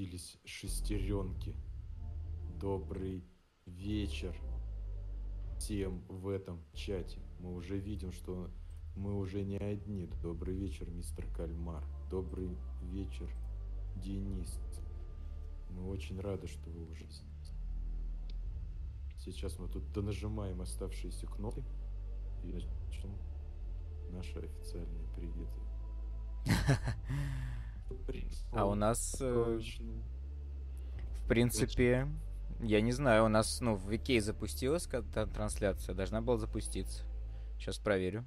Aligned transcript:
закрутились 0.00 0.38
шестеренки. 0.44 1.54
Добрый 2.58 3.22
вечер 3.66 4.34
всем 5.58 6.02
в 6.08 6.28
этом 6.28 6.62
чате. 6.72 7.18
Мы 7.38 7.54
уже 7.54 7.78
видим, 7.78 8.12
что 8.12 8.50
мы 8.96 9.14
уже 9.14 9.42
не 9.42 9.58
одни. 9.58 10.08
Добрый 10.22 10.54
вечер, 10.54 10.88
мистер 10.90 11.26
Кальмар. 11.34 11.84
Добрый 12.10 12.56
вечер, 12.82 13.30
Денис. 13.96 14.58
Мы 15.70 15.86
очень 15.86 16.18
рады, 16.20 16.46
что 16.46 16.70
вы 16.70 16.90
уже 16.90 17.04
здесь. 17.04 17.52
Сейчас 19.18 19.58
мы 19.58 19.68
тут 19.68 19.92
донажимаем 19.92 20.62
оставшиеся 20.62 21.26
кнопки 21.26 21.62
и 22.42 22.52
начнем 22.52 23.14
наши 24.12 24.38
официальные 24.38 25.06
приветы. 25.14 25.60
А 28.52 28.66
у 28.66 28.74
нас, 28.74 29.16
э, 29.20 29.60
в 31.24 31.28
принципе, 31.28 32.08
я 32.60 32.80
не 32.80 32.92
знаю, 32.92 33.24
у 33.24 33.28
нас, 33.28 33.60
ну, 33.60 33.74
в 33.76 33.90
Викей 33.90 34.20
запустилась 34.20 34.88
трансляция, 35.34 35.94
должна 35.94 36.20
была 36.20 36.36
запуститься. 36.36 37.04
Сейчас 37.58 37.78
проверю. 37.78 38.24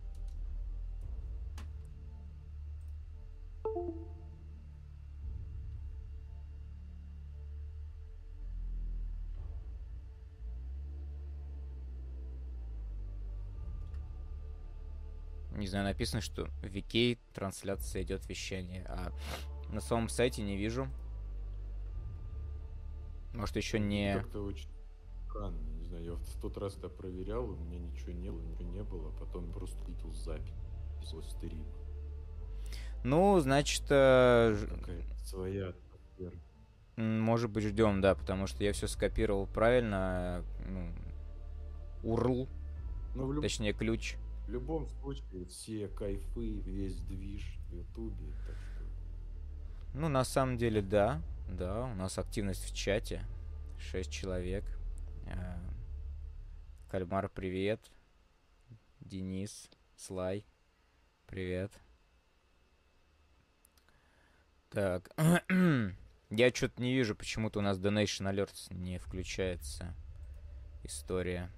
Не 15.56 15.68
знаю, 15.68 15.86
написано, 15.86 16.22
что 16.22 16.48
в 16.62 16.66
Викей 16.66 17.20
трансляция 17.34 18.02
идет 18.02 18.28
вещание, 18.28 18.86
а 18.90 19.12
на 19.74 19.82
самом 19.82 20.10
сайте 20.10 20.42
не 20.42 20.56
вижу. 20.56 20.88
Может, 23.34 23.56
еще 23.56 23.80
не... 23.80 24.16
Как-то 24.16 24.42
очень 24.42 24.70
странно, 25.28 25.60
не 25.80 25.86
знаю, 25.86 26.04
я 26.06 26.14
в 26.14 26.42
тот 26.42 26.58
раз 26.58 26.78
это 26.78 26.90
проверял, 26.90 27.50
у 27.50 27.56
меня 27.56 27.80
ничего 27.80 28.12
не 28.12 28.30
было, 28.30 28.42
ничего 28.42 28.70
не 28.70 28.84
было, 28.84 29.10
а 29.10 29.20
потом 29.20 29.52
просто 29.52 29.78
видел 29.88 30.14
запись 30.14 30.54
со 31.04 31.22
стрима. 31.22 31.66
Ну, 33.04 33.40
значит... 33.40 33.84
Э... 33.90 34.56
своя 35.26 35.70
атмосфера. 35.70 36.38
Может 36.96 37.50
быть, 37.50 37.66
ждем, 37.66 38.02
да, 38.02 38.14
потому 38.14 38.46
что 38.46 38.64
я 38.64 38.72
все 38.72 38.88
скопировал 38.88 39.48
правильно. 39.48 40.46
Ну, 40.68 40.94
URL, 42.04 42.48
ну, 43.16 43.32
люб... 43.32 43.42
точнее, 43.42 43.74
ключ. 43.74 44.16
В 44.46 44.52
любом 44.52 44.88
случае, 44.88 45.46
все 45.46 45.88
кайфы, 45.88 46.60
весь 46.60 46.98
движ 47.02 47.58
в 47.70 47.74
Ютубе, 47.74 48.34
так. 48.46 48.56
Ну, 49.94 50.10
на 50.10 50.24
самом 50.24 50.58
деле, 50.58 50.82
да. 50.82 51.22
Да, 51.48 51.86
у 51.86 51.96
нас 51.96 52.18
активность 52.18 52.66
в 52.66 52.76
чате. 52.76 53.26
Шесть 53.78 54.12
человек. 54.12 54.66
Э, 55.28 55.58
Кальмар, 56.90 57.30
привет. 57.30 57.80
Денис, 59.02 59.70
Слай, 59.96 60.46
привет. 61.28 61.72
Так. 64.70 65.12
Я 66.30 66.50
что-то 66.50 66.82
не 66.82 66.94
вижу, 66.94 67.16
почему-то 67.16 67.60
у 67.60 67.62
нас 67.62 67.78
Donation 67.78 68.30
Alerts 68.30 68.74
не 68.74 68.98
включается. 68.98 69.96
История. 70.84 71.52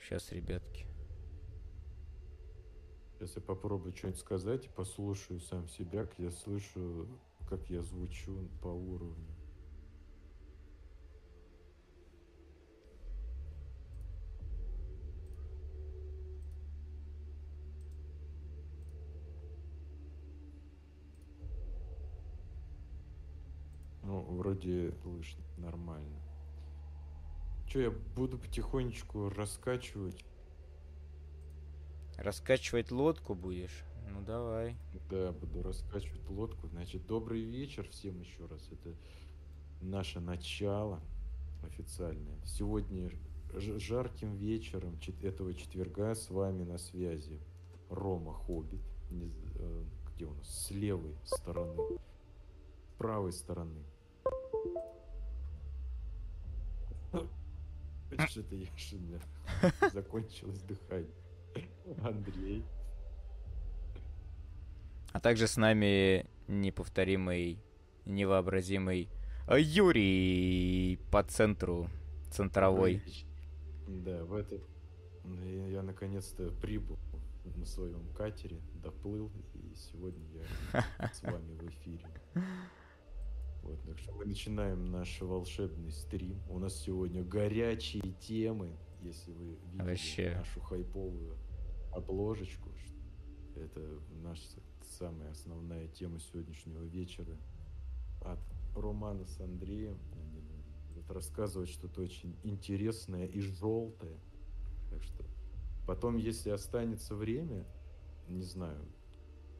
Сейчас, 0.00 0.32
ребятки. 0.32 0.86
Я 3.18 3.40
попробую 3.40 3.96
что-нибудь 3.96 4.20
сказать 4.20 4.66
и 4.66 4.68
послушаю 4.68 5.40
сам 5.40 5.66
себя, 5.68 6.04
как 6.04 6.18
я 6.18 6.30
слышу, 6.30 7.08
как 7.48 7.70
я 7.70 7.82
звучу 7.82 8.46
по 8.60 8.68
уровню. 8.68 9.34
Ну, 24.02 24.20
вроде 24.36 24.92
слышно 25.02 25.42
нормально. 25.56 26.20
Че, 27.66 27.82
я 27.84 27.90
буду 27.90 28.38
потихонечку 28.38 29.30
раскачивать 29.30 30.22
Раскачивать 32.18 32.90
лодку 32.90 33.34
будешь? 33.34 33.84
Ну 34.10 34.22
давай. 34.22 34.76
Да, 35.10 35.32
буду 35.32 35.62
раскачивать 35.62 36.28
лодку. 36.30 36.68
Значит, 36.68 37.06
добрый 37.06 37.42
вечер 37.42 37.88
всем 37.90 38.18
еще 38.20 38.46
раз. 38.46 38.68
Это 38.72 38.94
наше 39.82 40.20
начало 40.20 41.00
официальное. 41.62 42.38
Сегодня 42.44 43.10
жарким 43.52 44.36
вечером 44.36 44.98
этого 45.22 45.54
четверга 45.54 46.14
с 46.14 46.30
вами 46.30 46.64
на 46.64 46.78
связи 46.78 47.40
Рома 47.90 48.32
Хоббит. 48.32 48.82
Э, 49.10 49.84
где 50.14 50.24
у 50.24 50.34
нас? 50.34 50.48
С 50.48 50.70
левой 50.70 51.16
стороны. 51.24 51.76
С 51.76 52.98
правой 52.98 53.32
стороны. 53.32 53.82
Что-то 58.28 58.54
я 58.54 58.68
закончилось 59.92 60.62
дыхание. 60.62 61.10
Андрей. 62.02 62.64
А 65.12 65.20
также 65.20 65.46
с 65.46 65.56
нами 65.56 66.26
неповторимый, 66.46 67.58
невообразимый 68.04 69.08
Юрий 69.48 70.98
по 71.10 71.22
центру, 71.22 71.88
центровой. 72.30 73.02
Да, 73.86 74.24
в 74.24 74.34
этот... 74.34 74.62
Я, 75.24 75.66
я 75.68 75.82
наконец-то 75.82 76.50
прибыл 76.60 76.98
на 77.56 77.64
своем 77.64 78.06
катере, 78.14 78.60
доплыл, 78.82 79.30
и 79.54 79.74
сегодня 79.74 80.24
я 80.72 81.10
с 81.12 81.22
вами 81.22 81.54
в 81.54 81.68
эфире. 81.68 82.04
Вот, 83.62 83.80
так 83.84 83.98
что 83.98 84.12
мы 84.12 84.24
начинаем 84.26 84.84
наш 84.86 85.20
волшебный 85.20 85.92
стрим. 85.92 86.40
У 86.48 86.58
нас 86.58 86.76
сегодня 86.76 87.24
горячие 87.24 88.12
темы, 88.20 88.76
если 89.00 89.32
вы 89.32 89.56
видите 89.72 89.82
Вообще. 89.82 90.34
нашу 90.36 90.60
хайповую 90.60 91.36
обложечку. 91.96 92.70
Это 93.56 94.00
наша 94.22 94.42
самая 94.98 95.30
основная 95.30 95.88
тема 95.88 96.18
сегодняшнего 96.18 96.82
вечера. 96.82 97.36
От 98.20 98.40
романа 98.74 99.24
с 99.26 99.40
Андреем 99.40 99.98
они 100.12 100.36
рассказывать 101.08 101.68
что-то 101.68 102.02
очень 102.02 102.36
интересное 102.42 103.26
и 103.26 103.40
желтое. 103.40 104.18
Так 104.90 105.02
что 105.02 105.24
потом, 105.86 106.16
если 106.16 106.50
останется 106.50 107.14
время, 107.14 107.64
не 108.28 108.42
знаю, 108.42 108.84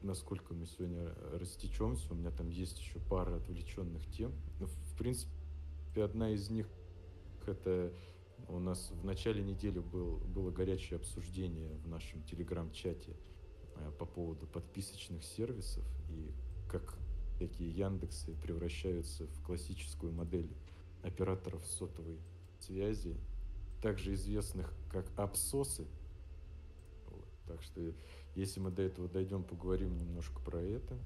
насколько 0.01 0.53
мы 0.53 0.65
сегодня 0.65 1.13
растечемся, 1.33 2.11
у 2.13 2.15
меня 2.15 2.31
там 2.31 2.49
есть 2.49 2.79
еще 2.79 2.99
пара 2.99 3.37
отвлеченных 3.37 4.05
тем. 4.11 4.33
Но, 4.59 4.67
в 4.67 4.97
принципе, 4.97 6.03
одна 6.03 6.29
из 6.29 6.49
них 6.49 6.67
это 7.45 7.93
у 8.49 8.59
нас 8.59 8.91
в 8.91 9.05
начале 9.05 9.43
недели 9.43 9.79
был, 9.79 10.17
было 10.17 10.51
горячее 10.51 10.97
обсуждение 10.97 11.75
в 11.83 11.87
нашем 11.87 12.23
телеграм-чате 12.23 13.15
э, 13.75 13.91
по 13.99 14.05
поводу 14.05 14.47
подписочных 14.47 15.23
сервисов 15.23 15.83
и 16.09 16.31
как 16.69 16.97
такие 17.39 17.69
Яндексы 17.71 18.33
превращаются 18.35 19.27
в 19.27 19.43
классическую 19.43 20.11
модель 20.13 20.49
операторов 21.03 21.65
сотовой 21.65 22.19
связи, 22.59 23.15
также 23.81 24.13
известных 24.15 24.73
как 24.91 25.05
абсосы. 25.17 25.85
Вот. 27.07 27.27
Так 27.45 27.61
что, 27.61 27.93
если 28.35 28.59
мы 28.59 28.71
до 28.71 28.81
этого 28.81 29.07
дойдем, 29.07 29.43
поговорим 29.43 29.95
немножко 29.97 30.39
про 30.41 30.61
это. 30.61 30.97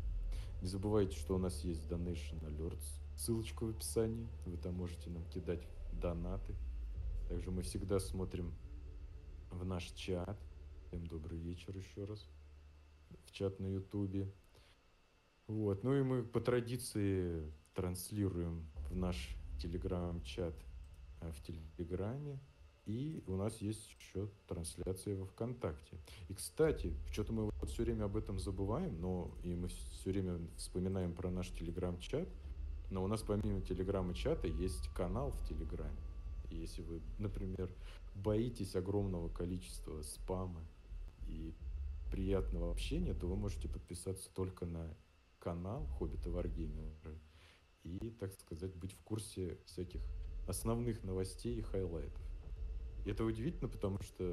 Не 0.61 0.67
забывайте, 0.67 1.17
что 1.17 1.35
у 1.35 1.37
нас 1.37 1.63
есть 1.63 1.87
Donation 1.87 2.39
Alerts. 2.45 2.85
Ссылочка 3.17 3.65
в 3.65 3.69
описании. 3.69 4.27
Вы 4.45 4.57
там 4.57 4.75
можете 4.75 5.09
нам 5.09 5.25
кидать 5.25 5.61
донаты. 5.91 6.55
Также 7.31 7.49
мы 7.49 7.61
всегда 7.61 7.97
смотрим 8.01 8.53
в 9.51 9.63
наш 9.63 9.85
чат. 9.93 10.37
Всем 10.83 11.07
добрый 11.07 11.39
вечер 11.39 11.73
еще 11.77 12.03
раз. 12.03 12.27
В 13.25 13.31
чат 13.31 13.57
на 13.61 13.67
ютубе. 13.67 14.29
Вот. 15.47 15.81
Ну 15.85 15.95
и 15.95 16.03
мы 16.03 16.23
по 16.23 16.41
традиции 16.41 17.49
транслируем 17.73 18.67
в 18.89 18.97
наш 18.97 19.33
телеграм-чат 19.61 20.53
э, 21.21 21.31
в 21.31 21.41
Телеграме. 21.41 22.37
И 22.85 23.23
у 23.27 23.37
нас 23.37 23.61
есть 23.61 23.89
еще 23.97 24.27
трансляция 24.45 25.15
во 25.15 25.25
ВКонтакте. 25.25 25.99
И, 26.27 26.33
кстати, 26.33 26.93
что-то 27.13 27.31
мы 27.31 27.45
вот 27.45 27.69
все 27.69 27.83
время 27.83 28.03
об 28.03 28.17
этом 28.17 28.39
забываем, 28.39 28.99
но 28.99 29.33
и 29.41 29.55
мы 29.55 29.69
все 29.69 30.11
время 30.11 30.37
вспоминаем 30.57 31.13
про 31.13 31.31
наш 31.31 31.49
телеграм-чат. 31.51 32.27
Но 32.89 33.01
у 33.01 33.07
нас 33.07 33.21
помимо 33.21 33.61
телеграма-чата 33.61 34.47
есть 34.47 34.89
канал 34.93 35.31
в 35.31 35.47
Телеграме. 35.47 36.10
Если 36.55 36.81
вы, 36.81 37.01
например, 37.17 37.73
боитесь 38.15 38.75
огромного 38.75 39.29
количества 39.29 40.01
спама 40.01 40.61
и 41.27 41.53
приятного 42.11 42.71
общения, 42.71 43.13
то 43.13 43.27
вы 43.27 43.35
можете 43.35 43.67
подписаться 43.67 44.29
только 44.33 44.65
на 44.65 44.93
канал 45.39 45.87
Хоббита 45.97 46.29
Варгеймера 46.29 47.17
и, 47.83 48.11
так 48.19 48.33
сказать, 48.33 48.75
быть 48.75 48.93
в 48.93 49.01
курсе 49.01 49.57
всяких 49.65 50.01
основных 50.47 51.03
новостей 51.03 51.57
и 51.57 51.61
хайлайтов. 51.61 52.21
И 53.05 53.09
это 53.09 53.23
удивительно, 53.23 53.67
потому 53.67 53.99
что 54.01 54.23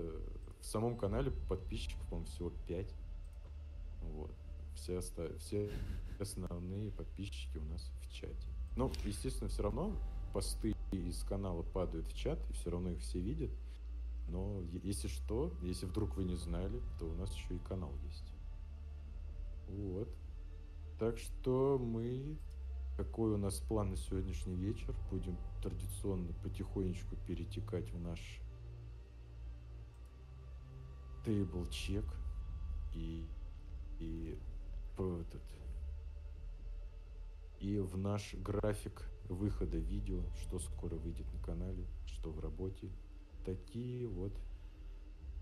в 0.60 0.64
самом 0.66 0.98
канале 0.98 1.30
подписчиков, 1.48 2.02
по-моему, 2.08 2.26
всего 2.26 2.52
5. 2.66 2.94
Вот. 4.02 4.32
Все, 4.74 4.98
оста... 4.98 5.36
все 5.38 5.70
основные 6.18 6.90
подписчики 6.90 7.58
у 7.58 7.64
нас 7.64 7.90
в 8.02 8.12
чате. 8.12 8.48
Но, 8.76 8.92
естественно, 9.04 9.48
все 9.48 9.62
равно 9.62 9.96
посты 10.38 10.72
из 10.92 11.24
канала 11.24 11.64
падают 11.64 12.06
в 12.06 12.16
чат, 12.16 12.38
и 12.48 12.52
все 12.52 12.70
равно 12.70 12.90
их 12.92 13.00
все 13.00 13.18
видят. 13.18 13.50
Но 14.28 14.62
если 14.84 15.08
что, 15.08 15.52
если 15.62 15.86
вдруг 15.86 16.16
вы 16.16 16.22
не 16.22 16.36
знали, 16.36 16.80
то 17.00 17.06
у 17.06 17.14
нас 17.14 17.34
еще 17.34 17.56
и 17.56 17.58
канал 17.58 17.90
есть. 18.04 18.32
Вот. 19.68 20.08
Так 21.00 21.18
что 21.18 21.76
мы... 21.76 22.38
Какой 22.96 23.32
у 23.32 23.36
нас 23.36 23.58
план 23.58 23.90
на 23.90 23.96
сегодняшний 23.96 24.54
вечер? 24.54 24.94
Будем 25.10 25.36
традиционно 25.60 26.32
потихонечку 26.44 27.16
перетекать 27.26 27.90
в 27.90 28.00
наш 28.00 28.40
тейбл 31.24 31.66
чек 31.66 32.04
и, 32.94 33.26
и 33.98 34.38
этот, 34.96 35.42
и 37.58 37.78
в 37.78 37.96
наш 37.96 38.34
график 38.34 39.02
выхода 39.28 39.78
видео, 39.78 40.22
что 40.40 40.58
скоро 40.58 40.94
выйдет 40.96 41.26
на 41.32 41.40
канале, 41.40 41.86
что 42.06 42.30
в 42.30 42.40
работе. 42.40 42.90
Такие 43.44 44.06
вот 44.06 44.32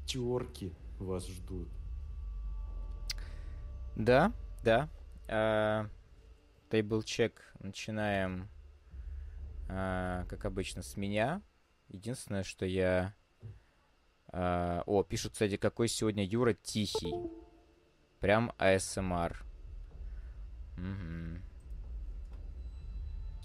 терки 0.06 0.72
вас 0.98 1.26
ждут. 1.26 1.68
Да, 3.96 4.32
да. 4.62 5.90
Тейбл 6.70 7.02
чек 7.02 7.54
начинаем, 7.60 8.48
а, 9.68 10.24
как 10.26 10.44
обычно, 10.44 10.82
с 10.82 10.96
меня. 10.96 11.42
Единственное, 11.88 12.42
что 12.42 12.66
я... 12.66 13.14
А, 14.28 14.82
о, 14.86 15.02
пишут, 15.02 15.32
кстати, 15.32 15.56
какой 15.56 15.88
сегодня 15.88 16.24
Юра 16.24 16.54
тихий. 16.54 17.14
Прям 18.20 18.52
АСМР. 18.58 19.44
Угу. 20.76 21.55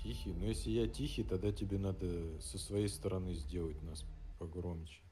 Тихий? 0.01 0.33
Но 0.33 0.45
если 0.45 0.71
я 0.71 0.87
тихий, 0.87 1.23
тогда 1.23 1.51
тебе 1.51 1.77
надо 1.77 2.39
со 2.41 2.57
своей 2.57 2.87
стороны 2.87 3.33
сделать 3.33 3.81
нас 3.83 4.05
погромче. 4.39 5.03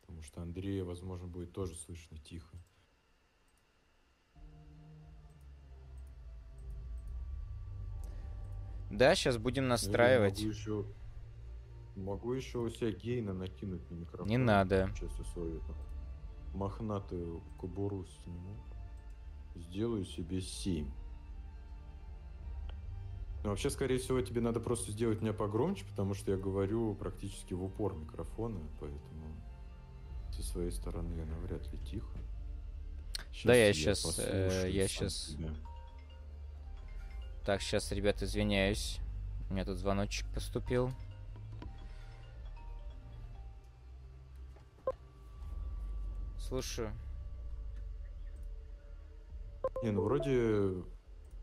Потому 0.00 0.22
что 0.22 0.42
Андрея, 0.42 0.84
возможно, 0.84 1.26
будет 1.26 1.52
тоже 1.52 1.74
слышно 1.74 2.18
тихо. 2.18 2.56
Да, 8.90 9.14
сейчас 9.14 9.36
будем 9.38 9.68
настраивать. 9.68 10.38
Я 10.38 10.46
могу 10.46 10.56
еще, 10.56 10.86
могу 11.96 12.32
еще 12.32 12.58
у 12.58 12.70
себя 12.70 12.92
гейна 12.92 13.32
накинуть 13.32 13.90
на 13.90 13.94
микрофон. 13.94 14.28
Не 14.28 14.38
надо. 14.38 14.90
Сейчас 14.94 15.18
я 15.18 15.24
свою 15.24 15.56
эту 15.56 15.74
мохнатую 16.54 17.42
кобуру 17.58 18.04
сниму. 18.04 18.56
Сделаю 19.54 20.04
себе 20.04 20.40
7. 20.40 20.88
Но 23.46 23.50
вообще, 23.50 23.70
скорее 23.70 23.98
всего, 23.98 24.20
тебе 24.22 24.40
надо 24.40 24.58
просто 24.58 24.90
сделать 24.90 25.22
меня 25.22 25.32
погромче, 25.32 25.84
потому 25.84 26.14
что 26.14 26.32
я 26.32 26.36
говорю 26.36 26.96
практически 26.96 27.54
в 27.54 27.62
упор 27.62 27.94
микрофона, 27.94 28.58
поэтому 28.80 29.40
со 30.32 30.42
своей 30.42 30.72
стороны 30.72 31.14
я 31.14 31.24
навряд 31.26 31.64
ли 31.72 31.78
тихо. 31.78 32.18
Сейчас 33.30 33.44
да, 33.44 33.54
я, 33.54 33.66
я 33.68 33.72
сейчас, 33.72 34.18
э, 34.18 34.68
я 34.68 34.88
сейчас. 34.88 35.14
Себя. 35.28 35.54
Так, 37.44 37.62
сейчас, 37.62 37.92
ребят, 37.92 38.20
извиняюсь. 38.20 38.98
У 39.48 39.52
меня 39.52 39.64
тут 39.64 39.78
звоночек 39.78 40.26
поступил. 40.34 40.90
Слушаю. 46.36 46.90
Не, 49.84 49.92
ну 49.92 50.02
вроде 50.02 50.82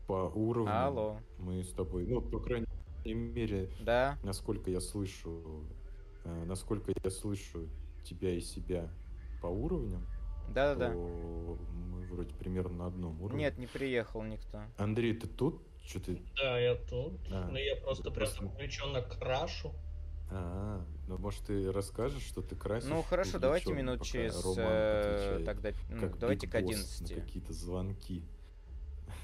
по 0.06 0.30
уровню 0.34 0.72
Алло. 0.72 1.20
мы 1.38 1.62
с 1.62 1.72
тобой, 1.72 2.06
ну, 2.06 2.20
по 2.20 2.38
крайней 2.38 2.66
мере, 3.04 3.70
да. 3.80 4.18
насколько 4.22 4.70
я 4.70 4.80
слышу, 4.80 5.64
э, 6.24 6.44
насколько 6.44 6.92
я 7.02 7.10
слышу 7.10 7.68
тебя 8.04 8.30
и 8.34 8.40
себя 8.40 8.90
по 9.40 9.46
уровням, 9.46 10.06
да, 10.48 10.74
да, 10.74 10.88
да. 10.88 10.94
Мы 10.94 12.06
вроде 12.10 12.34
примерно 12.34 12.76
на 12.76 12.86
одном 12.86 13.20
уровне. 13.22 13.44
Нет, 13.44 13.58
не 13.58 13.66
приехал 13.66 14.22
никто. 14.22 14.62
Андрей, 14.76 15.14
ты 15.14 15.26
тут? 15.26 15.62
Что 15.84 16.00
ты? 16.00 16.22
Да, 16.36 16.58
я 16.58 16.76
тут. 16.76 17.20
А, 17.30 17.48
но 17.50 17.58
я 17.58 17.76
просто 17.76 18.10
прям 18.10 18.28
включенно 18.28 19.02
крашу. 19.02 19.72
А, 20.30 20.84
ну 21.06 21.18
может 21.18 21.44
ты 21.44 21.70
расскажешь, 21.70 22.22
что 22.22 22.42
ты 22.42 22.56
красишь? 22.56 22.88
Ну 22.88 23.02
хорошо, 23.02 23.38
давайте 23.38 23.72
минут 23.72 24.02
через 24.02 24.42
э, 24.56 25.42
тогда, 25.44 25.70
ну, 25.90 26.00
как 26.00 26.18
давайте 26.18 26.48
к 26.48 26.54
11. 26.54 27.14
какие-то 27.14 27.52
звонки. 27.52 28.24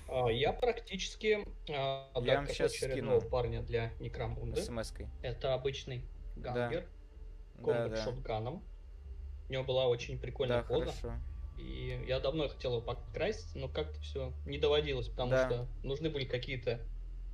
А, 0.09 0.29
я 0.29 0.53
практически 0.53 1.47
а, 1.69 2.11
я 2.23 2.47
сейчас 2.47 2.73
очередного 2.73 3.21
скину. 3.21 3.31
парня 3.31 3.63
для 3.63 3.93
Некромунды. 4.01 4.63
СМС-кой. 4.63 5.07
Это 5.23 5.55
обычный 5.55 6.05
гангер. 6.37 6.83
Да. 6.83 7.65
Комбат 7.65 7.91
да, 7.91 7.97
да. 7.97 8.05
шотганом. 8.05 8.65
У 9.49 9.53
него 9.53 9.65
была 9.65 9.87
очень 9.89 10.19
прикольная 10.19 10.63
да, 10.63 10.69
поза. 10.69 10.93
Хорошо. 10.93 11.15
И 11.59 12.05
я 12.09 12.21
давно 12.21 12.49
хотел 12.49 12.77
его 12.77 12.83
покрасить, 12.83 13.55
но 13.55 13.69
как-то 13.69 14.01
все 14.01 14.33
не 14.47 14.59
доводилось, 14.59 15.09
потому 15.09 15.31
да. 15.33 15.47
что 15.47 15.69
нужны 15.83 16.09
были 16.09 16.25
какие-то 16.25 16.81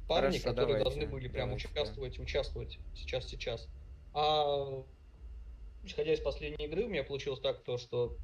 парни, 0.08 0.38
Хорошо, 0.38 0.50
которые 0.50 0.78
давайте, 0.78 0.84
должны 0.84 1.06
были 1.06 1.28
прям 1.28 1.50
давайте, 1.50 1.68
участвовать, 1.68 2.16
да. 2.16 2.22
участвовать 2.22 2.78
сейчас, 2.94 3.28
сейчас. 3.28 3.68
А 4.14 4.82
исходя 5.84 6.12
из 6.12 6.20
последней 6.20 6.66
игры, 6.66 6.84
у 6.84 6.88
меня 6.88 7.04
получилось 7.04 7.40
так, 7.40 7.62
то, 7.62 7.78
что 7.78 8.16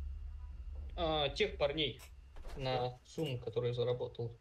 а, 0.96 1.28
тех 1.30 1.56
парней 1.56 2.00
на 2.56 2.98
сумму, 3.04 3.38
которую 3.38 3.70
я 3.70 3.74
заработал, 3.74 4.38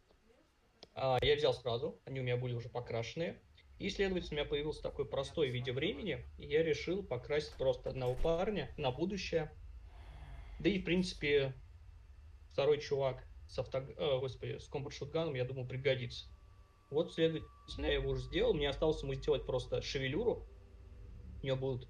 а, 0.94 1.18
я 1.22 1.36
взял 1.36 1.54
сразу, 1.54 2.00
они 2.04 2.20
у 2.20 2.22
меня 2.22 2.36
были 2.36 2.54
уже 2.54 2.68
покрашенные. 2.68 3.40
И, 3.78 3.90
следовательно, 3.90 4.32
у 4.32 4.34
меня 4.42 4.50
появился 4.50 4.82
такой 4.82 5.06
простой 5.06 5.50
в 5.50 5.52
виде 5.52 5.72
времени, 5.72 6.24
и 6.38 6.46
я 6.46 6.62
решил 6.62 7.02
покрасить 7.02 7.54
просто 7.54 7.90
одного 7.90 8.14
парня 8.14 8.72
на 8.76 8.92
будущее. 8.92 9.50
Да 10.60 10.68
и, 10.68 10.78
в 10.78 10.84
принципе, 10.84 11.54
второй 12.52 12.78
чувак 12.78 13.26
с, 13.48 13.58
авто... 13.58 13.78
э, 13.78 14.18
господи, 14.20 14.58
с 14.58 14.68
комбат 14.68 14.92
шотганом, 14.92 15.34
я 15.34 15.44
думаю, 15.44 15.66
пригодится. 15.66 16.26
Вот, 16.90 17.12
следовательно, 17.12 17.86
я 17.86 17.94
его 17.94 18.10
уже 18.10 18.22
сделал. 18.22 18.54
Мне 18.54 18.68
осталось 18.68 19.02
ему 19.02 19.14
сделать 19.14 19.46
просто 19.46 19.82
шевелюру. 19.82 20.46
У 21.42 21.46
него 21.46 21.56
будут 21.56 21.88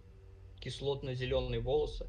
кислотно-зеленые 0.60 1.60
волосы. 1.60 2.08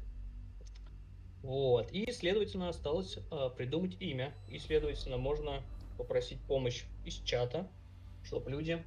Вот. 1.44 1.92
И, 1.92 2.10
следовательно, 2.10 2.70
осталось 2.70 3.18
э, 3.30 3.50
придумать 3.54 4.00
имя. 4.00 4.32
И, 4.48 4.58
следовательно, 4.58 5.18
можно 5.18 5.62
попросить 5.98 6.40
помощь 6.40 6.84
из 7.04 7.16
чата, 7.16 7.68
чтобы 8.24 8.50
люди 8.50 8.82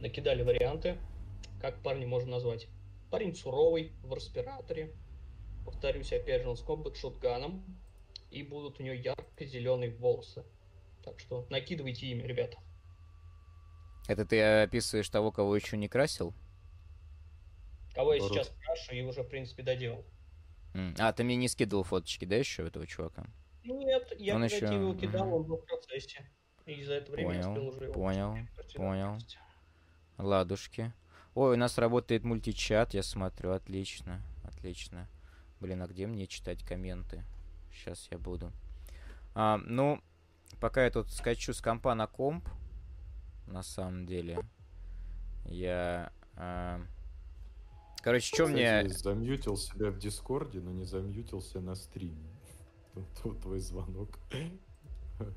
накидали 0.00 0.42
варианты, 0.42 0.98
как 1.60 1.80
парня 1.82 2.04
можно 2.08 2.32
назвать. 2.32 2.66
Парень 3.12 3.36
суровый, 3.36 3.92
в 4.02 4.12
респираторе. 4.12 4.92
Повторюсь, 5.64 6.12
опять 6.12 6.42
же, 6.42 6.48
он 6.48 6.56
с 6.56 6.62
комбат 6.62 6.96
шотганом. 6.96 7.64
И 8.32 8.42
будут 8.42 8.80
у 8.80 8.82
него 8.82 8.96
ярко-зеленые 8.96 9.92
волосы. 9.92 10.42
Так 11.04 11.20
что 11.20 11.46
накидывайте 11.48 12.06
имя, 12.06 12.26
ребята. 12.26 12.58
Это 14.08 14.26
ты 14.26 14.42
описываешь 14.42 15.08
того, 15.08 15.30
кого 15.30 15.54
еще 15.54 15.76
не 15.76 15.86
красил? 15.86 16.34
Кого 17.94 18.14
я 18.14 18.20
сейчас 18.20 18.50
крашу 18.64 18.94
и 18.94 19.02
уже, 19.02 19.22
в 19.22 19.28
принципе, 19.28 19.62
доделал. 19.62 20.04
А, 20.98 21.12
ты 21.12 21.24
мне 21.24 21.36
не 21.36 21.48
скидывал 21.48 21.84
фоточки, 21.84 22.24
да, 22.24 22.36
еще 22.36 22.66
этого 22.66 22.86
чувака? 22.86 23.26
Нет, 23.64 24.12
я 24.18 24.34
он 24.34 24.44
еще... 24.44 24.66
его 24.66 24.94
кидал, 24.94 25.34
он 25.34 25.44
был 25.44 25.58
в 25.58 25.66
процессе. 25.66 26.28
И 26.66 26.82
за 26.84 26.94
это 26.94 27.12
время 27.12 27.28
понял, 27.28 27.54
я 27.54 27.62
уже 27.62 27.84
его 27.84 27.92
Понял, 27.92 28.38
понял. 28.76 29.18
Ладушки. 30.18 30.92
Ой, 31.34 31.54
у 31.54 31.56
нас 31.56 31.78
работает 31.78 32.24
мультичат, 32.24 32.94
я 32.94 33.02
смотрю, 33.02 33.52
отлично, 33.52 34.22
отлично. 34.44 35.08
Блин, 35.60 35.82
а 35.82 35.86
где 35.86 36.06
мне 36.06 36.26
читать 36.26 36.62
комменты? 36.64 37.24
Сейчас 37.72 38.08
я 38.10 38.18
буду. 38.18 38.52
А, 39.34 39.58
ну, 39.58 40.00
пока 40.60 40.84
я 40.84 40.90
тут 40.90 41.10
скачу 41.10 41.52
с 41.52 41.60
компа 41.60 41.94
на 41.94 42.06
комп, 42.06 42.48
на 43.46 43.62
самом 43.62 44.06
деле, 44.06 44.40
я... 45.44 46.12
А... 46.36 46.80
Короче, 48.02 48.34
что 48.34 48.46
мне... 48.46 48.88
замьютил 48.88 49.56
себя 49.56 49.90
в 49.90 49.98
Дискорде, 49.98 50.60
но 50.60 50.72
не 50.72 50.84
замьютился 50.84 51.60
на 51.60 51.76
стриме. 51.76 52.30
Тут 53.22 53.40
твой 53.40 53.60
звонок. 53.60 54.18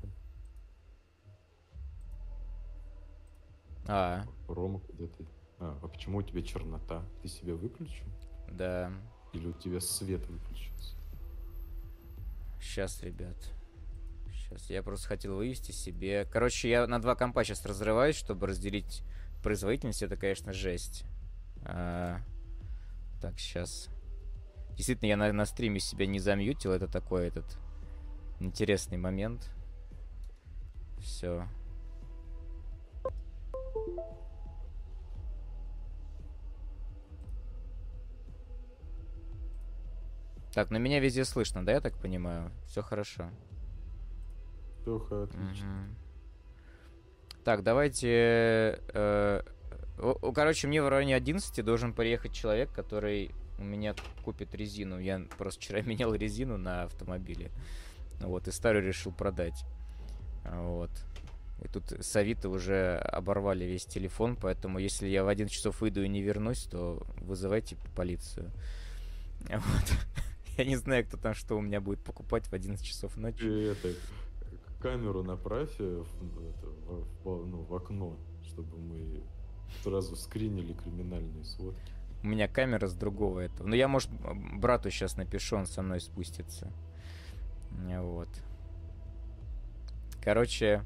А. 3.88 4.24
Рома, 4.48 4.80
куда 4.80 5.06
ты? 5.06 5.24
А, 5.60 5.78
а 5.80 5.86
почему 5.86 6.18
у 6.18 6.22
тебя 6.22 6.42
чернота? 6.42 7.04
Ты 7.22 7.28
себя 7.28 7.54
выключил? 7.54 8.08
Да. 8.50 8.90
Или 9.32 9.46
у 9.46 9.52
тебя 9.52 9.78
свет 9.78 10.26
выключился? 10.26 10.96
сейчас, 12.76 13.00
ребят. 13.02 13.36
Сейчас, 14.32 14.68
я 14.70 14.82
просто 14.82 15.06
хотел 15.08 15.36
вывести 15.36 15.70
себе... 15.70 16.24
Короче, 16.24 16.68
я 16.68 16.86
на 16.88 17.00
два 17.00 17.14
компа 17.14 17.44
сейчас 17.44 17.64
разрываюсь, 17.64 18.16
чтобы 18.16 18.48
разделить 18.48 19.02
производительность. 19.42 20.02
Это, 20.02 20.16
конечно, 20.16 20.52
жесть. 20.52 21.04
А... 21.62 22.20
Так, 23.20 23.38
сейчас. 23.38 23.88
Действительно, 24.76 25.08
я 25.08 25.16
на, 25.16 25.32
на 25.32 25.46
стриме 25.46 25.80
себя 25.80 26.06
не 26.06 26.18
замьютил. 26.18 26.72
Это 26.72 26.86
такой 26.86 27.26
этот 27.28 27.58
интересный 28.40 28.98
момент. 28.98 29.50
Все. 30.98 31.48
Так, 40.56 40.70
на 40.70 40.78
меня 40.78 41.00
везде 41.00 41.26
слышно, 41.26 41.64
да, 41.66 41.72
я 41.72 41.80
так 41.82 41.98
понимаю? 41.98 42.50
Все 42.66 42.80
хорошо. 42.80 43.30
Все 44.80 44.96
отлично. 45.24 45.66
Угу. 45.68 47.42
Так, 47.44 47.62
давайте... 47.62 48.80
Э, 48.94 49.42
короче, 49.96 50.66
мне 50.66 50.82
в 50.82 50.88
районе 50.88 51.16
11 51.16 51.64
должен 51.64 51.92
приехать 51.92 52.32
человек, 52.32 52.70
который 52.72 53.30
у 53.58 53.64
меня 53.64 53.94
купит 54.24 54.54
резину. 54.54 54.98
Я 54.98 55.22
просто 55.38 55.60
вчера 55.60 55.80
менял 55.86 56.14
резину 56.14 56.56
на 56.56 56.84
автомобиле. 56.84 57.50
Вот, 58.20 58.48
и 58.48 58.52
старую 58.52 58.86
решил 58.86 59.12
продать. 59.12 59.64
Вот. 60.44 60.90
И 61.62 61.68
тут 61.68 61.90
с 61.92 62.14
Авито 62.16 62.50
уже 62.50 62.98
оборвали 62.98 63.64
весь 63.64 63.86
телефон, 63.86 64.36
поэтому 64.36 64.78
если 64.78 65.08
я 65.08 65.24
в 65.24 65.28
11 65.28 65.54
часов 65.54 65.80
выйду 65.80 66.02
и 66.02 66.08
не 66.08 66.22
вернусь, 66.22 66.64
то 66.64 67.02
вызывайте 67.20 67.76
полицию. 67.94 68.50
Вот. 69.48 69.92
Я 70.56 70.64
не 70.64 70.76
знаю, 70.76 71.04
кто 71.04 71.18
там 71.18 71.34
что 71.34 71.56
у 71.56 71.60
меня 71.60 71.80
будет 71.82 72.02
покупать 72.02 72.46
в 72.46 72.52
11 72.54 72.84
часов 72.84 73.16
ночи. 73.18 73.44
И 73.44 73.64
это, 73.64 73.90
камеру 74.80 75.22
направь 75.22 75.74
э, 75.78 76.02
в, 76.02 76.48
это, 76.48 76.66
в, 77.22 77.46
ну, 77.46 77.62
в 77.62 77.74
окно, 77.74 78.16
чтобы 78.42 78.78
мы 78.78 79.22
сразу 79.82 80.16
скринили 80.16 80.72
криминальные 80.72 81.44
сводки. 81.44 81.92
У 82.22 82.26
меня 82.28 82.48
камера 82.48 82.86
с 82.86 82.94
другого 82.94 83.40
этого. 83.40 83.66
Ну, 83.68 83.74
я, 83.74 83.88
может, 83.88 84.10
брату 84.10 84.90
сейчас 84.90 85.16
напишу, 85.16 85.56
он 85.56 85.66
со 85.66 85.82
мной 85.82 86.00
спустится. 86.00 86.72
Вот. 87.70 88.28
Короче, 90.22 90.82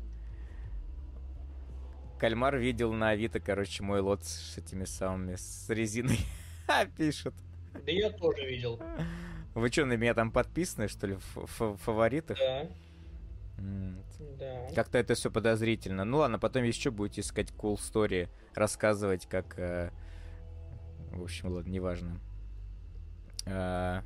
Кальмар 2.18 2.58
видел 2.58 2.92
на 2.92 3.10
Авито, 3.10 3.40
короче, 3.40 3.82
мой 3.82 4.00
лот 4.00 4.25
с 4.25 4.58
этими 4.58 4.84
самыми, 4.84 5.37
с 5.37 5.70
резиной. 5.70 6.18
Пишет. 6.99 7.34
Да 7.72 7.90
я 7.90 8.10
тоже 8.10 8.46
видел. 8.46 8.78
Вы 9.54 9.68
что, 9.70 9.87
на 9.87 9.94
меня 9.94 10.12
там 10.12 10.30
подписаны, 10.30 10.88
что 10.88 11.06
ли, 11.06 11.16
в 11.34 11.76
фаворитах? 11.76 12.38
Да. 12.38 12.68
Да. 14.38 14.68
Как-то 14.74 14.98
это 14.98 15.14
все 15.14 15.30
подозрительно. 15.30 16.04
Ну 16.04 16.18
ладно, 16.18 16.38
потом 16.38 16.64
еще 16.64 16.90
будете 16.90 17.20
искать 17.20 17.50
cool 17.50 17.76
story, 17.76 18.28
рассказывать, 18.54 19.26
как... 19.26 19.58
Э... 19.58 19.90
В 21.10 21.22
общем, 21.22 21.52
ладно, 21.52 21.70
неважно. 21.70 22.20
Э... 23.46 24.02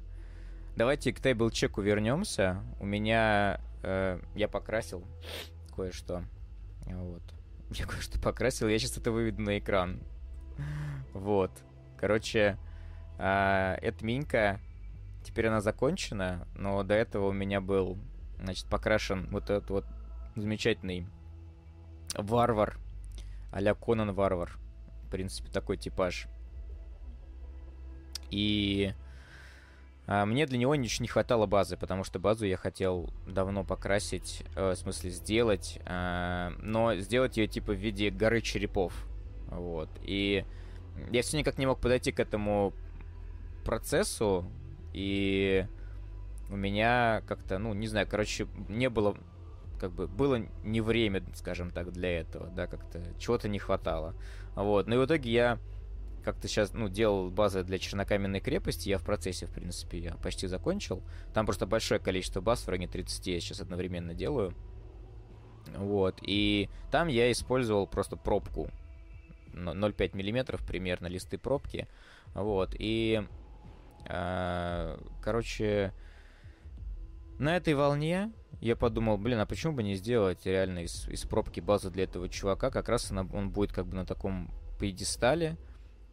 Давайте 0.76 1.12
к 1.12 1.20
тейбл 1.20 1.50
чеку 1.50 1.82
вернемся. 1.82 2.62
У 2.80 2.86
меня... 2.86 3.60
Э... 3.82 4.20
Я 4.34 4.48
покрасил 4.48 5.04
кое-что. 5.74 6.24
Вот. 6.86 7.22
Я 7.70 7.86
кое-что 7.86 8.20
покрасил. 8.20 8.68
Я 8.68 8.78
сейчас 8.78 8.98
это 8.98 9.12
выведу 9.12 9.42
на 9.42 9.58
экран. 9.58 10.00
Вот. 11.12 11.50
Короче, 11.96 12.58
э... 13.18 13.76
это 13.80 14.04
Минька 14.04 14.60
Теперь 15.24 15.46
она 15.46 15.62
закончена, 15.62 16.46
но 16.54 16.82
до 16.82 16.94
этого 16.94 17.28
у 17.28 17.32
меня 17.32 17.62
был, 17.62 17.98
значит, 18.38 18.66
покрашен 18.66 19.28
вот 19.30 19.50
этот 19.50 19.70
вот 19.70 19.86
замечательный 20.36 21.06
варвар, 22.16 22.78
а-ля 23.52 23.74
Конан 23.74 24.12
Варвар. 24.12 24.58
В 25.06 25.10
принципе, 25.10 25.50
такой 25.50 25.76
типаж. 25.76 26.26
И 28.30 28.92
а, 30.06 30.26
мне 30.26 30.46
для 30.46 30.58
него 30.58 30.74
ничего 30.74 31.04
не 31.04 31.08
хватало 31.08 31.46
базы, 31.46 31.76
потому 31.76 32.04
что 32.04 32.18
базу 32.18 32.46
я 32.46 32.56
хотел 32.56 33.08
давно 33.26 33.64
покрасить, 33.64 34.42
э, 34.54 34.72
в 34.72 34.74
смысле 34.74 35.10
сделать, 35.10 35.78
э, 35.86 36.50
но 36.58 36.94
сделать 36.96 37.36
ее 37.36 37.46
типа 37.46 37.72
в 37.72 37.76
виде 37.76 38.10
горы 38.10 38.40
черепов. 38.42 38.92
Вот. 39.48 39.88
И 40.02 40.44
я 41.10 41.22
все 41.22 41.38
никак 41.38 41.58
не 41.58 41.66
мог 41.66 41.80
подойти 41.80 42.12
к 42.12 42.20
этому 42.20 42.72
процессу, 43.64 44.44
и 44.92 45.66
у 46.54 46.56
меня 46.56 47.22
как-то, 47.26 47.58
ну, 47.58 47.74
не 47.74 47.88
знаю, 47.88 48.06
короче, 48.08 48.46
не 48.68 48.88
было, 48.88 49.16
как 49.80 49.90
бы, 49.90 50.06
было 50.06 50.46
не 50.62 50.80
время, 50.80 51.24
скажем 51.34 51.72
так, 51.72 51.90
для 51.90 52.20
этого, 52.20 52.46
да, 52.46 52.68
как-то 52.68 53.02
чего-то 53.18 53.48
не 53.48 53.58
хватало. 53.58 54.14
Вот, 54.54 54.86
ну 54.86 54.94
и 54.94 54.98
в 54.98 55.04
итоге 55.04 55.32
я 55.32 55.58
как-то 56.24 56.46
сейчас, 56.46 56.72
ну, 56.72 56.88
делал 56.88 57.28
базы 57.28 57.64
для 57.64 57.80
чернокаменной 57.80 58.38
крепости, 58.38 58.88
я 58.88 58.98
в 58.98 59.02
процессе, 59.02 59.46
в 59.46 59.50
принципе, 59.50 59.98
я 59.98 60.14
почти 60.14 60.46
закончил. 60.46 61.02
Там 61.34 61.44
просто 61.44 61.66
большое 61.66 61.98
количество 61.98 62.40
баз, 62.40 62.62
в 62.62 62.68
районе 62.68 62.86
30 62.86 63.26
я 63.26 63.40
сейчас 63.40 63.60
одновременно 63.60 64.14
делаю. 64.14 64.54
Вот, 65.76 66.20
и 66.22 66.70
там 66.92 67.08
я 67.08 67.32
использовал 67.32 67.88
просто 67.88 68.16
пробку 68.16 68.70
0,5 69.54 70.16
миллиметров 70.16 70.64
примерно 70.64 71.08
листы 71.08 71.36
пробки. 71.36 71.88
Вот, 72.32 72.76
и 72.78 73.26
а, 74.06 75.00
короче, 75.22 75.92
на 77.38 77.56
этой 77.56 77.74
волне 77.74 78.32
я 78.60 78.76
подумал, 78.76 79.18
блин, 79.18 79.38
а 79.40 79.46
почему 79.46 79.74
бы 79.74 79.82
не 79.82 79.94
сделать 79.94 80.46
реально 80.46 80.84
из, 80.84 81.08
из 81.08 81.22
пробки 81.24 81.60
базу 81.60 81.90
для 81.90 82.04
этого 82.04 82.28
чувака? 82.28 82.70
Как 82.70 82.88
раз 82.88 83.10
она, 83.10 83.26
он 83.32 83.50
будет 83.50 83.72
как 83.72 83.86
бы 83.86 83.96
на 83.96 84.06
таком 84.06 84.50
пьедестале. 84.78 85.56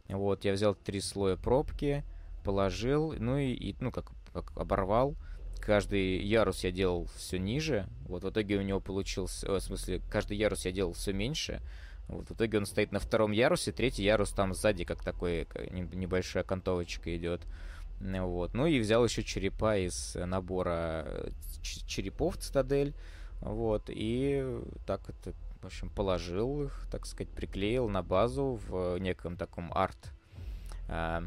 Вот, 0.08 0.44
я 0.44 0.52
взял 0.52 0.74
три 0.74 1.00
слоя 1.00 1.36
пробки, 1.36 2.04
положил, 2.44 3.14
ну 3.18 3.38
и, 3.38 3.52
и 3.52 3.76
ну, 3.80 3.90
как, 3.90 4.10
как 4.32 4.52
оборвал. 4.56 5.16
Каждый 5.60 6.18
ярус 6.18 6.64
я 6.64 6.72
делал 6.72 7.08
все 7.16 7.38
ниже. 7.38 7.86
Вот 8.06 8.24
в 8.24 8.30
итоге 8.30 8.58
у 8.58 8.62
него 8.62 8.80
получился, 8.80 9.48
в 9.50 9.60
смысле, 9.60 10.02
каждый 10.10 10.36
ярус 10.36 10.64
я 10.64 10.72
делал 10.72 10.92
все 10.92 11.12
меньше. 11.12 11.62
Вот, 12.08 12.28
в 12.28 12.34
итоге 12.34 12.58
он 12.58 12.66
стоит 12.66 12.92
на 12.92 12.98
втором 12.98 13.30
ярусе, 13.30 13.72
третий 13.72 14.02
ярус 14.02 14.32
там 14.32 14.54
сзади, 14.54 14.84
как 14.84 15.02
такой 15.02 15.46
небольшая 15.70 16.42
окантовочка 16.42 17.16
идет. 17.16 17.42
Вот. 18.02 18.54
Ну 18.54 18.66
и 18.66 18.80
взял 18.80 19.04
еще 19.04 19.22
черепа 19.22 19.76
из 19.76 20.14
набора 20.16 21.04
э, 21.06 21.30
черепов 21.62 22.36
цитадель. 22.36 22.94
Вот. 23.40 23.84
И 23.88 24.44
так 24.86 25.08
это, 25.08 25.32
в 25.62 25.66
общем, 25.66 25.88
положил 25.88 26.64
их, 26.64 26.86
так 26.90 27.06
сказать, 27.06 27.32
приклеил 27.32 27.88
на 27.88 28.02
базу 28.02 28.60
в 28.66 28.98
неком 28.98 29.36
таком 29.36 29.72
арт. 29.72 30.12
А, 30.88 31.22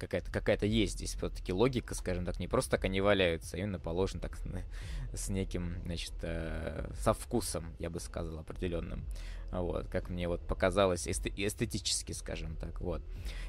какая-то 0.00 0.32
какая-то 0.32 0.66
есть 0.66 0.94
здесь 0.94 1.14
все-таки 1.14 1.52
логика, 1.52 1.94
скажем 1.94 2.24
так, 2.24 2.40
не 2.40 2.48
просто 2.48 2.72
так 2.72 2.84
они 2.86 3.00
валяются, 3.00 3.56
а 3.56 3.60
именно 3.60 3.78
положен 3.78 4.18
так 4.18 4.36
с 5.12 5.28
неким, 5.28 5.76
значит, 5.84 6.14
э, 6.22 6.90
со 6.94 7.12
вкусом, 7.12 7.64
я 7.78 7.90
бы 7.90 8.00
сказал, 8.00 8.38
определенным. 8.40 9.04
Вот, 9.50 9.88
как 9.88 10.08
мне 10.08 10.28
вот 10.28 10.46
показалось 10.46 11.08
эстетически, 11.08 12.12
скажем 12.12 12.56
так, 12.56 12.80
вот. 12.80 13.02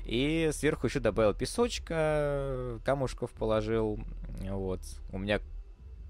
И 0.03 0.49
сверху 0.51 0.87
еще 0.87 0.99
добавил 0.99 1.33
песочка, 1.33 2.79
камушков 2.83 3.31
положил, 3.31 3.99
вот. 4.49 4.81
У 5.11 5.19
меня, 5.19 5.39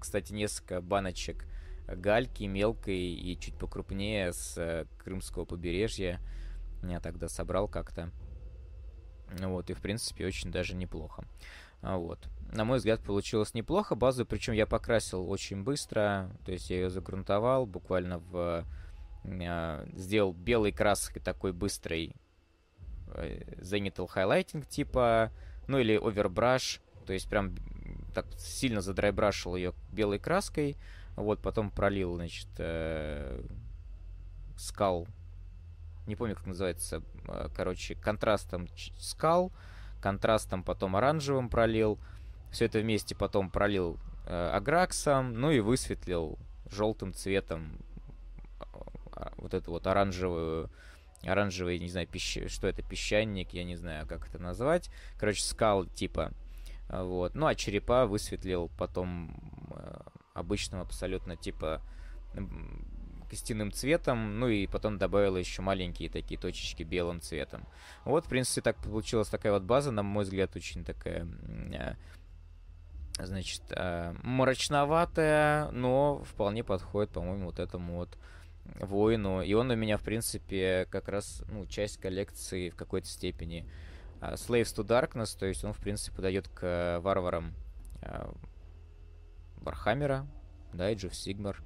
кстати, 0.00 0.32
несколько 0.32 0.80
баночек 0.80 1.46
гальки 1.86 2.44
мелкой 2.44 2.96
и 2.96 3.38
чуть 3.38 3.56
покрупнее 3.56 4.32
с 4.32 4.56
э, 4.56 4.86
крымского 5.02 5.44
побережья. 5.44 6.20
Я 6.82 7.00
тогда 7.00 7.28
собрал 7.28 7.68
как-то. 7.68 8.10
Вот, 9.40 9.70
и 9.70 9.74
в 9.74 9.80
принципе 9.80 10.26
очень 10.26 10.50
даже 10.50 10.74
неплохо. 10.74 11.24
А, 11.80 11.96
вот. 11.96 12.28
На 12.52 12.64
мой 12.64 12.78
взгляд, 12.78 13.02
получилось 13.02 13.54
неплохо. 13.54 13.94
Базу, 13.94 14.26
причем 14.26 14.52
я 14.52 14.66
покрасил 14.66 15.28
очень 15.28 15.62
быстро. 15.62 16.30
То 16.44 16.52
есть 16.52 16.70
я 16.70 16.76
ее 16.76 16.90
загрунтовал 16.90 17.66
буквально 17.66 18.18
в... 18.18 18.64
Э, 19.24 19.86
сделал 19.94 20.32
белой 20.32 20.72
краской 20.72 21.22
такой 21.22 21.52
быстрой 21.52 22.14
э, 23.14 23.42
Zenital 23.60 24.08
Highlighting 24.12 24.66
типа, 24.68 25.30
ну 25.68 25.78
или 25.78 25.98
Overbrush. 25.98 26.80
То 27.06 27.12
есть 27.12 27.28
прям 27.28 27.54
так 28.14 28.26
сильно 28.38 28.80
задрайбрашил 28.80 29.56
ее 29.56 29.74
белой 29.90 30.18
краской. 30.18 30.76
Вот, 31.16 31.40
потом 31.40 31.70
пролил, 31.70 32.16
значит, 32.16 32.48
э, 32.58 33.42
скал 34.56 35.06
не 36.06 36.16
помню, 36.16 36.34
как 36.34 36.46
называется, 36.46 37.02
короче, 37.54 37.94
контрастом 37.94 38.68
скал, 38.98 39.52
контрастом 40.00 40.64
потом 40.64 40.96
оранжевым 40.96 41.48
пролил, 41.48 41.98
все 42.50 42.66
это 42.66 42.80
вместе 42.80 43.14
потом 43.14 43.50
пролил 43.50 43.98
э, 44.26 44.50
аграксом, 44.52 45.34
ну 45.34 45.50
и 45.50 45.60
высветлил 45.60 46.38
желтым 46.70 47.14
цветом 47.14 47.78
вот 49.36 49.54
эту 49.54 49.70
вот 49.70 49.86
оранжевую 49.86 50.70
оранжевый, 51.24 51.78
не 51.78 51.88
знаю, 51.88 52.06
пищ... 52.06 52.38
что 52.48 52.66
это, 52.66 52.82
песчаник, 52.82 53.50
я 53.52 53.64
не 53.64 53.76
знаю, 53.76 54.06
как 54.06 54.28
это 54.28 54.38
назвать. 54.38 54.90
Короче, 55.18 55.42
скал 55.42 55.86
типа. 55.86 56.32
Вот. 56.88 57.34
Ну, 57.34 57.46
а 57.46 57.54
черепа 57.54 58.06
высветлил 58.06 58.70
потом 58.76 59.36
э, 59.70 60.00
обычным 60.34 60.80
абсолютно 60.80 61.36
типа 61.36 61.80
костяным 63.30 63.72
цветом, 63.72 64.40
ну 64.40 64.48
и 64.48 64.66
потом 64.66 64.98
добавила 64.98 65.38
еще 65.38 65.62
маленькие 65.62 66.10
такие 66.10 66.38
точечки 66.38 66.82
белым 66.82 67.22
цветом. 67.22 67.66
Вот, 68.04 68.26
в 68.26 68.28
принципе, 68.28 68.60
так 68.60 68.76
получилась 68.76 69.28
такая 69.28 69.54
вот 69.54 69.62
база, 69.62 69.90
на 69.90 70.02
мой 70.02 70.24
взгляд, 70.24 70.54
очень 70.54 70.84
такая, 70.84 71.26
э, 71.72 71.94
значит, 73.18 73.62
э, 73.70 74.14
мрачноватая, 74.22 75.70
но 75.70 76.22
вполне 76.24 76.62
подходит, 76.62 77.10
по-моему, 77.10 77.46
вот 77.46 77.58
этому 77.58 77.96
вот 77.96 78.18
воину. 78.80 79.42
И 79.42 79.52
он 79.54 79.70
у 79.70 79.76
меня, 79.76 79.96
в 79.98 80.02
принципе, 80.02 80.86
как 80.90 81.08
раз, 81.08 81.42
ну, 81.48 81.66
часть 81.66 81.98
коллекции 81.98 82.70
в 82.70 82.76
какой-то 82.76 83.08
степени 83.08 83.66
а, 84.20 84.34
Slaves 84.34 84.74
to 84.74 84.84
Darkness, 84.86 85.36
то 85.38 85.46
есть 85.46 85.64
он, 85.64 85.72
в 85.72 85.78
принципе, 85.78 86.16
подойдет 86.16 86.48
к 86.48 87.00
варварам 87.02 87.54
Вархаммера, 89.56 90.26
да, 90.72 90.92
Age 90.92 91.10
of 91.10 91.12
Sigmar. 91.12 91.56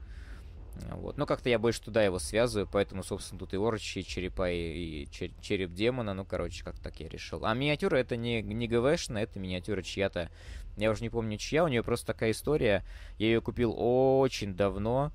Вот. 0.90 1.16
Но 1.16 1.24
как-то 1.24 1.48
я 1.48 1.58
больше 1.58 1.80
туда 1.80 2.04
его 2.04 2.18
связываю, 2.18 2.68
поэтому, 2.70 3.02
собственно, 3.02 3.38
тут 3.38 3.54
и 3.54 3.56
орочи, 3.56 4.00
и 4.00 4.04
черепа, 4.04 4.50
и, 4.50 5.04
и 5.04 5.08
череп 5.40 5.72
демона, 5.72 6.12
ну, 6.12 6.24
короче, 6.24 6.62
как 6.64 6.78
так 6.78 7.00
я 7.00 7.08
решил. 7.08 7.44
А 7.44 7.54
миниатюра 7.54 7.96
это 7.96 8.16
не, 8.16 8.42
не 8.42 8.68
ГВшная, 8.68 9.22
это 9.22 9.38
миниатюра 9.38 9.82
чья-то, 9.82 10.30
я 10.76 10.90
уже 10.90 11.02
не 11.02 11.08
помню 11.08 11.38
чья, 11.38 11.64
у 11.64 11.68
нее 11.68 11.82
просто 11.82 12.06
такая 12.08 12.32
история, 12.32 12.84
я 13.18 13.26
ее 13.26 13.40
купил 13.40 13.74
очень 13.76 14.54
давно, 14.54 15.12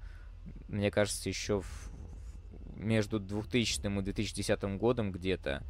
мне 0.68 0.92
кажется, 0.92 1.30
еще 1.30 1.62
в, 1.62 1.92
между 2.76 3.20
2000 3.20 3.80
и 3.80 4.02
2010 4.02 4.64
годом 4.78 5.12
где-то, 5.12 5.64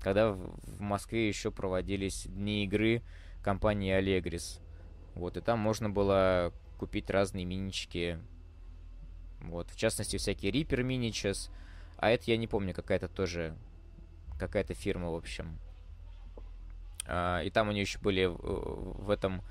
когда 0.00 0.32
в, 0.32 0.80
Москве 0.80 1.28
еще 1.28 1.50
проводились 1.50 2.26
дни 2.26 2.64
игры 2.64 3.02
компании 3.42 3.98
Allegris. 3.98 4.60
Вот, 5.14 5.36
и 5.36 5.40
там 5.40 5.58
можно 5.58 5.90
было 5.90 6.52
купить 6.78 7.10
разные 7.10 7.44
минички 7.44 8.18
вот, 9.40 9.70
в 9.70 9.76
частности, 9.76 10.16
всякие 10.16 10.52
Reaper 10.52 10.82
Miniatures. 10.82 11.50
А 11.96 12.10
это 12.10 12.24
я 12.30 12.36
не 12.36 12.46
помню, 12.46 12.74
какая-то 12.74 13.08
тоже... 13.08 13.56
Какая-то 14.38 14.74
фирма, 14.74 15.10
в 15.10 15.16
общем. 15.16 15.58
А, 17.06 17.42
и 17.42 17.50
там 17.50 17.68
у 17.68 17.72
нее 17.72 17.82
еще 17.82 17.98
были 17.98 18.26
в 18.26 19.10
этом... 19.10 19.42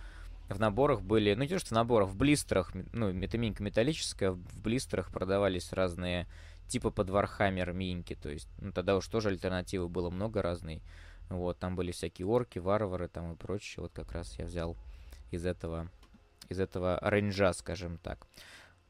В 0.49 0.59
наборах 0.59 1.01
были... 1.01 1.33
Ну, 1.33 1.43
не 1.43 1.49
то, 1.49 1.59
что 1.59 1.69
в 1.69 1.71
наборах, 1.71 2.09
в 2.09 2.15
блистерах. 2.15 2.71
Ну, 2.93 3.09
это 3.21 3.37
минька 3.37 3.63
металлическая. 3.63 4.31
В 4.31 4.61
блистерах 4.61 5.11
продавались 5.11 5.73
разные 5.73 6.27
типа 6.67 6.91
под 6.91 7.09
Warhammer 7.09 7.73
миньки. 7.73 8.15
То 8.15 8.29
есть, 8.29 8.47
ну, 8.59 8.71
тогда 8.71 8.95
уж 8.95 9.07
тоже 9.07 9.29
альтернативы 9.29 9.87
было 9.89 10.09
много 10.09 10.41
разной. 10.41 10.81
Вот, 11.29 11.59
там 11.59 11.75
были 11.75 11.91
всякие 11.91 12.25
орки, 12.25 12.59
варвары 12.59 13.07
там 13.09 13.33
и 13.33 13.35
прочее. 13.35 13.83
Вот 13.83 13.91
как 13.93 14.11
раз 14.13 14.37
я 14.39 14.45
взял 14.45 14.77
из 15.31 15.45
этого, 15.45 15.89
из 16.47 16.59
этого 16.59 16.99
рейнджа, 17.01 17.51
скажем 17.53 17.97
так. 17.97 18.27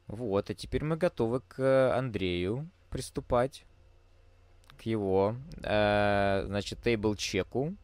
Вот, 0.06 0.50
а 0.50 0.54
теперь 0.54 0.84
мы 0.84 0.96
готовы 0.96 1.40
к 1.40 1.94
Андрею 1.96 2.70
приступать. 2.90 3.64
К 4.76 4.82
его, 4.82 5.34
э, 5.64 6.44
значит, 6.46 6.78
тейбл-чеку. 6.86 7.76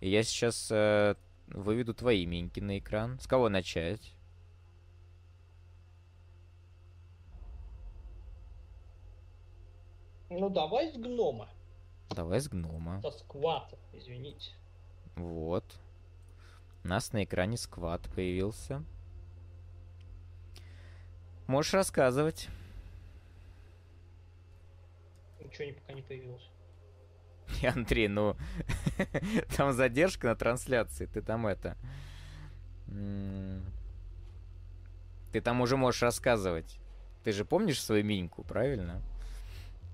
И 0.00 0.10
я 0.10 0.24
сейчас 0.24 0.68
э, 0.72 1.14
выведу 1.52 1.94
твои 1.94 2.26
миньки 2.26 2.60
на 2.60 2.78
экран. 2.78 3.18
С 3.20 3.26
кого 3.26 3.48
начать? 3.48 4.14
Ну, 10.30 10.48
давай 10.48 10.90
с 10.90 10.96
гнома. 10.96 11.48
Давай 12.10 12.40
с 12.40 12.48
гнома. 12.48 13.00
Со 13.02 13.10
сквата, 13.10 13.78
извините. 13.92 14.52
Вот. 15.16 15.64
У 16.84 16.88
нас 16.88 17.12
на 17.12 17.24
экране 17.24 17.56
скват 17.56 18.02
появился. 18.14 18.82
Можешь 21.46 21.74
рассказывать. 21.74 22.48
Ничего 25.40 25.64
не, 25.66 25.72
пока 25.72 25.92
не 25.92 26.02
появилось. 26.02 26.51
Андрей, 27.64 28.08
ну, 28.08 28.36
там 29.56 29.72
задержка 29.72 30.28
на 30.28 30.36
трансляции, 30.36 31.06
ты 31.06 31.22
там 31.22 31.46
это... 31.46 31.76
Ты 35.32 35.40
там 35.40 35.60
уже 35.60 35.76
можешь 35.76 36.02
рассказывать. 36.02 36.78
Ты 37.24 37.32
же 37.32 37.44
помнишь 37.44 37.82
свою 37.82 38.04
миньку, 38.04 38.44
правильно? 38.44 39.00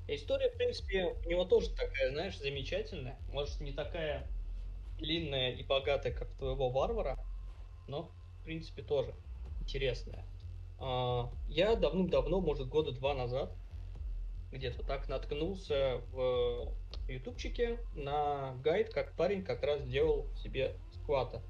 История, 0.09 0.51
в 0.51 0.57
принципе, 0.57 1.14
у 1.25 1.29
него 1.29 1.44
тоже 1.44 1.71
такая, 1.71 2.11
знаешь, 2.11 2.38
замечательная. 2.38 3.16
Может, 3.31 3.61
не 3.61 3.73
такая 3.73 4.27
длинная 4.99 5.53
и 5.53 5.62
богатая, 5.62 6.12
как 6.12 6.29
твоего 6.38 6.71
варвара, 6.71 7.18
но, 7.87 8.11
в 8.40 8.44
принципе, 8.44 8.83
тоже 8.83 9.14
интересная. 9.61 10.25
А, 10.81 11.31
я 11.49 11.77
давным-давно, 11.77 12.40
может, 12.40 12.68
года 12.68 12.92
два 12.92 13.14
назад, 13.14 13.55
где-то 14.51 14.83
так 14.83 15.09
наткнулся 15.09 16.01
в 16.13 16.73
ютубчике 17.09 17.79
на 17.95 18.55
гайд, 18.63 18.93
как 18.93 19.15
парень 19.15 19.45
как 19.45 19.63
раз 19.63 19.83
делал 19.83 20.27
себе 20.37 20.77
сквата. 20.93 21.43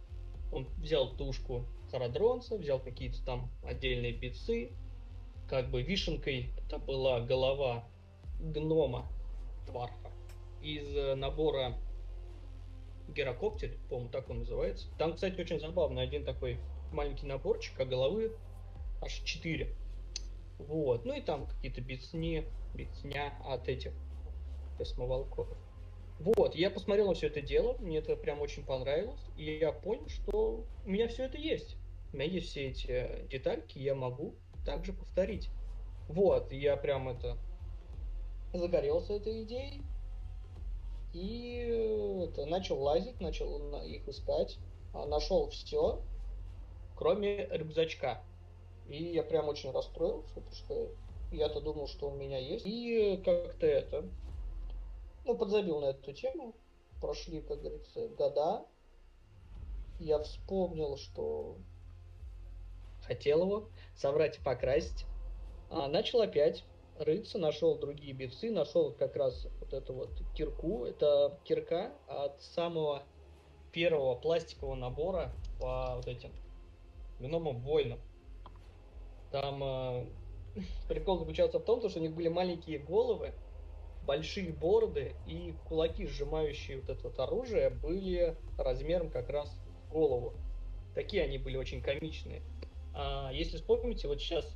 Он 0.53 0.67
взял 0.79 1.17
тушку 1.17 1.67
Сарадронца, 1.91 2.57
взял 2.57 2.81
какие-то 2.81 3.25
там 3.25 3.51
отдельные 3.63 4.13
битсы, 4.13 4.73
как 5.49 5.71
бы 5.71 5.83
вишенкой 5.83 6.53
это 6.59 6.79
была 6.79 7.21
голова 7.21 7.89
гнома 8.41 9.07
Тварха 9.67 10.11
из 10.63 11.17
набора 11.17 11.75
Герокоптер, 13.09 13.73
по-моему, 13.89 14.11
так 14.11 14.29
он 14.29 14.41
называется. 14.41 14.89
Там, 14.99 15.15
кстати, 15.15 15.41
очень 15.41 15.61
забавно, 15.61 16.03
один 16.03 16.25
такой 16.25 16.59
маленький 16.93 17.27
наборчик, 17.27 17.79
а 17.81 17.85
головы 17.85 18.33
аж 19.01 19.13
4. 19.25 19.75
Вот. 20.59 21.05
Ну 21.05 21.15
и 21.15 21.21
там 21.21 21.47
какие-то 21.47 21.81
бицни, 21.81 22.45
бицня 22.75 23.33
от 23.45 23.69
этих 23.69 23.93
космоволков. 24.77 25.49
Вот, 26.21 26.57
я 26.57 26.71
посмотрел 26.71 27.07
на 27.07 27.15
все 27.15 27.29
это 27.29 27.41
дело, 27.41 27.77
мне 27.79 27.99
это 27.99 28.17
прям 28.17 28.41
очень 28.41 28.65
понравилось, 28.65 29.21
и 29.37 29.57
я 29.59 29.71
понял, 29.71 30.09
что 30.09 30.65
у 30.85 30.89
меня 30.89 31.07
все 31.07 31.27
это 31.27 31.39
есть. 31.39 31.77
У 32.13 32.17
меня 32.17 32.29
есть 32.29 32.49
все 32.49 32.69
эти 32.71 33.27
детальки, 33.31 33.79
я 33.79 33.95
могу 33.95 34.35
также 34.67 34.93
повторить. 34.93 35.49
Вот, 36.09 36.51
я 36.53 36.77
прям 36.77 37.09
это 37.09 37.37
загорелся 38.53 39.13
этой 39.13 39.45
идеей 39.45 39.81
и 41.13 42.29
это, 42.29 42.47
начал 42.47 42.81
лазить, 42.83 43.21
начал 43.21 43.83
их 43.83 44.09
искать, 44.09 44.59
а, 44.95 45.07
нашел 45.07 45.49
все, 45.49 46.01
кроме 46.97 47.47
рюкзачка. 47.47 48.23
И 48.89 49.13
я 49.13 49.23
прям 49.23 49.49
очень 49.49 49.71
расстроился, 49.71 50.35
потому 50.35 50.55
что 50.55 50.89
я-то 51.31 51.61
думал, 51.61 51.87
что 51.87 52.09
у 52.11 52.15
меня 52.15 52.39
есть. 52.39 52.67
И 52.67 53.21
как-то 53.25 53.67
это, 53.67 54.05
ну, 55.25 55.37
подзабил 55.37 55.81
на 55.81 55.87
эту 55.87 56.13
тему. 56.13 56.55
Прошли, 57.01 57.43
как 57.43 57.61
говорится, 57.61 58.09
года. 58.09 58.67
Я 60.01 60.19
вспомнил, 60.21 60.97
что 60.97 61.57
хотел 63.03 63.43
его 63.43 63.69
собрать 63.95 64.39
и 64.39 64.43
покрасить. 64.43 65.05
А 65.71 65.87
начал 65.89 66.23
опять 66.23 66.65
рыться, 66.99 67.39
нашел 67.39 67.79
другие 67.79 68.13
битсы, 68.13 68.51
нашел 68.51 68.93
как 68.93 69.17
раз 69.17 69.47
вот 69.61 69.73
эту 69.73 69.93
вот 69.93 70.11
кирку. 70.35 70.85
Это 70.87 71.39
кирка 71.45 71.93
от 72.07 72.41
самого 72.41 73.03
первого 73.73 74.15
пластикового 74.15 74.75
набора 74.75 75.33
по 75.61 75.97
вот 75.97 76.07
этим 76.07 76.33
гномам 77.21 77.61
воинам. 77.61 78.01
Там 79.31 79.63
э, 79.63 80.07
прикол 80.89 81.19
заключался 81.19 81.59
в 81.59 81.65
том, 81.65 81.87
что 81.89 81.99
у 81.99 82.03
них 82.03 82.13
были 82.13 82.29
маленькие 82.29 82.79
головы, 82.79 83.33
большие 84.03 84.53
бороды 84.53 85.15
и 85.27 85.55
кулаки, 85.67 86.07
сжимающие 86.07 86.81
вот 86.81 86.89
это 86.89 87.09
вот 87.09 87.19
оружие, 87.19 87.71
были 87.71 88.37
размером 88.57 89.11
как 89.11 89.29
раз 89.29 89.51
в 89.87 89.93
голову. 89.93 90.35
Такие 90.95 91.25
они 91.25 91.39
были 91.39 91.57
очень 91.57 91.83
комичные. 91.83 92.43
А 92.95 93.31
если 93.33 93.57
вспомните, 93.57 94.09
вот 94.09 94.21
сейчас 94.21 94.51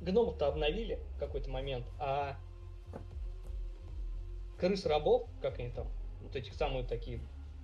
гномов-то 0.00 0.48
обновили 0.48 0.98
в 1.14 1.18
какой-то 1.18 1.50
момент, 1.50 1.86
а 1.98 2.36
крыс 4.58 4.86
рабов, 4.86 5.28
как 5.42 5.58
они 5.58 5.70
там, 5.70 5.88
вот 6.22 6.34
этих 6.34 6.54
самые 6.54 6.84
такие 6.84 7.20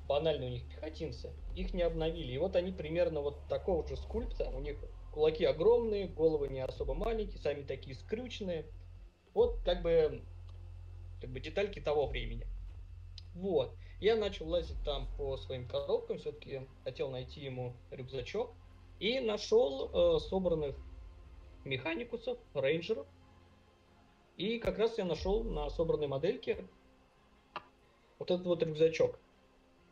банальные 0.07 0.51
у 0.51 0.53
них 0.53 0.69
пехотинцы, 0.69 1.31
их 1.55 1.73
не 1.73 1.83
обновили. 1.83 2.33
И 2.33 2.39
вот 2.39 2.57
они 2.57 2.73
примерно 2.73 3.21
вот 3.21 3.47
такого 3.49 3.87
же 3.87 3.97
скульпта, 3.97 4.51
у 4.51 4.61
них 4.61 4.77
Кулаки 5.13 5.45
огромные, 5.45 6.09
головы 6.09 6.49
не 6.49 6.61
особо 6.61 6.95
маленькие, 6.95 7.39
сами 7.39 7.63
такие 7.63 7.95
скрюченные. 7.95 8.67
Вот 9.35 9.61
как 9.63 9.83
бы, 9.83 10.23
как 11.21 11.31
бы 11.31 11.39
детальки 11.39 11.81
того 11.81 12.07
времени. 12.07 12.47
Вот. 13.35 13.75
Я 14.01 14.17
начал 14.17 14.49
лазить 14.49 14.83
там 14.85 15.07
по 15.17 15.37
своим 15.37 15.69
коробкам, 15.69 16.19
все-таки 16.19 16.67
хотел 16.83 17.11
найти 17.11 17.41
ему 17.41 17.77
рюкзачок. 17.91 18.53
И 19.01 19.21
нашел 19.21 20.17
э, 20.17 20.19
собранных 20.21 20.77
механикусов, 21.65 22.39
рейнджеров. 22.55 23.07
И 24.37 24.59
как 24.59 24.79
раз 24.79 24.97
я 24.97 25.05
нашел 25.05 25.45
на 25.45 25.69
собранной 25.71 26.07
модельке 26.07 26.65
вот 28.19 28.31
этот 28.31 28.47
вот 28.47 28.63
рюкзачок. 28.63 29.19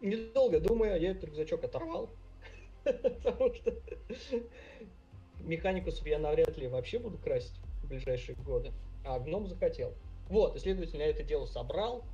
Недолго 0.01 0.61
думая, 0.61 0.99
я 0.99 1.11
этот 1.11 1.25
рюкзачок 1.25 1.65
оторвал, 1.65 2.09
Потому 2.85 3.55
что 3.55 3.77
механикусов 5.45 6.07
я 6.07 6.19
навряд 6.19 6.57
ли 6.57 6.69
вообще 6.69 6.99
буду 6.99 7.19
красить 7.19 7.55
в 7.83 7.89
ближайшие 7.89 8.37
годы. 8.37 8.73
А 9.05 9.19
гном 9.19 9.47
захотел. 9.47 9.95
Вот, 10.29 10.57
и, 10.57 10.59
следовательно, 10.59 11.03
я 11.03 11.09
это 11.09 11.23
дело 11.23 11.47
собрал, 11.47 12.05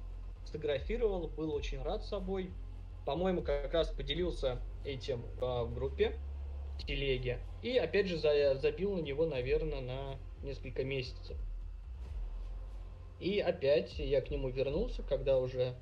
сфотографировал, 0.45 1.29
был 1.29 1.53
очень 1.55 1.83
рад 1.83 2.05
собой. 2.05 2.51
По-моему, 3.05 3.43
как 3.43 3.73
раз 3.73 3.89
поделился 3.91 4.61
этим 4.85 5.25
а, 5.41 5.65
в 5.65 5.75
группе, 5.75 6.17
в 6.79 6.87
телеге. 6.87 7.39
И, 7.63 7.77
опять 7.77 8.07
же, 8.07 8.17
за, 8.17 8.57
забил 8.57 8.97
на 8.97 9.01
него, 9.01 9.27
наверное, 9.27 9.81
на 9.81 10.19
несколько 10.43 10.85
месяцев. 10.85 11.37
И 13.21 13.39
опять 13.41 13.99
я 13.99 14.21
к 14.21 14.31
нему 14.31 14.49
вернулся, 14.49 15.03
когда 15.03 15.39
уже 15.39 15.75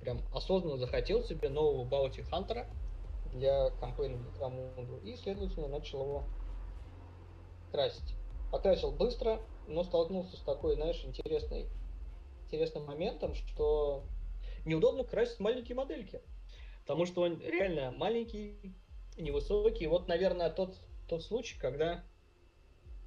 прям 0.00 0.20
осознанно 0.34 0.76
захотел 0.76 1.22
себе 1.22 1.48
нового 1.48 1.84
Баути 1.84 2.22
Хантера 2.22 2.66
для 3.32 3.70
кампейна 3.80 4.16
Некромунду. 4.16 4.98
И, 5.04 5.16
следовательно, 5.16 5.68
начал 5.68 6.02
его 6.02 6.24
красить. 7.70 8.14
Покрасил 8.50 8.92
быстро, 8.92 9.40
но 9.68 9.84
столкнулся 9.84 10.36
с 10.36 10.40
такой, 10.40 10.74
знаешь, 10.74 11.04
интересной, 11.04 11.66
интересным 12.46 12.84
моментом, 12.84 13.34
что 13.34 14.04
неудобно 14.64 15.04
красить 15.04 15.40
маленькие 15.40 15.76
модельки. 15.76 16.20
Потому 16.82 17.06
что 17.06 17.22
он 17.22 17.40
реально 17.40 17.92
маленький, 17.92 18.74
невысокий. 19.16 19.86
Вот, 19.86 20.08
наверное, 20.08 20.50
тот, 20.50 20.76
тот 21.08 21.22
случай, 21.22 21.58
когда 21.58 22.04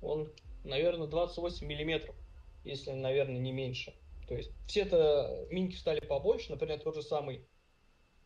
он, 0.02 0.32
наверное, 0.64 1.08
28 1.08 1.66
миллиметров, 1.68 2.16
если, 2.64 2.92
наверное, 2.92 3.40
не 3.40 3.52
меньше. 3.52 3.94
То 4.28 4.36
есть 4.36 4.52
все-то 4.68 5.48
минки 5.52 5.76
стали 5.76 6.00
побольше, 6.00 6.52
например, 6.52 6.80
тот 6.80 6.96
же 6.96 7.04
самый 7.04 7.46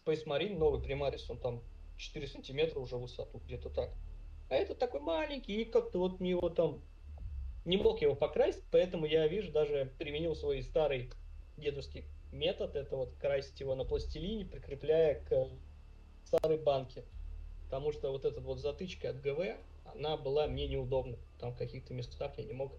Space 0.06 0.26
Marine, 0.26 0.58
новый 0.58 0.82
Примарис, 0.82 1.30
он 1.30 1.40
там 1.40 1.64
4 1.98 2.28
сантиметра 2.28 2.80
уже 2.80 2.98
в 2.98 3.02
высоту, 3.02 3.40
где-то 3.40 3.70
так. 3.70 3.92
А 4.50 4.56
этот 4.56 4.80
такой 4.80 5.02
маленький, 5.02 5.62
и 5.62 5.66
как-то 5.66 6.00
вот 6.00 6.20
мне 6.20 6.32
его 6.32 6.50
там 6.50 6.82
не 7.66 7.78
мог 7.78 8.02
его 8.02 8.16
покрасить, 8.16 8.64
поэтому 8.72 9.06
я, 9.06 9.28
вижу, 9.28 9.52
даже 9.52 9.92
применил 9.98 10.36
свой 10.36 10.64
старый 10.64 11.10
дедовский 11.58 12.06
метод, 12.32 12.76
это 12.76 12.96
вот 12.96 13.14
красить 13.20 13.60
его 13.60 13.76
на 13.76 13.84
пластилине, 13.84 14.46
прикрепляя 14.46 15.22
к 15.26 15.50
старой 16.26 16.58
банке. 16.58 17.04
Потому 17.66 17.92
что 17.92 18.12
вот 18.12 18.24
эта 18.24 18.40
вот 18.40 18.60
затычка 18.60 19.10
от 19.10 19.22
ГВ, 19.22 19.58
она 19.94 20.16
была 20.16 20.48
мне 20.48 20.68
неудобна. 20.68 21.18
Там 21.40 21.52
в 21.52 21.58
каких-то 21.58 21.94
местах 21.94 22.32
я 22.38 22.46
не 22.46 22.54
мог 22.54 22.72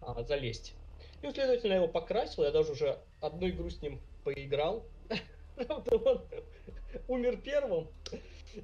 а, 0.00 0.22
залезть. 0.22 0.74
И, 1.22 1.30
следовательно, 1.30 1.72
я 1.72 1.76
его 1.76 1.88
покрасил, 1.88 2.44
я 2.44 2.50
даже 2.50 2.72
уже 2.72 2.98
одну 3.20 3.48
игру 3.48 3.68
с 3.68 3.82
ним 3.82 4.00
поиграл. 4.24 4.84
Умер 7.08 7.40
первым 7.42 7.88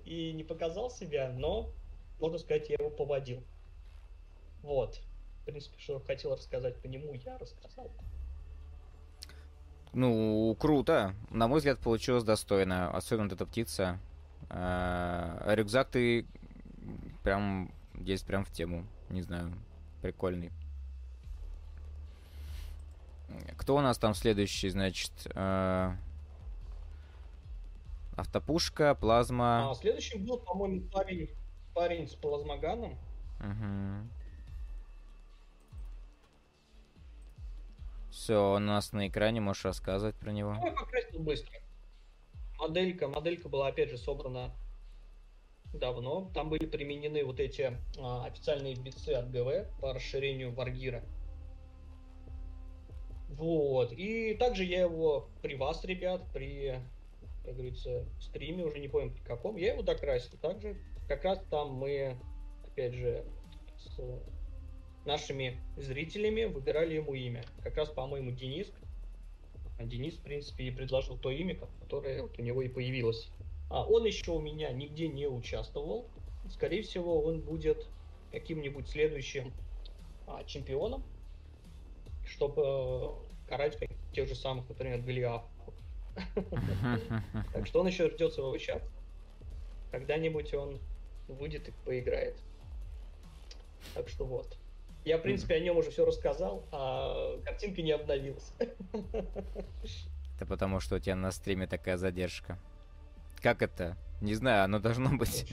и 0.05 0.33
не 0.33 0.43
показал 0.43 0.91
себя, 0.91 1.33
но, 1.37 1.71
можно 2.21 2.39
сказать, 2.39 2.69
я 2.69 2.77
его 2.79 2.91
поводил. 2.91 3.43
Вот 4.63 5.01
принципе, 5.47 5.79
что 5.79 6.01
хотел 6.01 6.33
рассказать 6.35 6.77
по 6.83 6.87
нему, 6.87 7.15
я 7.15 7.39
рассказал. 7.39 7.91
Ну, 9.93 10.55
круто. 10.61 11.15
На 11.31 11.49
мой 11.49 11.59
взгляд, 11.59 11.79
получилось 11.79 12.25
достойно. 12.25 12.91
Особенно 12.91 13.33
эта 13.33 13.47
птица. 13.47 13.99
А, 14.51 15.55
рюкзак 15.55 15.89
ты 15.89 16.27
прям 17.23 17.73
здесь 17.95 18.23
прям 18.23 18.45
в 18.45 18.51
тему. 18.51 18.85
Не 19.09 19.23
знаю, 19.23 19.55
прикольный. 20.03 20.51
Кто 23.57 23.77
у 23.77 23.81
нас 23.81 23.97
там 23.99 24.15
следующий, 24.15 24.69
значит? 24.69 25.13
А, 25.35 25.97
автопушка, 28.17 28.95
плазма. 28.97 29.71
А, 29.71 29.75
следующим 29.75 30.27
был, 30.27 30.39
по-моему, 30.39 30.83
парень, 30.91 31.31
парень 31.77 32.09
с 32.09 32.15
плазмоганом. 32.15 32.97
Угу. 33.39 34.09
Все, 38.11 38.55
у 38.55 38.59
нас 38.59 38.93
на 38.93 39.09
экране, 39.09 39.43
можешь 39.43 39.67
рассказывать 39.67 40.17
про 40.17 40.33
него. 40.33 40.55
Ну, 40.55 40.75
покрасил 40.75 41.21
быстро. 41.21 41.53
Моделька, 42.59 43.09
моделька 43.09 43.51
была 43.51 43.69
опять 43.69 43.91
же 43.91 43.99
собрана 43.99 44.51
давно. 45.75 46.31
Там 46.33 46.49
были 46.49 46.65
применены 46.65 47.23
вот 47.25 47.41
эти 47.41 47.77
а, 47.99 48.25
официальные 48.25 48.75
битсы 48.77 49.11
от 49.11 49.31
ГВ 49.31 49.69
по 49.79 49.93
расширению 49.93 50.55
Варгира. 50.55 51.05
Вот. 53.29 53.93
И 53.93 54.33
также 54.35 54.65
я 54.65 54.81
его 54.81 55.29
при 55.43 55.57
вас, 55.57 55.85
ребят, 55.85 56.23
при, 56.33 56.81
как 57.45 57.53
говорится, 57.53 58.07
стриме, 58.19 58.65
уже 58.65 58.79
не 58.79 58.89
помню 58.89 59.11
при 59.11 59.21
каком, 59.21 59.57
я 59.57 59.75
его 59.75 59.83
докрасил. 59.83 60.39
Также 60.41 60.79
как 61.09 61.25
раз 61.25 61.41
там 61.51 61.73
мы, 61.73 62.17
опять 62.65 62.95
же, 62.95 63.25
с 63.77 64.01
нашими 65.05 65.61
зрителями 65.77 66.45
выбирали 66.45 66.95
ему 66.95 67.15
имя. 67.15 67.45
Как 67.63 67.77
раз, 67.77 67.89
по-моему, 67.89 68.33
Денис. 68.33 68.71
А 69.79 69.85
Денис, 69.85 70.15
в 70.15 70.23
принципе, 70.23 70.65
и 70.65 70.71
предложил 70.71 71.17
то 71.19 71.31
имя, 71.31 71.57
которое 71.81 72.23
вот 72.23 72.39
у 72.39 72.43
него 72.43 72.63
и 72.63 72.69
появилось. 72.69 73.31
А 73.71 73.85
он 73.85 74.05
еще 74.05 74.33
у 74.33 74.41
меня 74.41 74.73
нигде 74.73 75.09
не 75.09 75.27
участвовал. 75.27 76.09
Скорее 76.51 76.83
всего, 76.83 77.23
он 77.23 77.41
будет 77.41 77.87
каким-нибудь 78.33 78.89
следующим 78.89 79.53
а, 80.27 80.45
чемпионом, 80.45 81.03
чтобы 82.27 82.63
э, 82.65 83.49
карать 83.49 83.77
как, 83.79 83.89
тех 84.13 84.29
же 84.29 84.35
самых, 84.35 84.69
например, 84.69 85.01
Голиафов. 85.01 85.51
Так 87.53 87.67
что 87.67 87.81
он 87.81 87.87
еще 87.87 88.11
ждет 88.11 88.33
своего 88.33 88.57
чата. 88.57 88.87
Когда-нибудь 89.91 90.55
он 90.55 90.81
выйдет 91.29 91.69
и 91.69 91.73
поиграет. 91.85 92.37
Так 93.95 94.09
что 94.09 94.25
вот. 94.25 94.57
Я, 95.05 95.19
в 95.19 95.23
принципе, 95.23 95.55
о 95.55 95.61
нем 95.61 95.77
уже 95.77 95.91
все 95.91 96.05
рассказал, 96.05 96.65
а 96.73 97.39
картинка 97.45 97.83
не 97.83 97.93
обновилась. 97.93 98.53
Это 100.37 100.47
потому, 100.47 100.81
что 100.81 100.97
у 100.97 100.99
тебя 100.99 101.15
на 101.15 101.31
стриме 101.31 101.67
такая 101.67 101.97
задержка. 101.97 102.59
Как 103.41 103.63
это? 103.63 103.97
Не 104.21 104.35
знаю, 104.35 104.65
оно 104.65 104.79
должно 104.79 105.17
быть. 105.17 105.53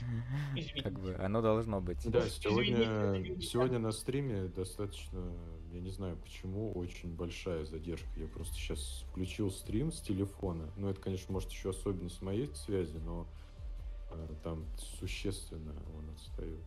Как 0.82 0.98
бы, 0.98 1.14
оно 1.14 1.42
должно 1.42 1.80
быть. 1.80 1.98
Да, 2.10 2.28
сегодня, 2.28 3.40
сегодня 3.40 3.78
на 3.78 3.92
стриме 3.92 4.44
достаточно, 4.48 5.32
я 5.72 5.80
не 5.80 5.90
знаю 5.90 6.16
почему, 6.16 6.72
очень 6.72 7.14
большая 7.14 7.64
задержка. 7.64 8.08
Я 8.16 8.26
просто 8.26 8.54
сейчас 8.54 9.04
включил 9.10 9.50
стрим 9.50 9.92
с 9.92 10.00
телефона. 10.00 10.70
Ну, 10.76 10.88
это, 10.88 11.00
конечно, 11.00 11.32
может 11.32 11.50
еще 11.50 11.70
особенность 11.70 12.22
моей 12.22 12.48
связи, 12.54 12.96
но 12.96 13.26
там 14.42 14.64
существенно 14.98 15.74
он 15.96 16.10
отстает. 16.10 16.60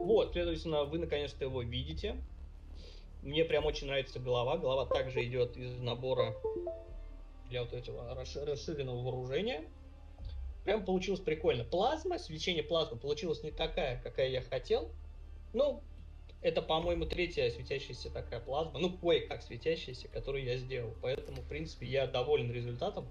Вот, 0.00 0.32
следовательно, 0.32 0.84
вы 0.84 0.98
наконец-то 0.98 1.44
его 1.44 1.62
видите. 1.62 2.16
Мне 3.22 3.44
прям 3.44 3.64
очень 3.66 3.86
нравится 3.86 4.18
голова. 4.20 4.56
Голова 4.56 4.86
также 4.86 5.24
идет 5.24 5.56
из 5.56 5.78
набора 5.78 6.34
для 7.48 7.62
вот 7.62 7.72
этого 7.72 8.14
расширенного 8.14 9.02
вооружения. 9.02 9.64
Прям 10.64 10.84
получилось 10.84 11.20
прикольно. 11.20 11.64
Плазма, 11.64 12.18
свечение 12.18 12.62
плазмы 12.62 12.98
получилось 12.98 13.42
не 13.42 13.52
такая, 13.52 14.00
какая 14.02 14.28
я 14.28 14.42
хотел. 14.42 14.90
Ну, 15.52 15.80
это, 16.42 16.60
по-моему, 16.60 17.06
третья 17.06 17.50
светящаяся 17.50 18.10
такая 18.10 18.40
плазма. 18.40 18.78
Ну, 18.78 18.96
кое-как 18.98 19.42
светящаяся, 19.42 20.08
которую 20.08 20.44
я 20.44 20.56
сделал. 20.56 20.92
Поэтому, 21.02 21.42
в 21.42 21.48
принципе, 21.48 21.86
я 21.86 22.06
доволен 22.06 22.52
результатом. 22.52 23.06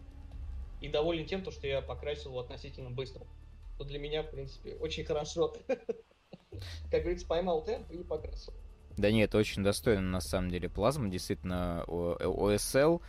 И 0.86 0.89
доволен 0.89 1.26
тем, 1.26 1.43
что 1.50 1.65
я 1.65 1.82
покрасил 1.82 2.30
его 2.30 2.41
относительно 2.41 2.91
быстро. 2.91 3.26
Что 3.74 3.86
для 3.86 3.98
меня, 3.98 4.21
в 4.21 4.30
принципе, 4.30 4.76
очень 4.76 5.04
хорошо. 5.04 5.56
Как 6.91 7.02
говорится, 7.02 7.26
поймал 7.26 7.63
темп 7.63 7.89
и 7.89 8.04
покрасил. 8.04 8.54
Да 8.95 9.12
нет, 9.12 9.34
очень 9.34 9.63
достойно 9.63 10.04
на 10.04 10.21
самом 10.21 10.52
деле 10.52 10.69
плазма, 10.69 11.10
действительно, 11.10 11.84
OSL, 11.88 13.02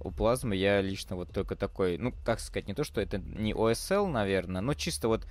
у 0.00 0.10
плазмы 0.12 0.54
я 0.54 0.80
лично 0.80 1.16
вот 1.16 1.32
только 1.32 1.56
такой, 1.56 1.98
ну, 1.98 2.14
как 2.24 2.38
сказать, 2.38 2.68
не 2.68 2.74
то, 2.74 2.84
что 2.84 3.00
это 3.00 3.18
не 3.18 3.52
OSL, 3.52 4.06
наверное, 4.06 4.60
но 4.60 4.74
чисто 4.74 5.08
вот 5.08 5.26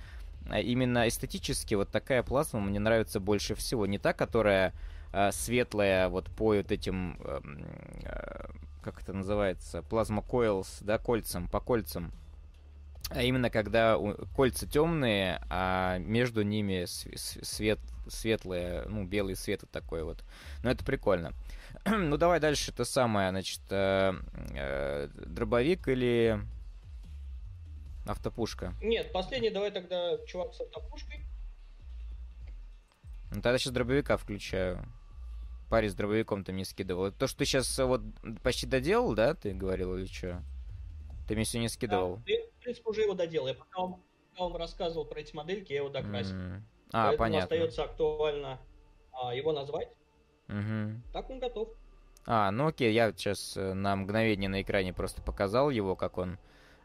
а, 0.50 0.60
именно 0.60 1.08
эстетически 1.08 1.74
вот 1.74 1.88
такая 1.88 2.22
плазма 2.22 2.60
мне 2.60 2.78
нравится 2.78 3.18
больше 3.18 3.54
всего. 3.54 3.86
Не 3.86 3.98
та, 3.98 4.12
которая 4.12 4.74
э, 5.12 5.32
светлая 5.32 6.08
вот 6.10 6.26
по 6.26 6.54
вот 6.54 6.70
этим, 6.70 7.18
э, 7.24 7.40
э, 8.04 8.46
как 8.84 9.00
это 9.00 9.12
называется, 9.12 9.82
плазма 9.82 10.22
coils, 10.22 10.68
да, 10.82 10.98
кольцам, 10.98 11.48
по 11.48 11.60
кольцам. 11.60 12.12
А 13.10 13.22
именно 13.22 13.50
когда 13.50 13.98
кольца 14.34 14.66
темные, 14.66 15.40
а 15.50 15.98
между 15.98 16.42
ними 16.42 16.84
свет, 16.86 17.78
светлое, 18.08 18.84
ну, 18.86 19.04
белый 19.04 19.36
свет 19.36 19.62
вот 19.62 19.70
такой 19.70 20.04
вот. 20.04 20.22
Ну, 20.62 20.70
это 20.70 20.84
прикольно. 20.84 21.32
ну, 21.86 22.16
давай 22.16 22.40
дальше. 22.40 22.70
Это 22.70 22.84
самое, 22.84 23.30
значит, 23.30 23.60
э, 23.70 24.12
э, 24.54 25.08
дробовик 25.14 25.88
или 25.88 26.40
автопушка? 28.06 28.74
Нет, 28.82 29.12
последний 29.12 29.50
давай 29.50 29.70
тогда 29.70 30.18
чувак 30.26 30.54
с 30.54 30.60
автопушкой. 30.60 31.24
Ну, 33.30 33.42
тогда 33.42 33.58
сейчас 33.58 33.72
дробовика 33.72 34.16
включаю. 34.16 34.84
Парень 35.74 35.90
с 35.90 35.94
дробовиком 35.94 36.44
ты 36.44 36.52
мне 36.52 36.64
скидывал. 36.64 37.10
То, 37.10 37.26
что 37.26 37.38
ты 37.38 37.46
сейчас 37.46 37.76
вот 37.80 38.00
почти 38.44 38.64
доделал, 38.64 39.12
да, 39.16 39.34
ты 39.34 39.52
говорил, 39.52 39.96
или 39.96 40.06
что? 40.06 40.40
Ты 41.26 41.34
мне 41.34 41.44
сегодня 41.44 41.68
скидывал. 41.68 42.18
Да, 42.18 42.32
принципе, 42.60 42.88
уже 42.88 43.00
его 43.00 43.14
доделал. 43.14 43.48
Я 43.48 43.54
потом 43.54 44.04
пока 44.30 44.44
он 44.44 44.54
рассказывал 44.54 45.04
про 45.04 45.18
эти 45.18 45.34
модельки, 45.34 45.72
я 45.72 45.78
его 45.80 45.88
докрасил. 45.88 46.36
Mm. 46.36 46.62
А, 46.92 47.08
Поэтому 47.08 47.18
понятно. 47.18 47.42
остается 47.42 47.82
актуально 47.82 48.60
а, 49.10 49.34
его 49.34 49.50
назвать. 49.50 49.88
Угу. 50.46 51.12
Так 51.12 51.28
он 51.28 51.40
готов. 51.40 51.70
А, 52.24 52.52
ну 52.52 52.68
окей, 52.68 52.92
я 52.92 53.10
сейчас 53.10 53.56
э, 53.56 53.74
на 53.74 53.96
мгновение 53.96 54.48
на 54.48 54.62
экране 54.62 54.92
просто 54.92 55.22
показал 55.22 55.70
его, 55.70 55.96
как 55.96 56.18
он 56.18 56.38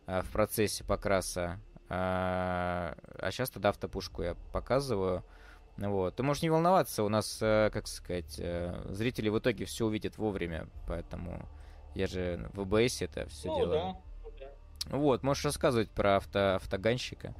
э, 0.08 0.24
в 0.24 0.32
процессе 0.32 0.84
покраса. 0.84 1.60
Э, 1.90 2.96
а 2.98 3.30
сейчас 3.30 3.52
тогда 3.52 3.70
автопушку 3.70 4.24
я 4.24 4.34
показываю. 4.52 5.24
Вот. 5.88 6.16
Ты 6.16 6.24
можешь 6.24 6.44
не 6.44 6.50
волноваться, 6.50 7.04
у 7.04 7.10
нас, 7.10 7.40
э, 7.42 7.70
как 7.72 7.88
сказать, 7.88 8.36
э, 8.38 8.82
зрители 8.90 9.30
в 9.30 9.40
итоге 9.40 9.64
все 9.64 9.86
увидят 9.86 10.18
вовремя, 10.18 10.68
поэтому 10.88 11.48
я 11.96 12.08
же 12.08 12.50
в 12.54 12.62
ОБС 12.62 13.02
это 13.02 13.28
все 13.30 13.48
ну, 13.48 13.58
делаю. 13.58 13.80
Да. 13.80 14.02
Ну 14.24 14.32
да. 14.40 14.98
Вот, 14.98 15.24
можешь 15.24 15.46
рассказывать 15.46 15.90
про 15.90 16.18
авто, 16.18 16.56
автогонщика. 16.56 17.34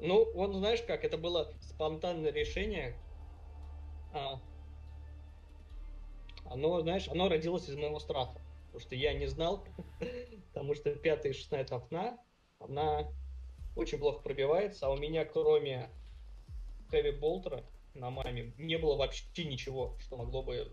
Ну, 0.00 0.30
вот 0.34 0.54
знаешь 0.54 0.82
как, 0.82 1.02
это 1.04 1.18
было 1.18 1.52
спонтанное 1.60 2.30
решение. 2.30 2.94
А, 4.12 4.38
оно, 6.44 6.82
знаешь, 6.82 7.08
оно 7.08 7.28
родилось 7.28 7.68
из 7.68 7.76
моего 7.76 7.98
страха. 7.98 8.38
Потому 8.66 8.80
что 8.80 8.94
я 8.94 9.12
не 9.14 9.26
знал, 9.26 9.64
потому 10.52 10.74
что 10.74 10.94
пятая 10.94 11.32
и 11.32 11.34
шестая 11.34 11.66
окна, 11.68 12.18
она 12.60 13.08
очень 13.76 13.98
плохо 13.98 14.22
пробивается, 14.22 14.86
а 14.86 14.90
у 14.90 14.96
меня 14.96 15.24
кроме 15.24 15.90
Хэви 16.90 17.12
Болтера 17.12 17.64
на 17.94 18.10
маме 18.10 18.52
не 18.58 18.76
было 18.78 18.96
вообще 18.96 19.44
ничего, 19.44 19.96
что 20.00 20.16
могло 20.16 20.42
бы 20.42 20.72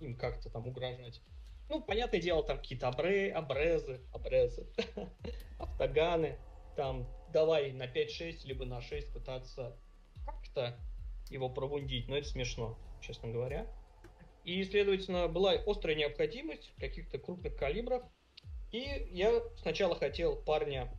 им 0.00 0.16
как-то 0.16 0.50
там 0.50 0.66
угрожать. 0.66 1.20
Ну, 1.68 1.80
понятное 1.80 2.20
дело, 2.20 2.42
там 2.42 2.58
какие-то 2.58 2.88
абре, 2.88 3.32
абрезы, 3.32 4.00
абрезы, 4.12 4.66
автоганы, 5.58 6.38
там 6.76 7.06
давай 7.32 7.72
на 7.72 7.84
5-6, 7.84 8.46
либо 8.46 8.64
на 8.64 8.80
6 8.80 9.12
пытаться 9.12 9.76
как-то 10.26 10.78
его 11.30 11.48
провундить, 11.48 12.08
но 12.08 12.16
это 12.16 12.28
смешно, 12.28 12.78
честно 13.00 13.28
говоря. 13.28 13.66
И, 14.44 14.62
следовательно, 14.64 15.28
была 15.28 15.52
острая 15.52 15.94
необходимость 15.94 16.72
каких-то 16.78 17.18
крупных 17.18 17.56
калибров. 17.56 18.02
И 18.72 19.08
я 19.10 19.40
сначала 19.56 19.94
хотел 19.94 20.36
парня 20.36 20.92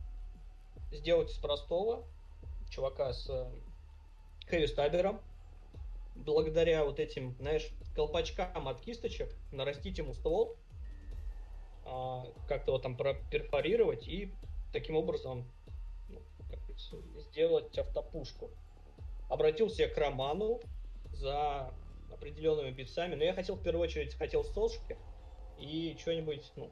сделать 0.94 1.30
из 1.30 1.38
простого, 1.38 2.04
чувака 2.70 3.12
с 3.12 3.30
хэви 4.48 4.66
стабером, 4.66 5.20
благодаря 6.14 6.84
вот 6.84 7.00
этим, 7.00 7.34
знаешь, 7.38 7.68
колпачкам 7.94 8.68
от 8.68 8.80
кисточек 8.80 9.34
нарастить 9.52 9.98
ему 9.98 10.14
ствол, 10.14 10.56
а, 11.84 12.26
как-то 12.48 12.72
его 12.72 12.78
там 12.78 12.96
перфорировать 12.96 14.06
и 14.08 14.32
таким 14.72 14.96
образом 14.96 15.46
сделать 17.30 17.76
автопушку. 17.78 18.50
Обратился 19.28 19.82
я 19.82 19.88
к 19.88 19.96
Роману 19.96 20.60
за 21.12 21.72
определенными 22.12 22.70
битсами, 22.70 23.14
но 23.14 23.24
я 23.24 23.32
хотел 23.34 23.56
в 23.56 23.62
первую 23.62 23.84
очередь 23.84 24.14
хотел 24.14 24.44
сошки 24.44 24.96
и 25.58 25.96
что-нибудь, 25.98 26.52
ну, 26.56 26.70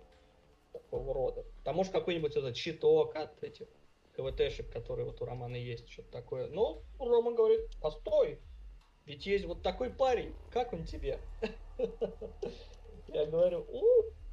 такого 0.73 1.15
рода. 1.15 1.45
Потому 1.59 1.85
что 1.85 1.93
какой-нибудь 1.93 2.37
этот 2.37 2.57
щиток 2.57 3.15
от 3.17 3.43
этих 3.43 3.69
КВТшек, 4.17 4.71
которые 4.71 5.07
вот 5.07 5.21
у 5.23 5.25
Романа 5.25 5.57
есть, 5.57 5.89
что-то 5.89 6.11
такое. 6.11 6.49
Но 6.49 6.83
Рома 6.99 7.33
говорит, 7.33 7.61
постой, 7.81 8.39
ведь 9.07 9.27
есть 9.27 9.45
вот 9.45 9.63
такой 9.63 9.91
парень, 9.91 10.35
как 10.51 10.73
он 10.73 10.85
тебе? 10.85 11.19
Я 13.09 13.27
говорю, 13.27 13.67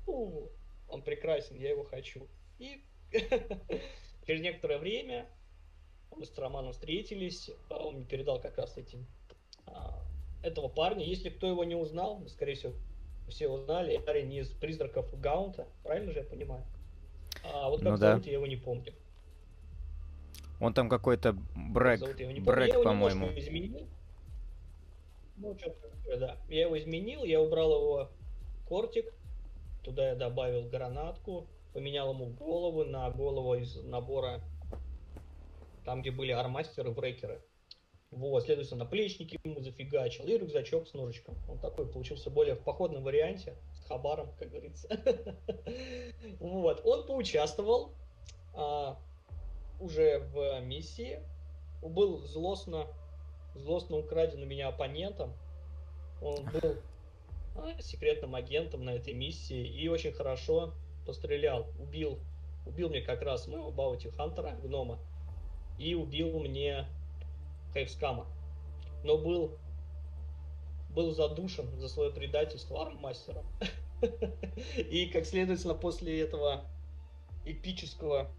у 0.06 0.50
он 0.90 1.02
прекрасен, 1.02 1.56
я 1.58 1.70
его 1.70 1.84
хочу. 1.84 2.28
И 2.58 2.84
через 4.26 4.42
некоторое 4.42 4.80
время 4.80 5.28
мы 6.16 6.26
с 6.26 6.38
Романом 6.38 6.74
встретились, 6.74 7.52
а 7.70 7.86
он 7.86 7.96
мне 7.96 8.06
передал 8.06 8.42
как 8.42 8.58
раз 8.58 8.78
эти, 8.78 9.06
а, 9.66 10.04
этого 10.44 10.68
парня. 10.68 11.06
Если 11.06 11.30
кто 11.30 11.48
его 11.48 11.64
не 11.64 11.76
узнал, 11.76 12.28
скорее 12.28 12.56
всего, 12.56 12.74
все 13.30 13.48
узнали, 13.48 13.98
парень 13.98 14.34
из 14.34 14.50
призраков 14.50 15.20
Гаунта, 15.20 15.68
правильно 15.84 16.12
же 16.12 16.20
я 16.20 16.26
понимаю? 16.26 16.66
А 17.44 17.70
вот 17.70 17.82
как 17.82 17.92
ну, 17.92 17.98
зовут, 17.98 18.24
да. 18.24 18.28
я 18.28 18.34
его 18.34 18.48
не 18.48 18.58
помню. 18.58 18.94
Он 20.60 20.74
там 20.74 20.90
какой-то 20.90 21.38
брэк, 21.56 22.02
брэк, 22.42 22.84
по-моему. 22.84 23.30
Ну, 25.38 25.56
такое, 25.56 26.18
да. 26.18 26.38
Я 26.50 26.62
его 26.64 26.78
изменил, 26.78 27.24
я 27.24 27.40
убрал 27.40 27.72
его 27.72 28.10
кортик, 28.68 29.14
туда 29.84 30.10
я 30.10 30.16
добавил 30.16 30.68
гранатку, 30.68 31.48
поменял 31.74 32.14
ему 32.14 32.26
голову 32.26 32.84
на 32.84 33.10
голову 33.10 33.56
из 33.56 33.76
набора 33.84 34.42
там, 35.86 36.02
где 36.02 36.12
были 36.12 36.32
армастеры, 36.32 36.92
брекеры. 36.92 37.42
Вот, 38.12 38.44
следовательно, 38.44 38.84
наплечники 38.84 39.40
ему 39.44 39.60
зафигачил 39.62 40.26
и 40.26 40.38
рюкзачок 40.38 40.88
с 40.88 40.94
ножичком. 40.94 41.36
Он 41.48 41.60
такой 41.60 41.88
получился 41.88 42.30
более 42.30 42.56
в 42.56 42.64
походном 42.64 43.04
варианте, 43.04 43.56
с 43.74 43.88
хабаром, 43.88 44.32
как 44.38 44.50
говорится. 44.50 44.88
Вот, 46.40 46.82
он 46.86 47.06
поучаствовал 47.06 47.94
а, 48.54 49.00
уже 49.80 50.20
в 50.34 50.62
миссии, 50.62 51.20
был 51.82 52.20
злостно, 52.26 52.88
злостно 53.56 53.98
украден 53.98 54.44
у 54.44 54.46
меня 54.46 54.68
оппонентом. 54.68 55.34
Он 56.22 56.46
был 56.46 56.78
а, 57.56 57.82
секретным 57.82 58.36
агентом 58.36 58.84
на 58.84 58.92
этой 58.92 59.14
миссии 59.14 59.66
и 59.66 59.88
очень 59.88 60.12
хорошо 60.12 60.74
пострелял, 61.06 61.68
убил, 61.80 62.20
убил 62.66 62.90
мне 62.90 63.02
как 63.02 63.22
раз 63.22 63.48
моего 63.48 63.72
Баути 63.72 64.10
Хантера, 64.10 64.52
гнома, 64.62 65.00
и 65.78 65.96
убил 65.96 66.40
мне 66.40 66.86
Хайвскама. 67.74 68.28
Но 69.04 69.18
был, 69.18 69.58
был 70.90 71.12
задушен 71.12 71.68
за 71.80 71.88
свое 71.88 72.12
предательство 72.12 72.82
арммастером. 72.82 73.46
И, 74.78 75.08
как 75.08 75.26
следовательно, 75.26 75.74
после 75.74 76.22
этого 76.22 76.66
эпического, 77.46 78.30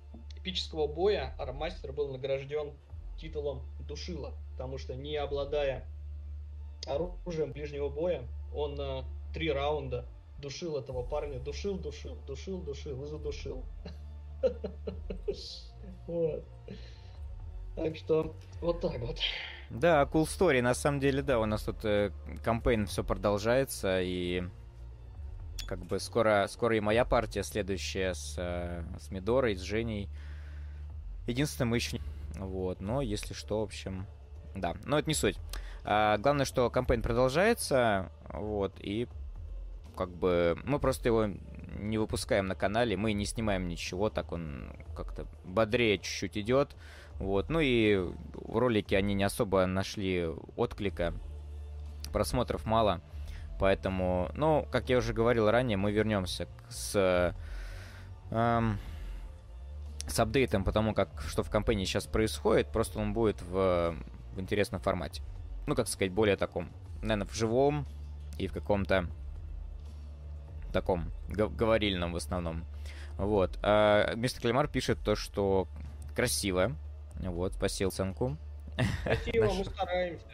эпического 0.41 0.87
боя 0.87 1.35
арммастер 1.39 1.93
был 1.93 2.09
награжден 2.13 2.73
титулом 3.19 3.63
Душила, 3.87 4.33
потому 4.53 4.79
что 4.79 4.95
не 4.95 5.17
обладая 5.17 5.85
оружием 6.87 7.53
ближнего 7.53 7.89
боя, 7.89 8.23
он 8.55 8.75
на 8.75 9.05
три 9.35 9.51
раунда 9.53 10.07
душил 10.39 10.77
этого 10.77 11.03
парня, 11.03 11.39
душил, 11.39 11.79
душил, 11.79 12.17
душил, 12.27 12.61
душил 12.63 13.05
и 13.05 13.07
задушил. 13.07 13.65
Вот. 16.07 16.45
Так 17.77 17.97
что 17.97 18.35
вот 18.61 18.81
так 18.81 18.99
вот. 18.99 19.19
Да, 19.71 20.03
cool 20.13 20.25
story. 20.25 20.61
На 20.61 20.75
самом 20.75 20.99
деле, 20.99 21.23
да, 21.23 21.39
у 21.39 21.47
нас 21.47 21.63
тут 21.63 21.85
э, 21.85 22.11
кампейн 22.43 22.87
все 22.87 23.05
продолжается, 23.05 24.01
и 24.03 24.43
как 25.67 25.79
бы 25.85 26.01
скоро, 26.01 26.49
скоро 26.51 26.77
и 26.77 26.81
моя 26.81 27.05
партия 27.05 27.45
следующая 27.45 28.15
с, 28.15 28.35
э, 28.37 28.83
с 28.99 29.11
Мидорой, 29.11 29.55
с 29.55 29.61
Женей. 29.61 30.09
Единственное, 31.27 31.69
мы 31.69 31.77
еще 31.77 31.99
не... 31.99 32.03
Вот, 32.39 32.81
но 32.81 33.03
если 33.03 33.35
что, 33.35 33.61
в 33.61 33.65
общем, 33.65 34.07
да, 34.55 34.75
но 34.85 34.99
это 34.99 35.09
не 35.09 35.15
суть. 35.15 35.37
А, 35.85 36.19
главное, 36.19 36.45
что 36.45 36.71
кампейн 36.71 37.03
продолжается, 37.03 38.11
вот, 38.33 38.75
и 38.81 39.09
как 39.97 40.11
бы 40.11 40.59
мы 40.65 40.79
просто 40.79 41.09
его 41.09 41.27
не 41.79 41.99
выпускаем 41.99 42.47
на 42.47 42.55
канале, 42.55 42.97
мы 42.97 43.13
не 43.13 43.25
снимаем 43.25 43.69
ничего, 43.69 44.11
так 44.11 44.33
он 44.33 44.73
как-то 44.97 45.27
бодрее 45.45 45.99
чуть-чуть 45.99 46.39
идет. 46.39 46.77
Вот. 47.19 47.51
Ну 47.51 47.61
и 47.61 47.97
в 48.35 48.57
ролике 48.57 48.97
они 48.97 49.15
не 49.15 49.25
особо 49.25 49.67
нашли 49.67 50.27
отклика, 50.57 51.15
просмотров 52.13 52.65
мало. 52.65 53.03
Поэтому, 53.59 54.31
ну, 54.35 54.67
как 54.71 54.89
я 54.89 54.97
уже 54.97 55.13
говорил 55.13 55.51
ранее, 55.51 55.77
мы 55.77 55.93
вернемся 55.93 56.49
с, 56.71 57.35
эм, 58.31 58.79
с 60.07 60.19
апдейтом 60.19 60.65
по 60.65 60.73
тому, 60.73 60.95
как, 60.95 61.21
что 61.23 61.43
в 61.43 61.51
компании 61.51 61.85
сейчас 61.85 62.07
происходит. 62.07 62.69
Просто 62.73 62.99
он 62.99 63.13
будет 63.13 63.41
в, 63.43 63.95
в 64.35 64.41
интересном 64.41 64.81
формате. 64.81 65.23
Ну, 65.67 65.75
как 65.75 65.89
сказать, 65.89 66.13
более 66.13 66.37
таком, 66.37 66.71
наверное, 67.03 67.27
в 67.27 67.35
живом 67.35 67.87
и 68.39 68.47
в 68.47 68.53
каком-то 68.53 69.07
таком 70.73 71.11
говорильном 71.29 72.13
в 72.13 72.17
основном. 72.17 72.65
Вот. 73.17 73.59
А 73.63 74.15
мистер 74.15 74.43
Климар 74.43 74.69
пишет 74.69 74.99
то, 75.05 75.15
что 75.15 75.69
красиво, 76.15 76.77
вот, 77.17 77.55
спасибо 77.55 77.89
оценку. 77.89 78.37
Спасибо, 79.03 79.53
мы 79.53 79.65
стараемся. 79.67 80.27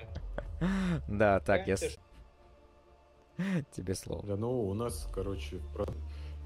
Да, 1.09 1.41
так, 1.41 1.67
я... 1.67 1.77
Тебе 3.73 3.95
слово. 3.95 4.27
Да, 4.27 4.37
ну, 4.37 4.69
у 4.69 4.75
нас, 4.75 5.09
короче, 5.13 5.61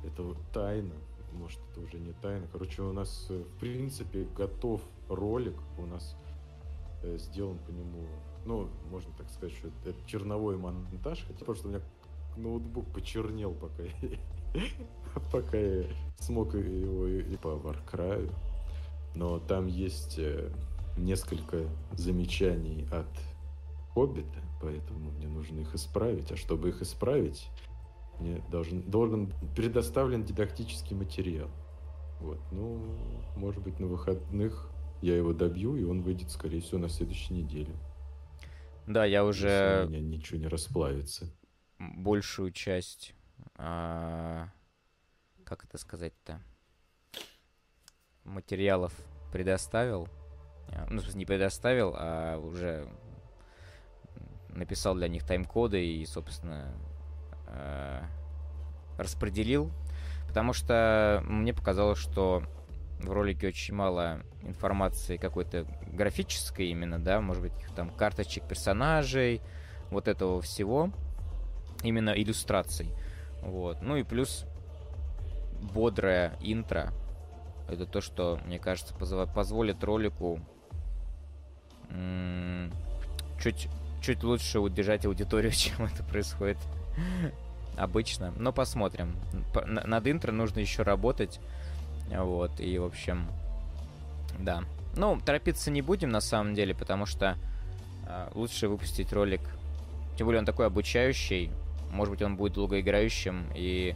это 0.04 0.35
тайна. 0.52 0.94
Может, 1.32 1.60
это 1.70 1.80
уже 1.80 1.98
не 1.98 2.12
тайна. 2.12 2.46
Короче, 2.52 2.82
у 2.82 2.92
нас, 2.92 3.26
э, 3.30 3.42
в 3.42 3.58
принципе, 3.58 4.26
готов 4.36 4.82
ролик. 5.08 5.56
У 5.78 5.86
нас 5.86 6.16
э, 7.02 7.16
сделан 7.18 7.58
по 7.58 7.70
нему, 7.70 8.06
ну, 8.44 8.68
можно 8.90 9.12
так 9.16 9.28
сказать, 9.30 9.56
что 9.56 9.68
это 9.84 9.94
черновой 10.06 10.56
монтаж. 10.56 11.24
Хотя, 11.26 11.54
что 11.54 11.66
у 11.66 11.70
меня 11.70 11.80
ноутбук 12.36 12.86
почернел, 12.92 13.54
пока 13.54 13.82
я 13.82 14.18
Пока 15.32 15.58
я 15.58 15.84
смог 16.18 16.54
его 16.54 17.06
и 17.06 17.36
по 17.36 17.56
Варкраю. 17.56 18.30
Но 19.14 19.38
там 19.38 19.66
есть 19.66 20.18
э, 20.18 20.52
несколько 20.96 21.68
замечаний 21.92 22.86
от 22.92 23.08
Хоббита, 23.92 24.40
поэтому 24.60 25.10
мне 25.10 25.26
нужно 25.26 25.60
их 25.60 25.74
исправить. 25.74 26.30
А 26.30 26.36
чтобы 26.36 26.68
их 26.68 26.80
исправить, 26.82 27.48
мне 28.20 28.42
должен, 28.50 28.83
должен 28.83 29.33
предоставлен 29.56 30.24
дидактический 30.24 30.96
материал. 30.96 31.50
Вот, 32.20 32.38
ну, 32.52 32.76
может 33.37 33.62
быть, 33.62 33.80
на 33.80 33.87
выходных 33.87 34.70
я 35.00 35.16
его 35.16 35.33
добью, 35.33 35.76
и 35.76 35.85
он 35.85 36.02
выйдет, 36.02 36.30
скорее 36.30 36.61
всего, 36.61 36.78
на 36.78 36.88
следующей 36.88 37.35
неделе. 37.35 37.74
Да, 38.87 39.04
я 39.04 39.24
уже... 39.24 39.85
у 39.87 39.88
меня 39.88 40.00
ничего 40.00 40.38
не 40.38 40.48
расплавится. 40.48 41.33
Большую 41.78 42.52
часть... 42.52 43.14
А... 43.56 44.48
Как 45.44 45.64
это 45.64 45.78
сказать-то? 45.78 46.42
Материалов 48.24 48.94
предоставил. 49.33 50.09
А, 50.68 50.87
ну, 50.90 50.98
в 50.98 51.02
смысле, 51.02 51.18
не 51.18 51.26
предоставил, 51.26 51.94
а 51.96 52.38
уже 52.38 52.87
написал 54.48 54.94
для 54.94 55.09
них 55.09 55.26
тайм-коды 55.26 55.85
и, 55.85 56.04
собственно, 56.06 56.72
а, 57.50 58.04
распределил. 58.98 59.70
Потому 60.28 60.52
что 60.52 61.22
мне 61.26 61.52
показалось, 61.52 61.98
что 61.98 62.42
в 63.00 63.10
ролике 63.10 63.48
очень 63.48 63.74
мало 63.74 64.20
информации 64.42 65.16
какой-то 65.16 65.66
графической 65.92 66.66
именно, 66.66 66.98
да, 66.98 67.20
может 67.20 67.42
быть, 67.42 67.52
там 67.74 67.90
карточек 67.90 68.44
персонажей, 68.44 69.40
вот 69.90 70.06
этого 70.06 70.40
всего, 70.40 70.90
именно 71.82 72.10
иллюстраций. 72.10 72.94
Вот. 73.42 73.82
Ну 73.82 73.96
и 73.96 74.02
плюс 74.02 74.46
бодрая 75.60 76.36
интро. 76.40 76.92
Это 77.68 77.86
то, 77.86 78.00
что, 78.00 78.40
мне 78.46 78.58
кажется, 78.58 78.94
позволит 78.94 79.82
ролику 79.84 80.40
чуть, 83.40 83.68
чуть 84.02 84.22
лучше 84.22 84.60
удержать 84.60 85.06
аудиторию, 85.06 85.52
чем 85.52 85.84
это 85.86 86.02
происходит 86.04 86.58
обычно. 87.76 88.32
Но 88.36 88.52
посмотрим. 88.52 89.16
Над 89.66 90.06
интро 90.06 90.32
нужно 90.32 90.60
еще 90.60 90.82
работать. 90.82 91.40
Вот, 92.10 92.58
и, 92.60 92.78
в 92.78 92.84
общем, 92.84 93.28
да. 94.38 94.64
Ну, 94.96 95.20
торопиться 95.20 95.70
не 95.70 95.82
будем, 95.82 96.10
на 96.10 96.20
самом 96.20 96.54
деле, 96.54 96.74
потому 96.74 97.06
что 97.06 97.36
э, 98.06 98.28
лучше 98.34 98.68
выпустить 98.68 99.12
ролик. 99.12 99.40
Тем 100.16 100.26
более 100.26 100.40
он 100.40 100.46
такой 100.46 100.66
обучающий. 100.66 101.50
Может 101.92 102.12
быть, 102.12 102.22
он 102.22 102.36
будет 102.36 102.54
долгоиграющим 102.54 103.46
и 103.54 103.94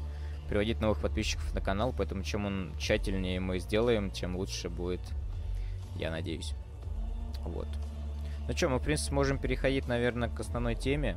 приводить 0.49 0.81
новых 0.81 1.01
подписчиков 1.01 1.53
на 1.55 1.61
канал. 1.61 1.93
Поэтому 1.97 2.23
чем 2.23 2.47
он 2.47 2.73
тщательнее 2.79 3.41
мы 3.41 3.59
сделаем, 3.59 4.11
тем 4.11 4.37
лучше 4.37 4.69
будет, 4.69 5.01
я 5.97 6.11
надеюсь. 6.11 6.55
Вот. 7.41 7.69
Ну 8.47 8.57
что, 8.57 8.69
мы, 8.69 8.79
в 8.79 8.83
принципе, 8.83 9.15
можем 9.15 9.39
переходить, 9.39 9.89
наверное, 9.89 10.29
к 10.29 10.39
основной 10.39 10.75
теме. 10.75 11.17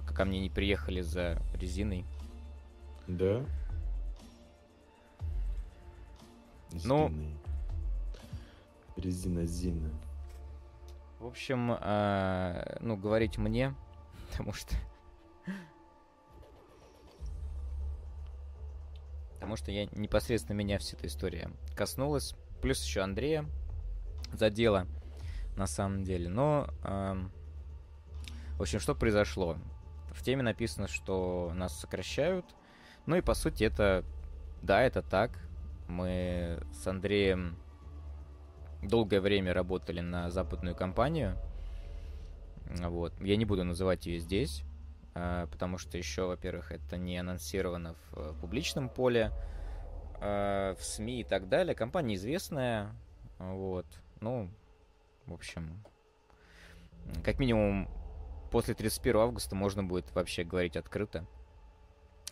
Пока 0.00 0.14
ко 0.14 0.24
мне 0.24 0.40
не 0.40 0.48
приехали 0.48 1.02
за 1.02 1.42
резиной. 1.52 2.06
Да. 3.06 3.44
Ну, 6.84 7.12
резина 8.96 9.44
Зина. 9.44 9.90
В 11.18 11.26
общем, 11.26 11.76
э, 11.78 12.78
ну, 12.80 12.96
говорить 12.96 13.36
мне, 13.36 13.74
потому 14.30 14.54
что... 14.54 14.74
Потому 19.34 19.56
что 19.56 19.70
я 19.70 19.84
непосредственно 19.92 20.56
меня 20.56 20.78
вся 20.78 20.96
эта 20.96 21.08
история 21.08 21.50
коснулась. 21.76 22.34
Плюс 22.62 22.82
еще 22.82 23.02
Андрея 23.02 23.44
задела, 24.32 24.86
на 25.56 25.66
самом 25.66 26.04
деле. 26.04 26.30
Но, 26.30 26.68
э, 26.84 27.16
в 28.56 28.62
общем, 28.62 28.80
что 28.80 28.94
произошло? 28.94 29.58
В 30.12 30.22
теме 30.22 30.42
написано, 30.42 30.88
что 30.88 31.52
нас 31.54 31.78
сокращают. 31.78 32.44
Ну 33.06 33.16
и, 33.16 33.20
по 33.20 33.34
сути, 33.34 33.64
это... 33.64 34.04
Да, 34.62 34.82
это 34.82 35.02
так 35.02 35.30
мы 35.90 36.62
с 36.72 36.86
Андреем 36.86 37.56
долгое 38.82 39.20
время 39.20 39.52
работали 39.52 40.00
на 40.00 40.30
западную 40.30 40.74
компанию. 40.74 41.36
Вот. 42.66 43.12
Я 43.20 43.36
не 43.36 43.44
буду 43.44 43.64
называть 43.64 44.06
ее 44.06 44.20
здесь, 44.20 44.62
а, 45.14 45.46
потому 45.48 45.76
что 45.76 45.98
еще, 45.98 46.26
во-первых, 46.26 46.70
это 46.72 46.96
не 46.96 47.18
анонсировано 47.18 47.96
в 48.10 48.40
публичном 48.40 48.88
поле, 48.88 49.32
а, 50.20 50.74
в 50.76 50.84
СМИ 50.84 51.22
и 51.22 51.24
так 51.24 51.48
далее. 51.48 51.74
Компания 51.74 52.14
известная, 52.14 52.94
вот. 53.38 53.86
Ну, 54.20 54.50
в 55.26 55.34
общем, 55.34 55.82
как 57.24 57.38
минимум 57.38 57.88
после 58.50 58.74
31 58.74 59.16
августа 59.16 59.54
можно 59.54 59.82
будет 59.82 60.14
вообще 60.14 60.44
говорить 60.44 60.76
открыто. 60.76 61.26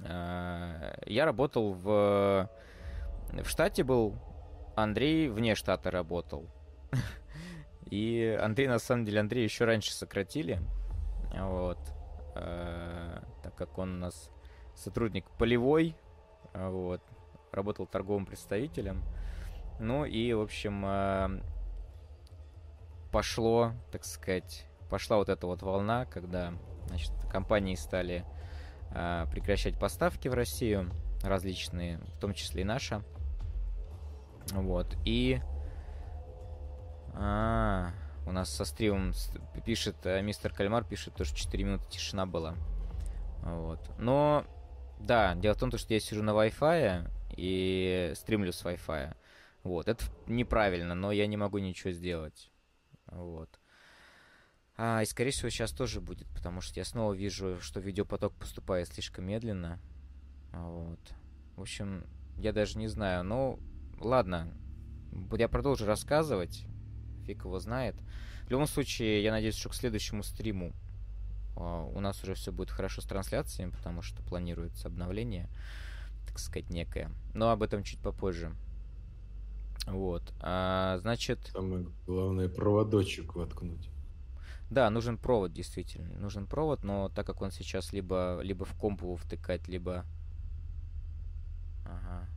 А, 0.05 0.99
я 1.07 1.25
работал 1.25 1.73
в 1.73 2.49
в 3.33 3.49
штате 3.49 3.85
был, 3.85 4.17
Андрей 4.75 5.29
вне 5.29 5.55
штата 5.55 5.91
работал. 5.91 6.47
И 7.91 8.39
Андрей, 8.41 8.69
на 8.69 8.79
самом 8.79 9.05
деле, 9.05 9.21
Андрей 9.21 9.45
еще 9.45 9.65
раньше 9.65 9.93
сократили. 9.93 10.61
Вот. 11.35 11.79
Э, 12.35 13.21
так 13.43 13.55
как 13.55 13.77
он 13.79 13.97
у 13.97 13.99
нас 13.99 14.31
сотрудник 14.75 15.29
полевой, 15.39 15.95
вот, 16.55 17.03
работал 17.53 17.87
торговым 17.87 18.25
представителем. 18.25 19.03
Ну 19.79 20.05
и, 20.05 20.33
в 20.33 20.41
общем, 20.41 20.85
э, 20.87 21.43
пошло, 23.13 23.73
так 23.93 24.05
сказать, 24.05 24.68
пошла 24.89 25.17
вот 25.17 25.29
эта 25.29 25.47
вот 25.47 25.63
волна, 25.63 26.07
когда, 26.07 26.53
значит, 26.89 27.13
компании 27.31 27.75
стали 27.75 28.25
э, 28.91 29.27
прекращать 29.31 29.79
поставки 29.79 30.29
в 30.29 30.35
Россию 30.35 30.91
различные, 31.23 31.99
в 32.17 32.21
том 32.21 32.35
числе 32.35 32.63
и 32.63 32.65
наша. 32.65 33.03
Вот, 34.53 34.97
и... 35.05 35.41
А, 37.15 37.91
у 38.27 38.33
нас 38.33 38.51
со 38.51 38.65
стримом 38.65 39.13
пишет, 39.65 39.97
э, 40.05 40.21
мистер 40.23 40.53
Кальмар 40.53 40.85
пишет, 40.85 41.15
то, 41.15 41.25
что 41.25 41.37
4 41.37 41.65
минуты 41.65 41.89
тишина 41.89 42.27
была. 42.27 42.55
Вот. 43.43 43.81
Но, 43.99 44.45
да, 45.01 45.35
дело 45.35 45.55
в 45.55 45.59
том, 45.59 45.77
что 45.77 45.95
я 45.95 46.01
сижу 46.01 46.23
на 46.23 46.31
Wi-Fi 46.31 47.11
и 47.37 48.13
стримлю 48.15 48.53
с 48.53 48.65
Wi-Fi. 48.65 49.17
Вот, 49.65 49.89
это 49.89 50.05
неправильно, 50.27 50.95
но 50.95 51.11
я 51.11 51.27
не 51.27 51.37
могу 51.37 51.59
ничего 51.59 51.93
сделать. 51.93 52.51
Вот. 53.07 53.49
А, 54.81 55.03
и, 55.03 55.07
скорее 55.07 55.33
всего, 55.33 55.51
сейчас 55.51 55.73
тоже 55.73 56.01
будет, 56.01 56.29
потому 56.29 56.61
что 56.61 56.79
я 56.79 56.85
снова 56.85 57.13
вижу, 57.13 57.61
что 57.61 57.81
видеопоток 57.81 58.33
поступает 58.35 58.87
слишком 58.87 59.27
медленно. 59.27 59.81
Вот. 60.53 61.01
В 61.57 61.63
общем, 61.63 62.05
я 62.37 62.53
даже 62.53 62.79
не 62.79 62.87
знаю, 62.87 63.25
но 63.25 63.59
ладно, 63.99 64.55
я 65.33 65.49
продолжу 65.49 65.85
рассказывать. 65.85 66.65
Фиг 67.27 67.45
его 67.45 67.59
знает. 67.59 67.97
В 68.47 68.51
любом 68.51 68.69
случае, 68.69 69.25
я 69.25 69.33
надеюсь, 69.33 69.57
что 69.57 69.69
к 69.69 69.75
следующему 69.75 70.23
стриму 70.23 70.73
uh, 71.57 71.93
у 71.97 72.01
нас 72.01 72.23
уже 72.23 72.35
все 72.35 72.53
будет 72.53 72.71
хорошо 72.71 73.03
с 73.03 73.05
трансляциями, 73.05 73.71
потому 73.71 74.01
что 74.01 74.23
планируется 74.23 74.87
обновление, 74.87 75.49
так 76.29 76.39
сказать, 76.39 76.71
некое. 76.71 77.11
Но 77.35 77.51
об 77.51 77.65
этом 77.65 77.83
чуть 77.83 77.99
попозже. 77.99 78.55
Вот. 79.87 80.23
А, 80.41 80.99
значит... 81.01 81.41
Самое 81.53 81.87
главное, 82.07 82.49
проводочек 82.49 83.35
воткнуть. 83.35 83.91
Да, 84.71 84.91
нужен 84.91 85.17
провод, 85.17 85.53
действительно. 85.53 86.19
Нужен 86.19 86.47
провод, 86.47 86.85
но 86.85 87.09
так 87.09 87.27
как 87.27 87.41
он 87.41 87.51
сейчас 87.51 87.93
либо, 87.93 88.41
либо 88.43 88.65
в 88.65 88.75
комп 88.75 89.03
его 89.03 89.17
втыкать, 89.17 89.67
либо... 89.69 90.05
Ага. 91.85 92.29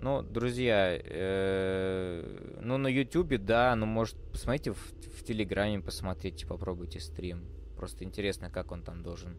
Ну, 0.00 0.22
друзья, 0.22 0.96
э, 0.96 2.56
ну, 2.62 2.78
на 2.78 2.86
Ютубе, 2.86 3.36
да, 3.36 3.74
ну, 3.74 3.84
может, 3.84 4.16
посмотрите 4.32 4.72
в, 4.72 4.78
в 4.78 5.24
Телеграме, 5.24 5.80
посмотрите, 5.80 6.46
попробуйте 6.46 7.00
стрим. 7.00 7.44
Просто 7.76 8.04
интересно, 8.04 8.48
как 8.48 8.72
он 8.72 8.82
там 8.82 9.02
должен... 9.02 9.36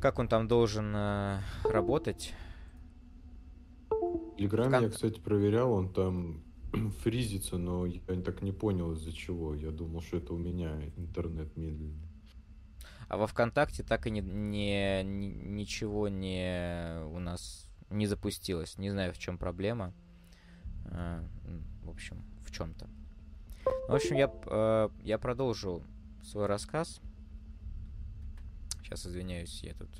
Как 0.00 0.18
он 0.18 0.28
там 0.28 0.48
должен 0.48 0.92
э, 0.94 1.38
работать. 1.64 2.34
В 3.90 4.36
Телеграме 4.36 4.70
как... 4.70 4.82
я, 4.82 4.90
кстати, 4.90 5.20
проверял, 5.20 5.72
он 5.72 5.92
там 5.92 6.42
фризится, 7.02 7.58
но 7.58 7.86
я 7.86 8.00
так 8.22 8.42
не 8.42 8.52
понял 8.52 8.92
из-за 8.92 9.12
чего. 9.12 9.54
Я 9.54 9.70
думал, 9.70 10.02
что 10.02 10.18
это 10.18 10.34
у 10.34 10.38
меня 10.38 10.80
интернет 10.96 11.56
медленный. 11.56 12.08
А 13.08 13.16
во 13.16 13.26
ВКонтакте 13.26 13.82
так 13.82 14.06
и 14.06 14.10
не, 14.10 14.20
не, 14.20 15.02
ничего 15.02 16.08
не 16.08 17.02
у 17.06 17.18
нас 17.18 17.70
не 17.90 18.06
запустилась. 18.06 18.76
Не 18.76 18.90
знаю, 18.90 19.14
в 19.14 19.18
чем 19.18 19.38
проблема. 19.38 19.94
А, 20.86 21.24
в 21.82 21.90
общем, 21.90 22.22
в 22.42 22.50
чем-то. 22.50 22.88
В 23.88 23.94
общем, 23.94 24.16
я, 24.16 24.30
э, 24.46 24.88
я 25.02 25.18
продолжу 25.18 25.82
свой 26.22 26.46
рассказ. 26.46 27.00
Сейчас 28.82 29.06
извиняюсь, 29.06 29.62
я 29.62 29.74
тут 29.74 29.90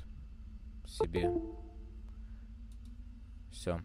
себе... 0.87 1.31
Все. 3.51 3.81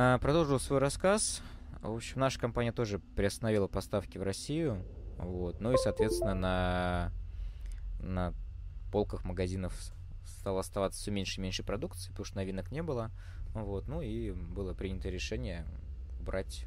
А, 0.00 0.16
продолжил 0.18 0.60
свой 0.60 0.78
рассказ. 0.78 1.42
В 1.82 1.92
общем, 1.92 2.20
наша 2.20 2.38
компания 2.38 2.70
тоже 2.70 3.00
приостановила 3.00 3.66
поставки 3.66 4.16
в 4.16 4.22
Россию. 4.22 4.84
Вот. 5.16 5.60
Ну 5.60 5.72
и, 5.72 5.76
соответственно, 5.76 6.34
на, 6.34 7.12
на 7.98 8.34
полках 8.92 9.24
магазинов 9.24 9.74
стало 10.24 10.60
оставаться 10.60 11.00
все 11.00 11.10
меньше 11.10 11.40
и 11.40 11.42
меньше 11.42 11.64
продукции, 11.64 12.10
потому 12.10 12.26
что 12.26 12.36
новинок 12.36 12.70
не 12.70 12.80
было. 12.80 13.10
Вот. 13.54 13.88
Ну 13.88 14.00
и 14.00 14.30
было 14.30 14.72
принято 14.72 15.08
решение 15.08 15.66
брать 16.20 16.66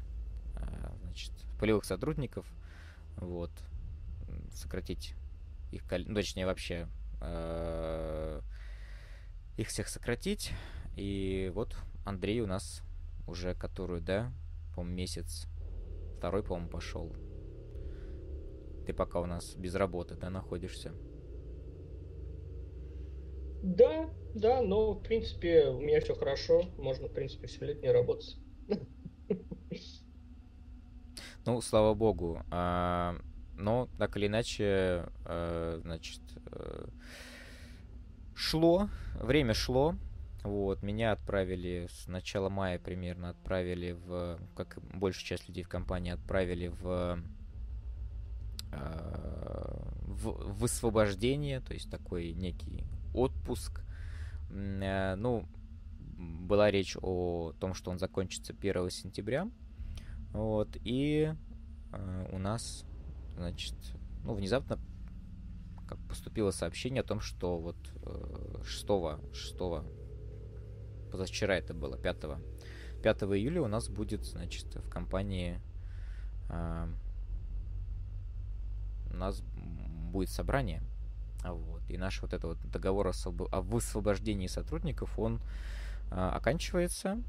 а, 0.54 0.94
значит, 1.00 1.32
полевых 1.58 1.86
сотрудников, 1.86 2.44
вот, 3.16 3.50
сократить 4.52 5.14
их, 5.70 5.84
ну, 5.90 6.14
точнее, 6.14 6.44
вообще 6.44 6.86
э, 7.22 8.42
их 9.56 9.68
всех 9.68 9.88
сократить. 9.88 10.52
И 10.96 11.50
вот 11.54 11.74
Андрей 12.04 12.42
у 12.42 12.46
нас 12.46 12.82
уже 13.26 13.54
которую, 13.54 14.00
да, 14.00 14.32
по-моему, 14.74 14.96
месяц, 14.96 15.46
второй, 16.16 16.42
по-моему, 16.42 16.70
пошел. 16.70 17.14
Ты 18.86 18.92
пока 18.92 19.20
у 19.20 19.26
нас 19.26 19.54
без 19.54 19.74
работы, 19.74 20.14
да, 20.16 20.30
находишься? 20.30 20.92
Да, 23.62 24.10
да, 24.34 24.60
но, 24.60 24.92
в 24.92 25.02
принципе, 25.02 25.66
у 25.66 25.80
меня 25.80 26.00
все 26.00 26.14
хорошо. 26.14 26.62
Можно, 26.78 27.08
в 27.08 27.12
принципе, 27.12 27.46
все 27.46 27.64
лет 27.66 27.82
не 27.82 27.90
работать. 27.90 28.36
Ну, 31.44 31.60
слава 31.60 31.92
богу. 31.94 32.40
А, 32.52 33.16
но, 33.56 33.88
так 33.98 34.16
или 34.16 34.28
иначе, 34.28 35.08
а, 35.24 35.80
значит, 35.82 36.20
а, 36.46 36.88
шло, 38.32 38.88
время 39.20 39.52
шло, 39.52 39.96
вот, 40.42 40.82
меня 40.82 41.12
отправили 41.12 41.88
с 41.88 42.08
начала 42.08 42.48
мая 42.48 42.78
примерно, 42.78 43.30
отправили 43.30 43.92
в, 43.92 44.40
как 44.56 44.78
большая 44.92 45.24
часть 45.24 45.48
людей 45.48 45.62
в 45.62 45.68
компании, 45.68 46.12
отправили 46.12 46.66
в, 46.66 47.22
э, 48.72 49.86
в 50.02 50.54
высвобождение, 50.58 51.60
то 51.60 51.74
есть 51.74 51.90
такой 51.90 52.32
некий 52.32 52.84
отпуск. 53.14 53.84
Э, 54.50 55.14
ну, 55.14 55.46
была 56.18 56.72
речь 56.72 56.96
о 57.00 57.52
том, 57.60 57.74
что 57.74 57.92
он 57.92 57.98
закончится 57.98 58.52
1 58.52 58.90
сентября. 58.90 59.48
Вот, 60.32 60.76
и 60.82 61.34
э, 61.92 62.28
у 62.32 62.38
нас, 62.38 62.84
значит, 63.36 63.76
ну, 64.24 64.34
внезапно 64.34 64.78
поступило 66.08 66.50
сообщение 66.50 67.02
о 67.02 67.04
том, 67.04 67.20
что 67.20 67.58
вот 67.58 67.76
э, 68.06 68.62
6, 68.64 68.86
6 69.34 69.56
позавчера 71.12 71.56
это 71.56 71.74
было, 71.74 71.96
5, 71.98 72.16
5 73.02 73.22
июля 73.22 73.62
у 73.62 73.68
нас 73.68 73.88
будет, 73.88 74.24
значит, 74.24 74.74
в 74.74 74.88
компании 74.88 75.60
э, 76.48 76.88
у 79.10 79.16
нас 79.16 79.42
будет 80.10 80.30
собрание. 80.30 80.82
Вот. 81.44 81.82
И 81.90 81.98
наш 81.98 82.22
вот 82.22 82.32
этот 82.32 82.44
вот 82.44 82.70
договор 82.70 83.08
о, 83.08 83.60
высвобождении 83.60 84.46
сотрудников, 84.46 85.18
он 85.18 85.40
э, 86.10 86.14
оканчивается. 86.14 87.22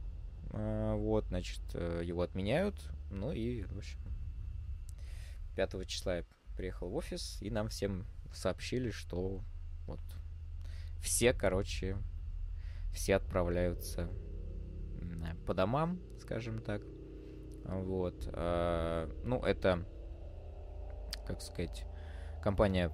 Э, 0.52 0.96
вот, 0.96 1.26
значит, 1.26 1.62
э, 1.74 2.02
его 2.06 2.22
отменяют. 2.22 2.76
Ну 3.12 3.32
и, 3.32 3.64
в 3.64 3.78
общем, 3.78 4.00
5 5.56 5.88
числа 5.88 6.18
я 6.18 6.24
приехал 6.56 6.90
в 6.90 6.96
офис, 6.96 7.38
и 7.42 7.50
нам 7.50 7.68
всем 7.68 8.06
сообщили, 8.34 8.92
что 8.92 9.42
вот 9.88 10.00
все, 11.02 11.34
короче, 11.34 11.98
все 12.94 13.16
отправляются 13.16 14.10
по 15.46 15.54
домам, 15.54 16.00
скажем 16.20 16.62
так. 16.62 16.82
Вот. 17.66 18.30
А, 18.34 19.10
ну, 19.24 19.42
это, 19.44 19.86
как 21.26 21.42
сказать, 21.42 21.86
компания 22.42 22.92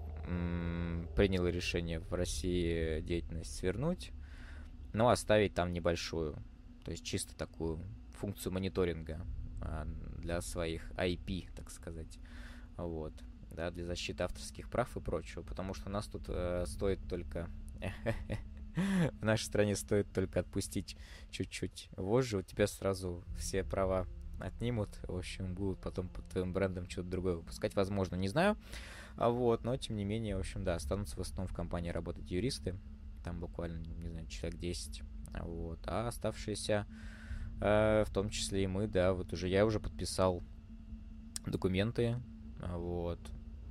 приняла 1.16 1.50
решение 1.50 2.00
в 2.00 2.14
России 2.14 3.02
деятельность 3.02 3.56
свернуть, 3.56 4.12
но 4.94 5.10
оставить 5.10 5.56
там 5.56 5.74
небольшую, 5.74 6.36
то 6.84 6.92
есть 6.92 7.04
чисто 7.04 7.36
такую 7.36 7.80
функцию 8.12 8.54
мониторинга 8.54 9.26
а, 9.62 9.86
для 10.18 10.42
своих 10.42 10.92
IP, 10.92 11.48
так 11.56 11.72
сказать. 11.72 12.20
Вот. 12.78 13.14
Да, 13.52 13.72
для 13.72 13.86
защиты 13.86 14.24
авторских 14.24 14.70
прав 14.70 14.96
и 14.96 15.02
прочего, 15.02 15.42
потому 15.42 15.74
что 15.74 15.90
у 15.90 15.92
нас 15.92 16.06
тут 16.06 16.26
э, 16.28 16.66
стоит 16.68 17.00
только 17.10 17.50
в 19.22 19.26
нашей 19.26 19.44
стране 19.44 19.76
стоит 19.76 20.12
только 20.14 20.40
отпустить 20.40 20.98
чуть-чуть 21.32 21.90
вожжи, 21.96 22.38
у 22.38 22.42
тебя 22.42 22.68
сразу 22.68 23.24
все 23.38 23.64
права 23.64 24.08
отнимут, 24.40 24.90
в 25.04 25.18
общем, 25.18 25.54
будут 25.54 25.80
потом 25.80 26.08
под 26.08 26.26
твоим 26.30 26.54
брендом 26.54 26.90
что-то 26.90 27.10
другое 27.10 27.36
выпускать, 27.36 27.76
возможно, 27.76 28.16
не 28.16 28.28
знаю, 28.28 28.58
а 29.16 29.30
вот, 29.30 29.64
но 29.64 29.76
тем 29.78 29.98
не 29.98 30.06
менее, 30.06 30.38
в 30.38 30.40
общем, 30.40 30.64
да, 30.64 30.76
останутся 30.76 31.18
в 31.18 31.20
основном 31.20 31.48
в 31.48 31.54
компании 31.54 31.90
работать 31.90 32.30
юристы, 32.32 32.76
там 33.24 33.40
буквально, 33.40 33.86
не 33.98 34.10
знаю, 34.10 34.28
человек 34.28 34.60
10, 34.60 35.04
вот, 35.42 35.80
а 35.86 36.08
оставшиеся, 36.08 36.86
э, 37.62 38.04
в 38.08 38.14
том 38.14 38.30
числе 38.30 38.64
и 38.64 38.68
мы, 38.68 38.88
да, 38.88 39.14
вот 39.14 39.34
уже 39.34 39.50
я 39.50 39.66
уже 39.66 39.80
подписал 39.80 40.42
документы, 41.46 42.18
вот, 42.60 43.20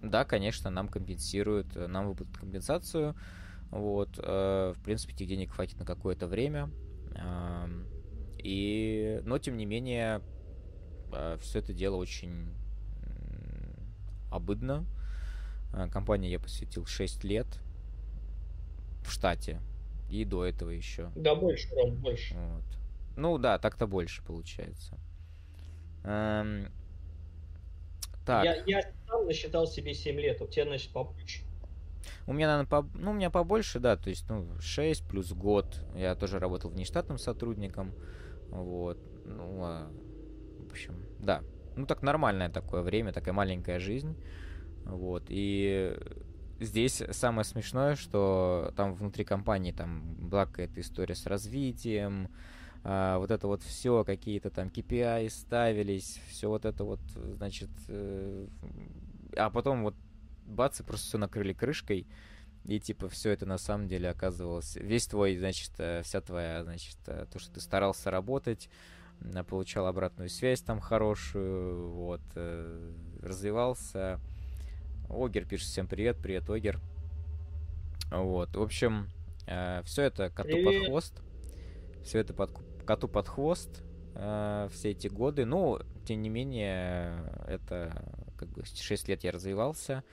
да, 0.02 0.24
конечно, 0.24 0.70
нам 0.70 0.88
компенсируют, 0.88 1.74
нам 1.74 2.09
выплатят 2.09 2.36
компенсацию, 2.38 3.16
вот, 3.70 4.18
э, 4.18 4.74
в 4.76 4.82
принципе, 4.82 5.14
этих 5.14 5.26
денег 5.26 5.52
хватит 5.52 5.78
на 5.78 5.84
какое-то 5.84 6.26
время. 6.26 6.70
Э, 7.14 7.66
и, 8.38 9.20
но, 9.24 9.38
тем 9.38 9.56
не 9.56 9.66
менее, 9.66 10.22
э, 11.12 11.36
все 11.40 11.58
это 11.58 11.72
дело 11.72 11.96
очень 11.96 12.48
обыдно. 14.30 14.86
Э, 15.74 15.88
компании 15.88 16.30
я 16.30 16.38
посвятил 16.38 16.86
6 16.86 17.24
лет 17.24 17.46
в 19.04 19.10
штате. 19.10 19.60
И 20.10 20.24
до 20.24 20.44
этого 20.44 20.70
еще. 20.70 21.10
Да, 21.14 21.34
больше, 21.34 21.68
Ром, 21.74 21.94
больше. 21.96 22.34
Вот. 22.34 22.64
Ну 23.16 23.36
да, 23.36 23.58
так-то 23.58 23.86
больше 23.86 24.22
получается. 24.24 24.98
Эм... 26.04 26.72
Так. 28.24 28.44
Я, 28.44 28.62
я 28.66 28.92
сам 29.06 29.26
насчитал 29.26 29.66
себе 29.66 29.94
7 29.94 30.18
лет, 30.18 30.40
у 30.40 30.46
тебя, 30.46 30.64
значит, 30.64 30.92
побольше. 30.92 31.42
У 32.26 32.32
меня, 32.32 32.46
наверное, 32.46 32.68
по, 32.68 32.88
ну, 32.94 33.11
у 33.11 33.14
меня 33.14 33.30
побольше, 33.30 33.80
да, 33.80 33.96
то 33.96 34.11
есть, 34.11 34.28
ну, 34.28 34.46
6 34.61 35.07
плюс 35.09 35.32
год. 35.32 35.84
Я 35.94 36.14
тоже 36.14 36.38
работал 36.38 36.70
внештатным 36.70 37.18
сотрудником. 37.18 37.92
Вот. 38.51 38.99
Ну, 39.24 39.61
а, 39.62 39.90
в 40.61 40.70
общем, 40.70 40.94
да. 41.18 41.42
Ну, 41.76 41.86
так 41.86 42.03
нормальное 42.03 42.49
такое 42.49 42.82
время, 42.82 43.12
такая 43.12 43.34
маленькая 43.34 43.78
жизнь. 43.78 44.16
Вот. 44.84 45.24
И 45.28 45.96
здесь 46.61 47.03
самое 47.11 47.44
смешное, 47.44 47.94
что 47.94 48.72
там 48.76 48.94
внутри 48.94 49.24
компании 49.24 49.72
там 49.72 50.14
была 50.28 50.46
какая-то 50.46 50.80
история 50.80 51.14
с 51.14 51.26
развитием, 51.26 52.28
а, 52.84 53.18
вот 53.18 53.30
это 53.30 53.46
вот 53.46 53.62
все, 53.62 54.05
какие-то 54.05 54.51
там 54.51 54.68
KPI 54.68 55.28
ставились, 55.30 56.20
все 56.28 56.49
вот 56.49 56.64
это 56.64 56.84
вот, 56.84 57.01
значит, 57.14 57.70
э, 57.88 58.46
а 59.36 59.51
потом 59.51 59.82
вот 59.82 59.94
бац, 60.49 60.80
и 60.80 60.82
просто 60.82 61.07
все 61.07 61.18
накрыли 61.18 61.53
крышкой. 61.53 62.07
И 62.64 62.80
типа 62.80 63.09
все 63.09 63.30
это 63.30 63.46
на 63.46 63.57
самом 63.57 63.88
деле 63.88 64.11
оказывалось. 64.11 64.76
Весь 64.76 65.07
твой, 65.07 65.36
значит, 65.38 65.72
э, 65.78 66.03
вся 66.05 66.20
твоя, 66.20 66.64
значит, 66.64 66.99
э, 67.07 67.26
то, 67.32 67.38
что 67.38 67.53
ты 67.53 67.61
старался 67.61 68.11
работать, 68.11 68.68
получал 69.49 69.86
обратную 69.86 70.28
связь 70.28 70.61
там 70.61 70.78
хорошую, 70.80 71.90
вот, 71.90 72.20
э, 72.34 72.92
развивался. 73.22 74.20
Огер 75.09 75.46
пишет 75.46 75.68
всем 75.68 75.86
привет, 75.86 76.18
привет, 76.18 76.49
Огер. 76.51 76.78
Вот, 78.11 78.55
в 78.55 78.62
общем, 78.62 79.09
все 79.84 80.03
это 80.03 80.28
коту 80.28 80.51
привет. 80.51 80.82
под 80.82 80.88
хвост. 80.88 81.22
Все 82.05 82.18
это 82.18 82.34
под, 82.34 82.51
коту 82.84 83.09
под 83.09 83.28
хвост 83.28 83.82
все 84.14 84.90
эти 84.90 85.09
годы. 85.09 85.46
Ну, 85.46 85.78
тем 86.05 86.20
не 86.20 86.28
менее, 86.28 87.32
это 87.46 87.92
как 88.36 88.49
бы 88.51 88.62
6 88.64 89.09
лет 89.09 89.24
я 89.24 89.32
развивался. 89.32 90.05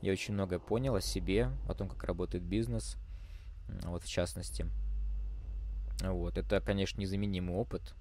Я 0.00 0.12
очень 0.12 0.34
многое 0.34 0.58
понял 0.58 0.94
о 0.94 1.00
себе, 1.00 1.50
о 1.68 1.74
том, 1.74 1.88
как 1.88 2.04
работает 2.04 2.44
бизнес, 2.44 2.96
вот 3.84 4.04
в 4.04 4.08
частности. 4.08 4.66
Вот, 6.02 6.38
это, 6.38 6.60
конечно, 6.60 7.00
незаменимый 7.00 7.56
опыт, 7.56 7.94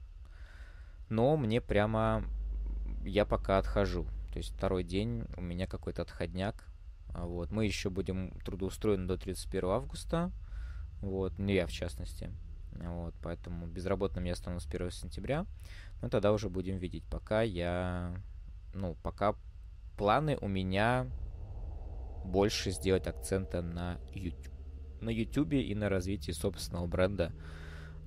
но 1.10 1.36
мне 1.38 1.62
прямо, 1.62 2.24
я 3.04 3.26
пока 3.26 3.58
отхожу. 3.58 4.06
То 4.32 4.38
есть 4.38 4.56
второй 4.56 4.84
день 4.84 5.24
у 5.36 5.42
меня 5.42 5.66
какой-то 5.66 6.04
отходняк. 6.04 6.68
Вот, 7.16 7.50
мы 7.50 7.66
еще 7.66 7.90
будем 7.90 8.32
трудоустроены 8.46 9.08
до 9.08 9.18
31 9.18 9.70
августа, 9.70 10.32
вот, 11.02 11.40
ну 11.40 11.50
я 11.50 11.66
в 11.66 11.72
частности. 11.72 12.30
Вот, 12.74 13.16
поэтому 13.24 13.66
безработным 13.66 14.26
я 14.26 14.36
стану 14.36 14.60
с 14.60 14.68
1 14.68 14.92
сентября. 14.92 15.48
Но 16.02 16.10
тогда 16.10 16.32
уже 16.32 16.50
будем 16.50 16.78
видеть. 16.78 17.04
Пока 17.06 17.42
я, 17.42 18.14
ну, 18.76 18.96
пока 19.02 19.34
планы 19.98 20.38
у 20.40 20.48
меня 20.48 21.08
больше 22.24 22.72
сделать 22.72 23.08
акцента 23.08 23.62
на 23.62 24.00
YouTube. 24.14 24.54
На 25.02 25.10
YouTube 25.10 25.54
и 25.54 25.76
на 25.76 25.90
развитии 25.90 26.32
собственного 26.32 26.88
бренда. 26.88 27.32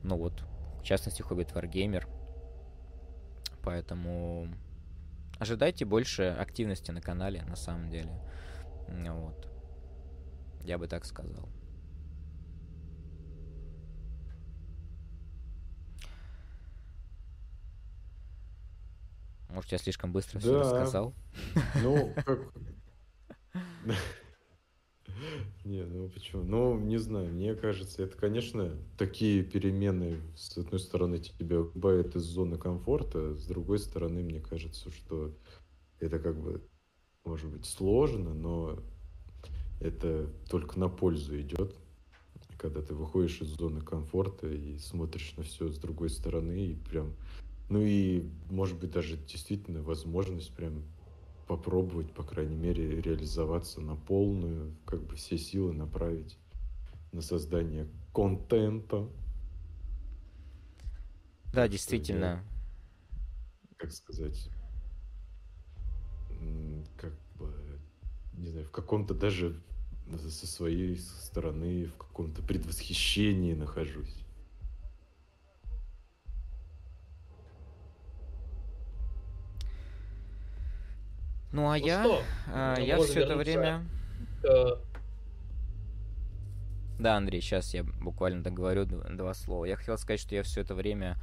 Ну 0.03 0.17
вот, 0.17 0.43
в 0.81 0.83
частности, 0.83 1.23
Hobbit 1.23 1.53
Wargamer. 1.55 2.07
Поэтому 3.63 4.49
ожидайте 5.39 5.85
больше 5.85 6.25
активности 6.25 6.91
на 6.91 7.01
канале, 7.01 7.43
на 7.43 7.57
самом 7.57 7.91
деле. 7.91 8.13
Вот. 8.89 9.49
Я 10.63 10.79
бы 10.79 10.89
так 10.89 11.05
сказал. 11.05 11.49
Может, 19.49 19.73
я 19.73 19.79
слишком 19.79 20.13
быстро 20.13 20.39
да. 20.39 20.41
все 20.41 20.61
рассказал? 20.61 21.15
Ну, 21.83 22.13
как... 22.25 22.39
Не, 25.65 25.85
ну 25.85 26.09
почему? 26.09 26.43
Ну, 26.43 26.79
не 26.79 26.99
знаю, 26.99 27.33
мне 27.33 27.55
кажется, 27.55 28.03
это, 28.03 28.17
конечно, 28.17 28.77
такие 28.97 29.43
перемены, 29.43 30.21
с 30.37 30.57
одной 30.57 30.81
стороны, 30.81 31.19
тебя 31.19 31.61
выбивают 31.61 32.17
из 32.17 32.23
зоны 32.23 32.59
комфорта, 32.59 33.35
с 33.35 33.47
другой 33.47 33.79
стороны, 33.79 34.23
мне 34.23 34.41
кажется, 34.41 34.91
что 34.91 35.35
это 35.99 36.19
как 36.19 36.41
бы, 36.41 36.63
может 37.25 37.51
быть, 37.51 37.67
сложно, 37.67 38.35
но 38.35 38.79
это 39.81 40.31
только 40.49 40.79
на 40.79 40.89
пользу 40.89 41.39
идет, 41.41 41.75
когда 42.57 42.83
ты 42.83 42.95
выходишь 42.95 43.41
из 43.41 43.49
зоны 43.49 43.81
комфорта 43.81 44.49
и 44.49 44.79
смотришь 44.79 45.35
на 45.37 45.43
все 45.43 45.69
с 45.69 45.79
другой 45.79 46.11
стороны, 46.11 46.69
и 46.69 46.75
прям, 46.75 47.15
ну 47.69 47.81
и, 47.83 48.25
может 48.51 48.79
быть, 48.79 48.91
даже 48.91 49.17
действительно 49.17 49.83
возможность 49.83 50.55
прям 50.55 50.85
попробовать, 51.51 52.13
по 52.13 52.23
крайней 52.23 52.55
мере, 52.55 53.01
реализоваться 53.01 53.81
на 53.81 53.97
полную, 53.97 54.73
как 54.87 55.03
бы 55.03 55.17
все 55.17 55.37
силы 55.37 55.73
направить 55.73 56.39
на 57.11 57.23
создание 57.23 57.89
контента. 58.15 59.09
Да, 61.47 61.63
так 61.63 61.73
действительно. 61.73 62.45
Я, 63.69 63.77
как 63.79 63.91
сказать, 63.91 64.49
как 66.97 67.15
бы, 67.37 67.53
не 68.35 68.47
знаю, 68.47 68.67
в 68.67 68.71
каком-то 68.71 69.13
даже 69.13 69.61
со 70.29 70.47
своей 70.47 70.99
стороны 70.99 71.87
в 71.87 71.97
каком-то 71.97 72.43
предвосхищении 72.43 73.55
нахожусь. 73.55 74.20
Ну 81.53 81.69
а 81.69 81.79
ну 81.79 81.87
я, 81.87 82.03
что? 82.03 82.23
А, 82.49 82.79
я 82.79 82.99
все 82.99 83.21
это 83.21 83.37
время... 83.37 83.85
К... 84.43 84.79
Да, 86.99 87.17
Андрей, 87.17 87.41
сейчас 87.41 87.73
я 87.75 87.83
буквально 87.83 88.43
договорю 88.43 88.85
два 88.85 89.35
слова. 89.35 89.65
Я 89.65 89.77
хотел 89.77 89.97
сказать, 89.99 90.21
что 90.21 90.35
я 90.35 90.43
все 90.43 90.61
это 90.61 90.75
время 90.75 91.17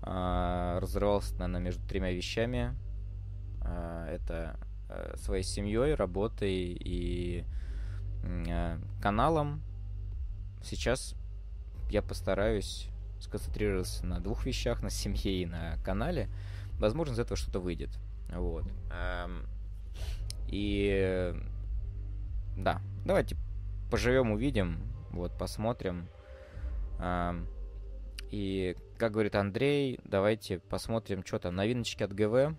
а, 0.00 0.78
разрывался, 0.80 1.34
наверное, 1.34 1.60
между 1.60 1.86
тремя 1.86 2.12
вещами. 2.12 2.74
А, 3.60 4.08
это 4.08 4.56
а, 4.88 5.16
своей 5.16 5.42
семьей, 5.42 5.94
работой 5.94 6.78
и 6.80 7.44
а, 8.22 8.78
каналом. 9.02 9.60
Сейчас 10.62 11.14
я 11.90 12.00
постараюсь 12.00 12.88
сконцентрироваться 13.20 14.06
на 14.06 14.20
двух 14.20 14.46
вещах, 14.46 14.82
на 14.82 14.90
семье 14.90 15.42
и 15.42 15.46
на 15.46 15.76
канале. 15.84 16.28
Возможно, 16.78 17.12
из 17.12 17.18
этого 17.18 17.36
что-то 17.36 17.58
выйдет. 17.58 17.90
Вот. 18.30 18.64
И 20.48 21.34
да, 22.56 22.80
давайте 23.04 23.36
поживем, 23.90 24.32
увидим, 24.32 24.82
вот, 25.10 25.36
посмотрим. 25.38 26.08
И, 28.30 28.76
как 28.98 29.12
говорит 29.12 29.34
Андрей, 29.34 30.00
давайте 30.04 30.58
посмотрим, 30.58 31.24
что 31.24 31.38
там, 31.38 31.54
новиночки 31.54 32.02
от 32.02 32.12
ГВ. 32.12 32.54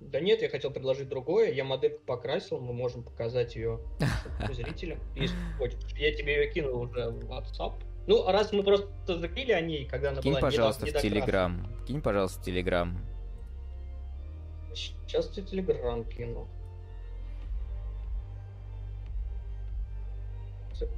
Да 0.00 0.18
нет, 0.18 0.42
я 0.42 0.48
хотел 0.48 0.72
предложить 0.72 1.08
другое. 1.08 1.52
Я 1.52 1.64
модельку 1.64 2.04
покрасил, 2.04 2.58
мы 2.58 2.72
можем 2.72 3.04
показать 3.04 3.54
ее 3.54 3.80
зрителям, 4.52 4.98
если 5.14 5.36
хочешь. 5.58 5.78
Я 5.96 6.12
тебе 6.14 6.34
ее 6.34 6.52
кинул 6.52 6.80
уже 6.80 7.10
в 7.10 7.30
WhatsApp. 7.30 7.74
Ну, 8.08 8.26
раз 8.26 8.52
мы 8.52 8.64
просто 8.64 8.90
закрыли 9.18 9.52
о 9.52 9.60
ней, 9.60 9.86
когда 9.86 10.10
она 10.10 10.20
Кинь, 10.20 10.32
была 10.32 10.40
пожалуйста, 10.40 10.86
в 10.86 10.92
Телеграм. 11.00 11.68
Кинь, 11.86 12.02
пожалуйста, 12.02 12.40
в 12.40 12.44
Телеграм. 12.44 12.98
Сейчас 14.74 15.28
тебе 15.28 15.46
Телеграм 15.46 16.04
кину. 16.04 16.46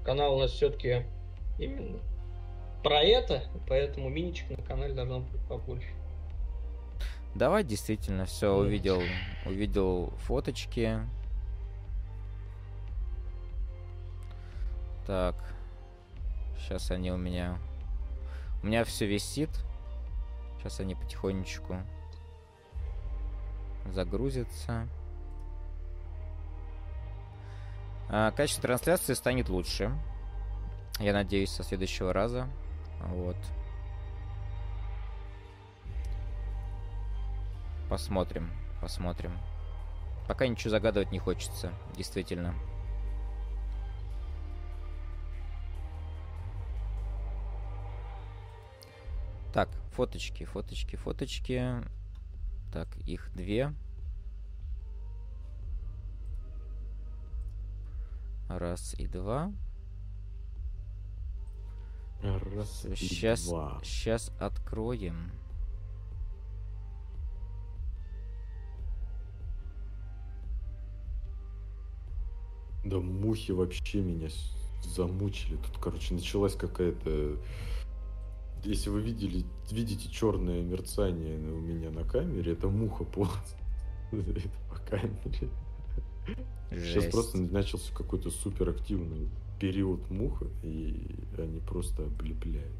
Канал 0.05 0.37
у 0.37 0.41
нас 0.41 0.51
все-таки 0.51 1.05
именно 1.59 1.99
про 2.83 3.03
это, 3.03 3.43
поэтому 3.69 4.09
миничек 4.09 4.51
на 4.51 4.63
канале 4.63 4.95
должно 4.95 5.21
быть 5.21 5.41
побольше. 5.49 5.89
Давай 7.35 7.65
действительно 7.65 8.27
все 8.27 8.55
увидел, 8.55 9.03
увидел 9.45 10.11
фоточки. 10.19 11.01
Так, 15.07 15.35
сейчас 16.59 16.91
они 16.91 17.11
у 17.11 17.17
меня, 17.17 17.59
у 18.63 18.67
меня 18.67 18.85
все 18.85 19.07
висит. 19.07 19.51
Сейчас 20.59 20.81
они 20.81 20.95
потихонечку 20.95 21.77
загрузится. 23.93 24.89
А, 28.09 28.31
качество 28.33 28.63
трансляции 28.63 29.15
станет 29.15 29.49
лучше. 29.49 29.91
Я 31.01 31.13
надеюсь, 31.13 31.51
со 31.51 31.65
следующего 31.65 32.13
раза. 32.13 32.49
Вот. 33.01 33.37
Посмотрим, 37.89 38.51
посмотрим. 38.81 39.39
Пока 40.27 40.47
ничего 40.47 40.71
загадывать 40.71 41.13
не 41.13 41.19
хочется, 41.19 41.73
действительно. 41.97 42.55
Так, 49.53 49.69
фоточки, 49.93 50.45
фоточки, 50.45 50.97
фоточки. 50.97 51.85
Так, 52.75 52.89
их 53.07 53.31
две. 53.37 53.73
Раз 58.49 58.95
и 58.99 59.07
два. 59.07 59.53
Раз 62.21 62.85
сейчас, 62.97 63.45
и 63.47 63.51
два. 63.51 63.81
Сейчас 63.85 64.33
откроем. 64.41 65.31
Да 72.85 72.99
мухи 72.99 73.53
вообще 73.53 74.01
меня 74.01 74.31
замучили. 74.83 75.59
Тут, 75.59 75.79
короче, 75.79 76.15
началась 76.15 76.57
какая-то 76.57 77.39
если 78.65 78.91
вы 78.91 79.03
видели, 79.03 79.45
видите 79.71 80.09
черное 80.11 80.63
мерцание 80.63 81.39
у 81.39 81.61
меня 81.61 81.91
на 81.91 82.05
камере, 82.05 82.53
это 82.53 82.69
муха 82.69 83.05
ползает. 83.05 83.39
По 84.71 84.77
камере. 84.89 85.51
Жесть. 86.71 86.93
Сейчас 86.93 87.13
просто 87.13 87.39
начался 87.39 87.93
какой-то 87.95 88.31
супер 88.31 88.71
активный 88.71 89.29
период 89.61 90.11
муха, 90.11 90.47
и 90.63 91.17
они 91.39 91.61
просто 91.61 92.05
облепляют. 92.05 92.75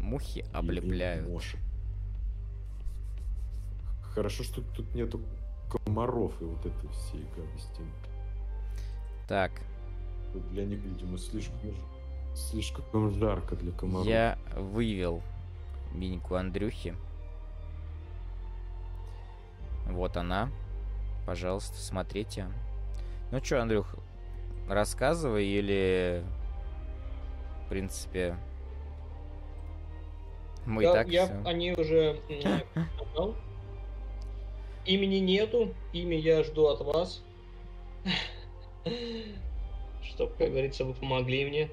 Мухи 0.00 0.44
облепляют. 0.52 1.28
И, 1.28 1.56
Хорошо, 4.14 4.44
что 4.44 4.62
тут 4.76 4.94
нету 4.94 5.20
комаров 5.70 6.40
и 6.40 6.44
вот 6.44 6.60
этой 6.60 6.88
всей 6.90 7.24
гадости. 7.36 7.82
Так. 9.28 9.52
Для 10.50 10.64
них, 10.64 10.80
видимо, 10.82 11.16
слишком 11.18 11.58
Слишком 12.34 13.10
жарко 13.12 13.56
для 13.56 13.72
комаров. 13.72 14.06
Я 14.06 14.38
вывел 14.56 15.22
миньку 15.92 16.34
Андрюхи. 16.34 16.94
Вот 19.86 20.16
она. 20.16 20.50
Пожалуйста, 21.26 21.76
смотрите. 21.76 22.48
Ну 23.30 23.42
что, 23.42 23.62
Андрюх, 23.62 23.94
рассказывай 24.68 25.46
или... 25.46 26.24
В 27.64 27.68
принципе... 27.68 28.36
Мы 30.66 30.82
да, 30.82 30.92
так 30.94 31.08
я 31.08 31.26
все... 31.26 31.42
они 31.44 31.72
уже 31.72 32.20
Имени 34.86 35.16
нету, 35.16 35.74
имя 35.92 36.18
я 36.18 36.42
жду 36.42 36.66
от 36.66 36.80
вас. 36.80 37.22
Чтоб, 40.02 40.36
как 40.36 40.50
говорится, 40.50 40.84
вы 40.84 40.94
помогли 40.94 41.46
мне. 41.46 41.70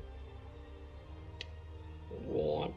Вот. 2.32 2.72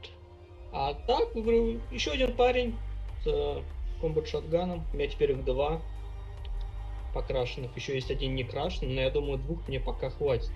А 0.72 0.94
так, 1.07 1.32
говорю, 1.32 1.80
еще 1.92 2.11
один 2.11 2.34
парень 2.34 2.76
с 3.22 3.62
комбат 4.00 4.26
шотганом. 4.28 4.84
У 4.92 4.96
меня 4.96 5.09
теперь 5.09 5.32
их 5.32 5.44
два. 5.44 5.80
покрашенных, 7.14 7.74
еще 7.76 7.94
есть 7.94 8.11
один 8.11 8.34
не 8.34 8.42
крашеный, 8.42 8.92
но 8.92 9.00
я 9.00 9.11
думаю, 9.11 9.38
двух 9.38 9.66
мне 9.68 9.80
пока 9.80 10.11
хватит. 10.11 10.50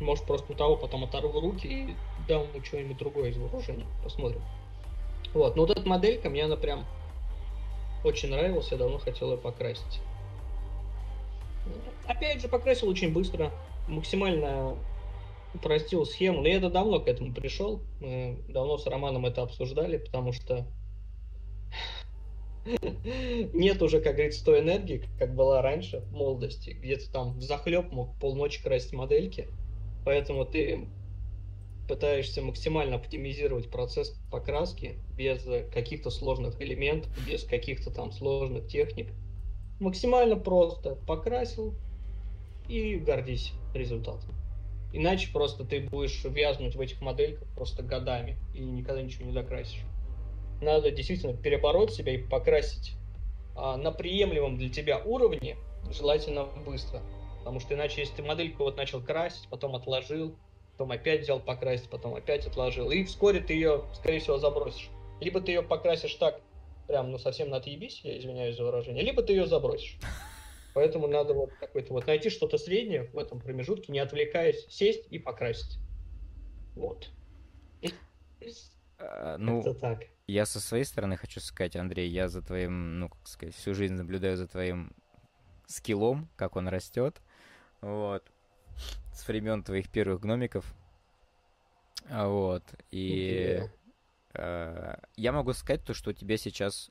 Может, 0.00 0.24
просто 0.24 0.52
у 0.52 0.56
того 0.56 0.76
потом 0.76 1.04
оторву 1.04 1.40
руки 1.40 1.66
и 1.66 1.96
дам 2.28 2.42
ему 2.44 2.64
что-нибудь 2.64 2.96
другое 2.96 3.30
из 3.30 3.36
вооружения. 3.36 3.86
Посмотрим. 4.02 4.42
Вот, 5.34 5.56
но 5.56 5.62
вот 5.62 5.76
эта 5.76 5.86
моделька, 5.86 6.30
мне 6.30 6.44
она 6.44 6.56
прям 6.56 6.84
очень 8.04 8.30
нравилась, 8.30 8.70
я 8.70 8.76
давно 8.76 8.98
хотел 8.98 9.32
ее 9.32 9.38
покрасить. 9.38 10.00
Опять 12.06 12.40
же, 12.40 12.48
покрасил 12.48 12.88
очень 12.88 13.12
быстро, 13.12 13.50
максимально 13.88 14.76
упростил 15.54 16.04
схему, 16.04 16.42
но 16.42 16.48
я 16.48 16.56
это 16.56 16.70
давно 16.70 17.00
к 17.00 17.08
этому 17.08 17.32
пришел, 17.32 17.82
мы 18.00 18.38
давно 18.48 18.76
с 18.76 18.86
Романом 18.86 19.26
это 19.26 19.42
обсуждали, 19.42 19.98
потому 19.98 20.32
что 20.32 20.66
нет 23.52 23.80
уже, 23.82 24.00
как 24.00 24.14
говорится, 24.14 24.44
той 24.44 24.60
энергии, 24.60 25.04
как 25.18 25.34
была 25.34 25.62
раньше, 25.62 26.00
в 26.00 26.12
молодости, 26.12 26.70
где 26.70 26.96
то 26.96 27.12
там 27.12 27.38
в 27.38 27.42
захлеб 27.42 27.92
мог 27.92 28.18
полночи 28.18 28.62
красить 28.62 28.92
модельки, 28.92 29.48
поэтому 30.04 30.44
ты 30.44 30.88
пытаешься 31.88 32.40
максимально 32.40 32.96
оптимизировать 32.96 33.70
процесс 33.70 34.16
покраски 34.30 34.98
без 35.16 35.44
каких-то 35.70 36.10
сложных 36.10 36.60
элементов, 36.60 37.12
без 37.28 37.44
каких-то 37.44 37.90
там 37.92 38.10
сложных 38.12 38.66
техник. 38.66 39.08
Максимально 39.80 40.36
просто 40.36 40.94
покрасил 41.06 41.74
и 42.68 42.96
гордись 42.96 43.52
результатом. 43.74 44.34
Иначе 44.96 45.28
просто 45.32 45.64
ты 45.64 45.80
будешь 45.80 46.22
вязнуть 46.22 46.76
в 46.76 46.80
этих 46.80 47.00
модельках 47.00 47.48
просто 47.56 47.82
годами 47.82 48.38
и 48.54 48.60
никогда 48.60 49.02
ничего 49.02 49.26
не 49.26 49.32
докрасишь. 49.32 49.80
Надо 50.62 50.92
действительно 50.92 51.36
перебороть 51.36 51.92
себя 51.92 52.14
и 52.14 52.18
покрасить 52.18 52.92
а, 53.56 53.76
на 53.76 53.90
приемлемом 53.90 54.56
для 54.56 54.70
тебя 54.70 54.98
уровне, 54.98 55.56
желательно 55.90 56.44
быстро. 56.64 57.00
Потому 57.40 57.58
что 57.58 57.74
иначе, 57.74 58.02
если 58.02 58.14
ты 58.14 58.22
модельку 58.22 58.62
вот 58.62 58.76
начал 58.76 59.02
красить, 59.02 59.48
потом 59.50 59.74
отложил, 59.74 60.36
потом 60.76 60.92
опять 60.92 61.22
взял 61.22 61.40
покрасить, 61.40 61.90
потом 61.90 62.14
опять 62.14 62.46
отложил. 62.46 62.92
И 62.92 63.02
вскоре 63.02 63.40
ты 63.40 63.54
ее, 63.54 63.82
скорее 63.94 64.20
всего, 64.20 64.38
забросишь. 64.38 64.90
Либо 65.20 65.40
ты 65.40 65.50
ее 65.50 65.64
покрасишь 65.64 66.14
так, 66.14 66.40
прям, 66.86 67.10
ну, 67.10 67.18
совсем 67.18 67.50
на 67.50 67.56
отъебись, 67.56 68.00
я 68.04 68.16
извиняюсь 68.16 68.56
за 68.56 68.62
выражение, 68.62 69.02
либо 69.02 69.24
ты 69.24 69.32
ее 69.32 69.46
забросишь. 69.46 69.98
Поэтому 70.74 71.06
надо 71.06 71.34
вот 71.34 71.52
какой-то 71.54 71.92
вот 71.92 72.06
найти 72.06 72.30
что-то 72.30 72.58
среднее 72.58 73.04
в 73.04 73.18
этом 73.18 73.40
промежутке, 73.40 73.92
не 73.92 74.00
отвлекаясь, 74.00 74.66
сесть 74.68 75.06
и 75.10 75.18
покрасить. 75.18 75.78
Вот. 76.74 77.10
А, 78.98 79.38
ну, 79.38 79.60
Это 79.60 79.74
так. 79.74 80.00
Я 80.26 80.46
со 80.46 80.60
своей 80.60 80.84
стороны 80.84 81.16
хочу 81.16 81.40
сказать, 81.40 81.76
Андрей, 81.76 82.08
я 82.08 82.28
за 82.28 82.42
твоим, 82.42 82.98
ну, 82.98 83.08
как 83.08 83.26
сказать, 83.28 83.54
всю 83.54 83.74
жизнь 83.74 83.94
наблюдаю 83.94 84.36
за 84.36 84.48
твоим 84.48 84.92
скиллом, 85.66 86.28
как 86.36 86.56
он 86.56 86.68
растет. 86.68 87.20
Вот 87.80 88.24
с 89.12 89.26
времен 89.28 89.62
твоих 89.62 89.88
первых 89.90 90.20
гномиков. 90.20 90.74
А, 92.08 92.26
вот. 92.28 92.64
И 92.90 93.62
э, 94.34 94.96
я 95.16 95.32
могу 95.32 95.52
сказать 95.52 95.84
то, 95.84 95.94
что 95.94 96.10
у 96.10 96.12
тебя 96.12 96.36
сейчас 96.36 96.90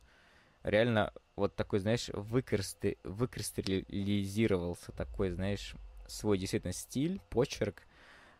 реально 0.63 1.13
вот 1.35 1.55
такой, 1.55 1.79
знаешь, 1.79 2.09
выкристи... 2.13 2.97
выкристаллизировался 3.03 4.91
такой, 4.91 5.31
знаешь, 5.31 5.75
свой 6.07 6.37
действительно 6.37 6.73
стиль, 6.73 7.19
почерк. 7.29 7.83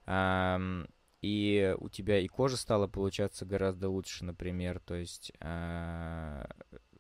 Эм, 0.06 0.88
и 1.22 1.76
у 1.80 1.90
тебя 1.90 2.20
и 2.20 2.28
кожа 2.28 2.58
стала 2.58 2.88
получаться 2.88 3.46
гораздо 3.46 3.90
лучше, 3.90 4.26
например. 4.26 4.80
То 4.80 4.96
есть, 4.96 5.32
э, 5.40 6.46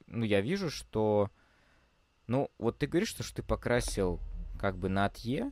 ну, 0.07 0.25
я 0.25 0.41
вижу, 0.41 0.69
что... 0.69 1.29
Ну, 2.27 2.49
вот 2.57 2.79
ты 2.79 2.87
говоришь, 2.87 3.09
что, 3.09 3.23
что 3.23 3.37
ты 3.37 3.43
покрасил 3.43 4.19
как 4.59 4.77
бы 4.77 4.87
на 4.87 5.05
отъе, 5.05 5.51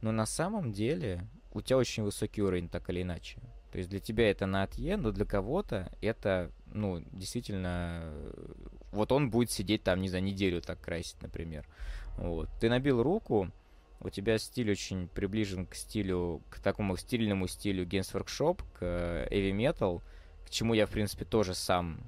но 0.00 0.12
на 0.12 0.26
самом 0.26 0.72
деле 0.72 1.26
у 1.52 1.60
тебя 1.60 1.76
очень 1.76 2.04
высокий 2.04 2.40
уровень, 2.40 2.68
так 2.68 2.88
или 2.88 3.02
иначе. 3.02 3.40
То 3.74 3.78
есть 3.78 3.90
для 3.90 3.98
тебя 3.98 4.30
это 4.30 4.46
на 4.46 4.62
отъе, 4.62 4.96
но 4.96 5.10
для 5.10 5.24
кого-то 5.24 5.90
это, 6.00 6.52
ну, 6.66 7.02
действительно, 7.10 8.14
вот 8.92 9.10
он 9.10 9.30
будет 9.30 9.50
сидеть 9.50 9.82
там, 9.82 10.00
не 10.00 10.08
за 10.08 10.20
неделю 10.20 10.60
так 10.60 10.80
красить, 10.80 11.20
например. 11.20 11.66
Вот. 12.16 12.48
Ты 12.60 12.70
набил 12.70 13.02
руку, 13.02 13.50
у 13.98 14.10
тебя 14.10 14.38
стиль 14.38 14.70
очень 14.70 15.08
приближен 15.08 15.66
к 15.66 15.74
стилю, 15.74 16.40
к 16.50 16.60
такому 16.60 16.96
стильному 16.96 17.48
стилю 17.48 17.84
Games 17.84 18.14
Workshop, 18.14 18.62
к 18.78 18.82
Heavy 19.28 19.50
Metal, 19.50 20.02
к 20.46 20.50
чему 20.50 20.74
я, 20.74 20.86
в 20.86 20.90
принципе, 20.90 21.24
тоже 21.24 21.52
сам 21.52 21.98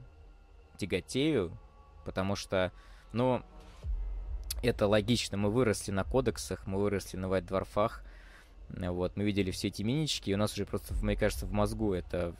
тяготею, 0.76 1.50
потому 2.04 2.36
что, 2.36 2.70
ну, 3.12 3.42
это 4.62 4.86
логично. 4.86 5.36
Мы 5.36 5.50
выросли 5.50 5.90
на 5.90 6.04
кодексах, 6.04 6.64
мы 6.68 6.78
выросли 6.78 7.16
на 7.16 7.26
White 7.26 7.48
Dwarf'ах. 7.48 8.05
Вот, 8.68 9.16
мы 9.16 9.24
видели 9.24 9.50
все 9.50 9.68
эти 9.68 9.82
минички, 9.82 10.30
и 10.30 10.34
у 10.34 10.36
нас 10.36 10.52
уже 10.52 10.66
просто, 10.66 10.94
мне 10.94 11.16
кажется, 11.16 11.46
в 11.46 11.52
мозгу 11.52 11.94
это 11.94 12.34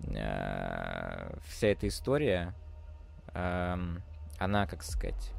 э, 0.00 1.36
вся 1.46 1.68
эта 1.68 1.86
история, 1.86 2.54
э, 3.34 3.76
она, 4.38 4.66
как 4.66 4.82
сказать, 4.82 5.32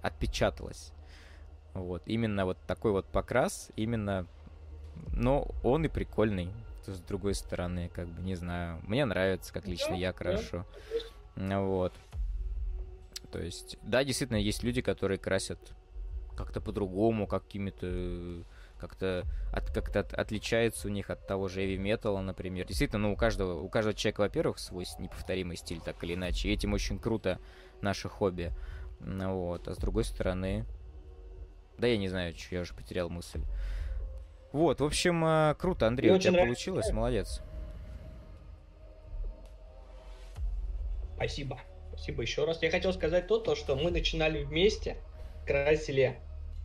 отпечаталась. 0.00 0.92
Вот, 1.74 2.02
именно 2.06 2.44
вот 2.44 2.58
такой 2.66 2.92
вот 2.92 3.06
покрас, 3.06 3.70
именно, 3.76 4.26
но 5.12 5.48
он 5.62 5.84
и 5.84 5.88
прикольный. 5.88 6.50
с 6.86 7.00
другой 7.00 7.34
стороны, 7.34 7.90
как 7.94 8.08
бы, 8.08 8.22
не 8.22 8.34
знаю, 8.34 8.80
мне 8.86 9.04
нравится, 9.04 9.52
как 9.52 9.66
лично 9.66 9.94
я 9.94 10.12
крашу. 10.12 10.66
Вот. 11.36 11.94
То 13.30 13.40
есть, 13.40 13.78
да, 13.82 14.04
действительно, 14.04 14.36
есть 14.36 14.62
люди, 14.62 14.82
которые 14.82 15.18
красят 15.18 15.58
как-то 16.36 16.60
по-другому, 16.60 17.26
какими-то 17.26 18.44
как-то 18.82 19.24
от, 19.52 19.70
как-то 19.70 20.00
от, 20.00 20.12
отличается 20.12 20.88
у 20.88 20.90
них 20.90 21.08
от 21.08 21.24
того 21.24 21.46
же 21.46 21.62
heavy 21.62 21.76
металла, 21.76 22.20
например. 22.20 22.66
Действительно, 22.66 22.98
ну, 22.98 23.12
у 23.12 23.16
каждого, 23.16 23.60
у 23.60 23.68
каждого 23.68 23.94
человека, 23.94 24.22
во-первых, 24.22 24.58
свой 24.58 24.84
неповторимый 24.98 25.56
стиль, 25.56 25.80
так 25.80 26.02
или 26.02 26.14
иначе. 26.14 26.48
И 26.48 26.52
этим 26.52 26.72
очень 26.72 26.98
круто 26.98 27.38
наше 27.80 28.08
хобби. 28.08 28.50
Ну, 28.98 29.36
вот. 29.36 29.68
А 29.68 29.74
с 29.74 29.78
другой 29.78 30.04
стороны... 30.04 30.66
Да 31.78 31.86
я 31.86 31.96
не 31.96 32.08
знаю, 32.08 32.34
что 32.36 32.56
я 32.56 32.62
уже 32.62 32.74
потерял 32.74 33.08
мысль. 33.08 33.42
Вот, 34.50 34.80
в 34.80 34.84
общем, 34.84 35.24
э, 35.24 35.54
круто, 35.56 35.86
Андрей, 35.86 36.10
Мне 36.10 36.18
у 36.18 36.20
тебя 36.20 36.42
получилось, 36.42 36.90
молодец. 36.90 37.40
Спасибо. 41.14 41.60
Спасибо 41.88 42.22
еще 42.22 42.44
раз. 42.44 42.60
Я 42.62 42.70
хотел 42.70 42.92
сказать 42.92 43.28
то, 43.28 43.38
то, 43.38 43.54
что 43.54 43.76
мы 43.76 43.92
начинали 43.92 44.42
вместе, 44.42 44.96
красили 45.46 46.18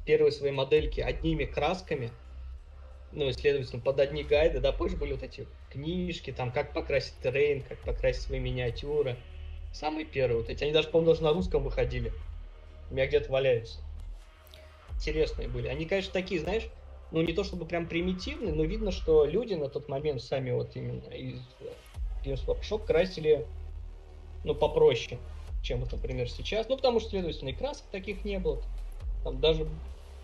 первые 0.07 0.31
свои 0.31 0.51
модельки 0.51 1.01
одними 1.01 1.43
красками, 1.45 2.11
ну, 3.11 3.27
и, 3.27 3.33
следовательно, 3.33 3.81
под 3.81 3.99
одни 3.99 4.23
гайды, 4.23 4.59
да, 4.59 4.71
позже 4.71 4.97
были 4.97 5.13
вот 5.13 5.23
эти 5.23 5.47
книжки, 5.69 6.31
там, 6.31 6.51
как 6.51 6.73
покрасить 6.73 7.19
террейн, 7.21 7.61
как 7.61 7.77
покрасить 7.79 8.23
свои 8.23 8.39
миниатюры. 8.39 9.17
Самые 9.73 10.05
первые 10.05 10.41
вот 10.41 10.49
эти, 10.49 10.63
они 10.63 10.73
даже, 10.73 10.87
по-моему, 10.87 11.11
даже 11.11 11.23
на 11.23 11.33
русском 11.33 11.63
выходили. 11.63 12.11
У 12.89 12.93
меня 12.93 13.05
где-то 13.05 13.31
валяются. 13.31 13.79
Интересные 14.95 15.47
были. 15.47 15.67
Они, 15.67 15.85
конечно, 15.85 16.11
такие, 16.13 16.39
знаешь, 16.39 16.67
ну, 17.11 17.21
не 17.21 17.33
то 17.33 17.43
чтобы 17.43 17.65
прям 17.65 17.87
примитивные, 17.87 18.53
но 18.53 18.63
видно, 18.63 18.91
что 18.91 19.25
люди 19.25 19.53
на 19.53 19.69
тот 19.69 19.87
момент 19.89 20.21
сами 20.21 20.51
вот 20.51 20.75
именно 20.75 21.09
из 21.09 21.39
Games 22.25 22.45
Workshop 22.45 22.85
красили 22.85 23.45
ну, 24.43 24.55
попроще, 24.55 25.19
чем 25.63 25.79
вот, 25.79 25.91
например, 25.91 26.29
сейчас. 26.29 26.67
Ну, 26.69 26.77
потому 26.77 26.99
что, 26.99 27.09
следовательно, 27.09 27.49
и 27.49 27.53
красок 27.53 27.85
таких 27.91 28.25
не 28.25 28.39
было. 28.39 28.61
Там 29.23 29.39
даже 29.39 29.67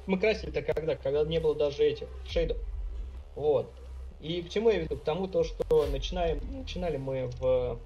мы 0.06 0.20
красили-то 0.20 0.62
когда? 0.62 0.96
Когда 0.96 1.24
не 1.24 1.40
было 1.40 1.56
даже 1.56 1.84
этих 1.84 2.08
шейдов. 2.28 2.58
Вот. 3.36 3.72
И 4.20 4.42
к 4.42 4.50
чему 4.50 4.70
я 4.70 4.80
веду? 4.80 4.98
К 4.98 5.04
тому, 5.04 5.28
то, 5.28 5.44
что 5.44 5.86
начинаем, 5.92 6.40
начинали 6.52 6.98
мы 6.98 7.30
в 7.40 7.80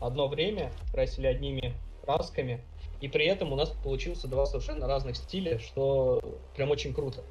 одно 0.00 0.28
время, 0.28 0.72
красили 0.92 1.26
одними 1.26 1.74
красками, 2.02 2.60
и 3.00 3.08
при 3.08 3.26
этом 3.26 3.52
у 3.52 3.56
нас 3.56 3.70
получился 3.84 4.28
два 4.28 4.46
совершенно 4.46 4.86
разных 4.86 5.16
стиля, 5.16 5.58
что 5.58 6.20
прям 6.56 6.70
очень 6.70 6.94
круто. 6.94 7.22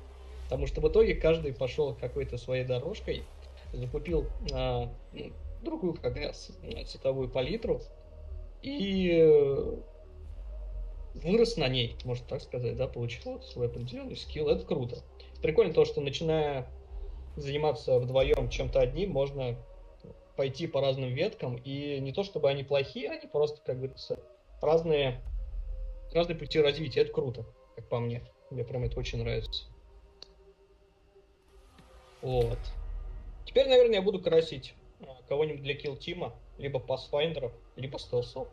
Потому 0.44 0.68
что 0.68 0.82
в 0.82 0.88
итоге 0.88 1.16
каждый 1.16 1.54
пошел 1.54 1.94
какой-то 1.94 2.38
своей 2.38 2.64
дорожкой, 2.64 3.24
закупил 3.74 4.28
а, 4.54 4.90
ну, 5.14 5.32
другую 5.62 5.96
как 5.96 6.16
раз 6.16 6.52
цветовую 6.86 7.30
палитру, 7.30 7.82
и 8.62 9.78
вырос 11.14 11.58
на 11.58 11.68
ней, 11.68 11.96
можно 12.04 12.26
так 12.28 12.42
сказать, 12.42 12.76
да, 12.76 12.88
получил 12.88 13.42
свой 13.42 13.68
определенный 13.68 14.16
скилл, 14.16 14.50
это 14.50 14.66
круто. 14.66 14.98
Прикольно 15.42 15.74
то, 15.74 15.86
что 15.86 16.02
начиная 16.02 16.68
заниматься 17.36 18.00
вдвоем 18.00 18.50
чем-то 18.50 18.80
одним, 18.80 19.12
можно 19.12 19.58
пойти 20.36 20.68
по 20.68 20.82
разным 20.82 21.10
веткам, 21.10 21.56
и 21.58 22.00
не 22.00 22.14
то 22.14 22.24
чтобы 22.24 22.50
они 22.50 22.64
плохие, 22.64 23.10
они 23.10 23.28
просто, 23.28 23.60
как 23.66 23.78
говорится, 23.78 24.20
разные, 24.62 25.22
разные 26.14 26.38
пути 26.38 26.60
развития, 26.60 27.02
это 27.02 27.12
круто, 27.12 27.46
как 27.76 27.90
по 27.90 28.00
мне. 28.00 28.24
Мне 28.50 28.64
прям 28.64 28.84
это 28.84 29.00
очень 29.00 29.20
нравится. 29.20 29.66
Вот. 32.22 32.60
Теперь, 33.46 33.68
наверное, 33.68 33.96
я 33.96 34.02
буду 34.02 34.22
красить 34.22 34.74
а, 35.02 35.18
кого-нибудь 35.28 35.64
для 35.64 35.76
Kill 35.76 35.96
Team 35.98 36.23
а, 36.23 36.36
либо 36.58 36.80
Pathfinder 36.80 37.35
ов, 37.35 37.52
либо 37.76 37.98
стелсов. 38.00 38.48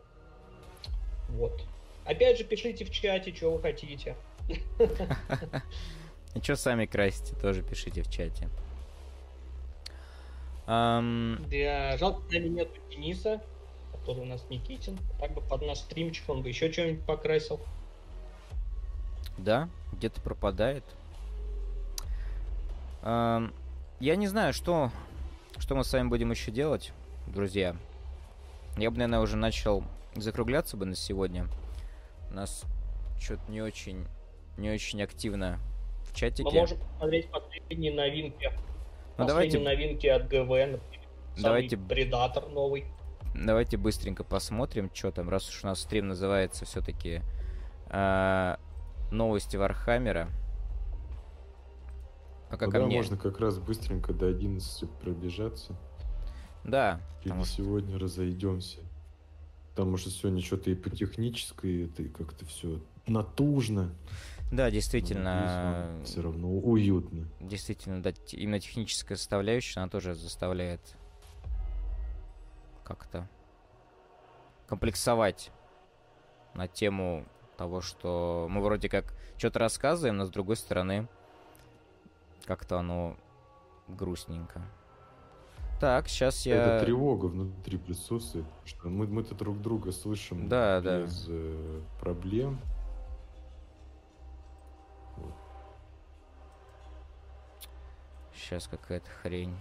Вот. 1.29 1.61
Опять 2.05 2.37
же, 2.37 2.43
пишите 2.43 2.85
в 2.85 2.91
чате, 2.91 3.33
что 3.35 3.51
вы 3.51 3.61
хотите. 3.61 4.15
И 6.35 6.41
что 6.41 6.55
сами 6.55 6.85
красите, 6.85 7.35
тоже 7.35 7.63
пишите 7.63 8.03
в 8.03 8.09
чате. 8.09 8.49
Да, 10.67 11.97
жалко, 11.97 12.21
нами 12.31 12.47
нет 12.47 12.69
Дениса, 12.89 13.41
который 13.91 14.21
у 14.21 14.25
нас 14.25 14.45
Никитин. 14.49 14.97
Так 15.19 15.33
бы 15.33 15.41
под 15.41 15.61
наш 15.63 15.79
стримчик 15.79 16.29
он 16.29 16.41
бы 16.41 16.49
еще 16.49 16.71
что-нибудь 16.71 17.05
покрасил. 17.05 17.59
Да, 19.37 19.69
где-то 19.93 20.21
пропадает. 20.21 20.83
Я 23.03 23.51
не 23.99 24.27
знаю, 24.27 24.53
что, 24.53 24.91
что 25.57 25.75
мы 25.75 25.83
с 25.83 25.93
вами 25.93 26.07
будем 26.07 26.31
еще 26.31 26.51
делать, 26.51 26.91
друзья. 27.27 27.75
Я 28.77 28.91
бы, 28.91 28.97
наверное, 28.97 29.19
уже 29.21 29.37
начал 29.37 29.83
закругляться 30.15 30.75
бы 30.75 30.85
на 30.85 30.95
сегодня. 30.95 31.47
Нас 32.35 32.65
что-то 33.17 33.49
не 33.49 33.61
очень, 33.61 34.05
не 34.57 34.69
очень 34.69 35.01
активно 35.01 35.57
в 36.03 36.13
чатике. 36.13 36.43
Мы 36.43 36.51
можем 36.51 36.77
посмотреть 36.79 37.31
последние 37.31 37.93
новинки 37.93 38.51
ну, 39.17 39.25
давайте... 39.25 39.57
новинки 39.59 40.07
от 40.07 40.27
ГВН. 40.27 40.81
Давайте... 41.41 41.77
Предатор 41.77 42.49
новый. 42.49 42.87
Давайте 43.33 43.77
быстренько 43.77 44.25
посмотрим, 44.25 44.91
что 44.93 45.11
там, 45.11 45.29
раз 45.29 45.47
уж 45.49 45.63
у 45.63 45.67
нас 45.67 45.79
стрим 45.79 46.09
называется 46.09 46.65
все-таки 46.65 47.15
э, 47.15 47.21
а, 47.89 48.59
новости 49.11 49.55
Вархаммера. 49.55 50.29
Пока 52.49 52.65
Куда 52.65 52.85
мне... 52.85 52.97
можно 52.97 53.15
как 53.15 53.39
раз 53.39 53.59
быстренько 53.59 54.13
до 54.13 54.27
11 54.27 54.89
пробежаться. 54.91 55.75
Да. 56.65 56.99
Или 57.21 57.29
потому... 57.29 57.45
сегодня 57.45 57.97
разойдемся. 57.97 58.79
Потому 59.75 59.97
что 59.97 60.09
сегодня 60.09 60.41
что-то 60.41 60.71
и 60.71 60.75
по 60.75 60.89
технической, 60.89 61.85
это 61.85 62.03
и 62.03 62.07
как-то 62.07 62.45
все 62.45 62.79
натужно. 63.07 63.93
Да, 64.51 64.71
действительно. 64.71 65.99
Все 66.05 66.21
равно 66.21 66.49
уютно. 66.49 67.27
Действительно, 67.41 68.01
да, 68.01 68.13
именно 68.31 68.59
техническая 68.59 69.17
составляющая, 69.17 69.81
она 69.81 69.89
тоже 69.89 70.15
заставляет 70.15 70.79
как-то 72.85 73.27
комплексовать 74.67 75.51
на 76.53 76.67
тему 76.69 77.25
того, 77.57 77.81
что 77.81 78.47
мы 78.49 78.61
вроде 78.61 78.87
как 78.87 79.13
что-то 79.37 79.59
рассказываем, 79.59 80.17
но 80.17 80.25
с 80.25 80.29
другой 80.29 80.55
стороны 80.55 81.07
как-то 82.45 82.79
оно 82.79 83.17
грустненько. 83.87 84.61
Так, 85.79 86.07
сейчас 86.07 86.45
я... 86.45 86.55
Это 86.55 86.85
тревога 86.85 87.25
внутри 87.25 87.77
присутствует, 87.77 88.45
что 88.63 88.87
мы, 88.87 89.07
мы-то 89.07 89.35
друг 89.35 89.61
друга 89.61 89.91
слышим 89.91 90.47
да, 90.47 90.79
без 90.79 91.25
да. 91.25 91.33
Э, 91.33 91.81
проблем. 91.99 92.59
Сейчас 98.33 98.67
какая-то 98.67 99.09
хрень. 99.21 99.57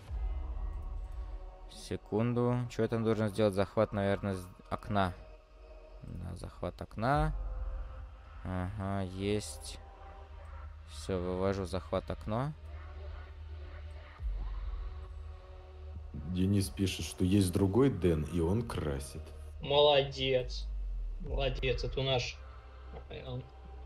Секунду. 1.71 2.59
Что 2.71 2.83
я 2.83 2.89
там 2.89 3.03
должен 3.03 3.29
сделать? 3.29 3.55
Захват, 3.55 3.93
наверное, 3.93 4.37
окна. 4.71 5.15
Да, 6.03 6.37
захват 6.37 6.81
окна. 6.81 7.33
Ага, 8.45 9.05
есть. 9.05 9.79
Все, 10.91 11.19
вывожу 11.19 11.65
захват 11.65 12.11
окна. 12.11 12.53
Денис 16.33 16.69
пишет, 16.69 17.05
что 17.05 17.25
есть 17.25 17.53
другой 17.53 17.91
Дэн, 17.91 18.25
и 18.33 18.41
он 18.41 18.62
красит. 18.62 19.23
Молодец. 19.61 20.67
Молодец. 21.21 21.85
Это 21.85 22.03
наш 22.03 22.37
э, 23.11 23.41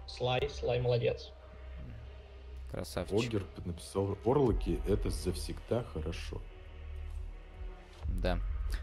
Слай. 0.06 0.48
Слай 0.50 0.80
молодец. 0.80 1.32
Красавчик. 2.70 3.18
Огер 3.18 3.46
написал, 3.64 4.18
орлоки 4.24 4.80
это 4.86 5.10
завсегда 5.10 5.84
хорошо. 5.94 6.40
Да. 8.04 8.38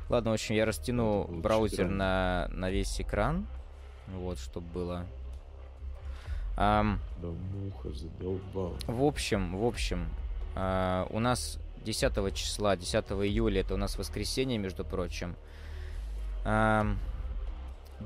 Ладно, 0.09 0.31
в 0.31 0.33
общем, 0.33 0.55
я 0.55 0.65
растяну 0.65 1.25
браузер 1.25 1.89
на, 1.89 2.47
на 2.51 2.71
весь 2.71 2.99
экран. 2.99 3.47
Вот, 4.07 4.39
чтобы 4.39 4.67
было. 4.67 5.07
Um, 6.57 6.99
да 7.21 7.27
муха 7.27 7.91
задолбал. 7.91 8.75
В 8.87 9.03
общем, 9.03 9.57
в 9.57 9.65
общем, 9.65 10.09
uh, 10.55 11.05
у 11.11 11.19
нас 11.19 11.59
10 11.85 12.35
числа, 12.35 12.75
10 12.75 13.05
июля, 13.11 13.61
это 13.61 13.75
у 13.75 13.77
нас 13.77 13.97
воскресенье, 13.97 14.57
между 14.57 14.83
прочим, 14.83 15.35
uh, 16.43 16.95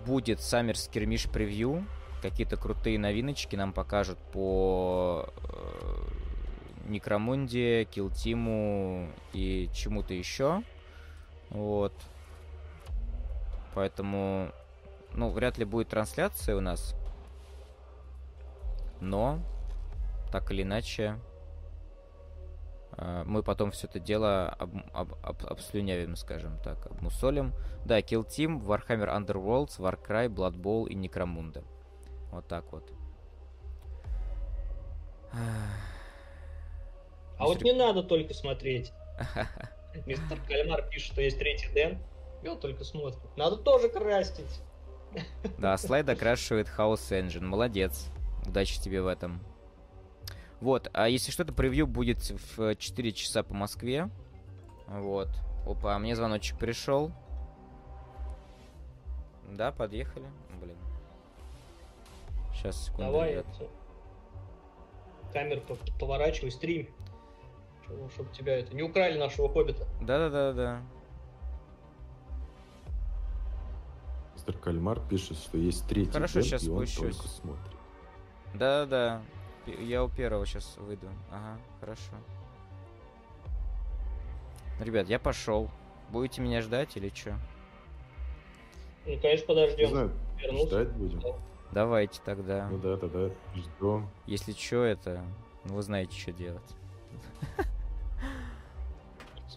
будет 0.06 0.40
Summer 0.40 0.74
Skirmish 0.74 1.32
превью 1.32 1.86
какие-то 2.22 2.58
крутые 2.58 3.00
новиночки 3.00 3.56
нам 3.56 3.74
покажут 3.74 4.18
по 4.32 5.30
э, 5.44 6.90
Некромунде, 6.90 7.86
Килтиму 7.86 9.10
и 9.34 9.70
чему-то 9.74 10.14
еще. 10.14 10.64
Вот. 11.50 11.94
Поэтому, 13.74 14.52
ну, 15.14 15.30
вряд 15.30 15.58
ли 15.58 15.66
будет 15.66 15.90
трансляция 15.90 16.56
у 16.56 16.62
нас. 16.62 16.96
Но, 19.00 19.40
так 20.32 20.52
или 20.52 20.64
иначе, 20.64 21.18
мы 23.26 23.44
потом 23.44 23.72
все 23.72 23.88
это 23.88 24.00
дело 24.00 24.50
об, 24.50 24.76
об, 24.94 25.14
об, 25.24 25.46
обслюнявим, 25.46 26.16
скажем 26.16 26.60
так, 26.60 26.86
обмусолим. 26.88 27.54
Да, 27.86 28.00
Kill 28.00 28.28
Team, 28.28 28.62
Warhammer 28.62 29.08
Underworlds, 29.08 29.80
Warcry, 29.80 30.28
Blood 30.28 30.56
Bowl 30.56 30.88
и 30.88 30.96
Necromunda. 30.96 31.64
Вот 32.32 32.48
так 32.48 32.72
вот. 32.72 32.92
А 35.32 37.46
вот 37.46 37.62
не 37.62 37.74
надо 37.74 38.04
только 38.04 38.34
смотреть. 38.34 38.92
Мистер 40.06 40.40
Кальмар 40.48 40.88
пишет, 40.90 41.14
что 41.14 41.22
есть 41.22 41.40
третий 41.40 41.70
Дэн, 41.74 41.98
и 42.44 42.48
он 42.48 42.60
только 42.60 42.84
смотрит. 42.84 43.20
Надо 43.38 43.58
тоже 43.58 43.90
красить. 43.90 44.62
Да, 45.58 45.78
слайд 45.78 46.08
окрашивает 46.10 46.68
House 46.68 47.12
Engine. 47.12 47.44
Молодец. 47.44 48.08
Удачи 48.46 48.80
тебе 48.80 49.02
в 49.02 49.08
этом. 49.08 49.42
Вот, 50.62 50.90
а 50.94 51.08
если 51.08 51.32
что-то, 51.32 51.54
превью 51.54 51.88
будет 51.88 52.20
в 52.58 52.76
4 52.76 53.12
часа 53.14 53.44
по 53.44 53.54
Москве. 53.54 54.10
Вот. 54.88 55.30
Опа, 55.66 55.98
мне 56.00 56.16
звоночек 56.16 56.58
пришел. 56.58 57.12
Да, 59.52 59.72
подъехали. 59.72 60.26
Блин. 60.62 60.76
Сейчас, 62.54 62.86
секунду. 62.86 63.12
Давай, 63.12 63.32
это... 63.34 63.70
камеру 65.34 65.62
поворачивай, 66.00 66.52
стрим. 66.52 66.90
Чтобы 68.14 68.32
тебя 68.34 68.60
это 68.60 68.76
не 68.76 68.84
украли 68.84 69.18
нашего 69.18 69.50
хоббита. 69.50 69.88
Да-да-да-да. 70.02 70.82
Мистер 74.36 74.58
Кальмар 74.58 75.00
пишет, 75.08 75.38
что 75.38 75.58
есть 75.58 75.88
третий 75.88 76.12
Хорошо, 76.12 76.42
сейчас 76.42 76.64
и 76.64 76.70
он 76.70 76.86
спущусь. 76.86 77.16
только 77.16 77.28
смотрит. 77.30 77.74
Да-да-да. 78.54 79.22
Я 79.80 80.04
у 80.04 80.10
первого 80.10 80.46
сейчас 80.46 80.78
выйду. 80.78 81.08
Ага, 81.32 81.58
хорошо. 81.80 82.12
Ребят, 84.80 85.10
я 85.10 85.20
пошел. 85.20 85.70
Будете 86.10 86.42
меня 86.42 86.62
ждать 86.62 86.96
или 86.98 87.10
что? 87.14 87.38
Ну, 89.06 89.20
конечно, 89.22 89.48
подождем. 89.48 89.80
Не 89.80 89.88
знаю, 89.88 90.12
ждать 90.66 90.92
будем. 90.92 91.22
Давайте 91.72 92.20
тогда. 92.24 92.68
Ну 92.70 92.78
да, 92.80 92.98
тогда 92.98 93.30
ждем. 93.56 94.10
Если 94.26 94.54
что, 94.54 94.84
это, 94.84 95.24
ну, 95.66 95.76
вы 95.76 95.84
знаете, 95.84 96.18
что 96.18 96.32
делать. 96.32 96.76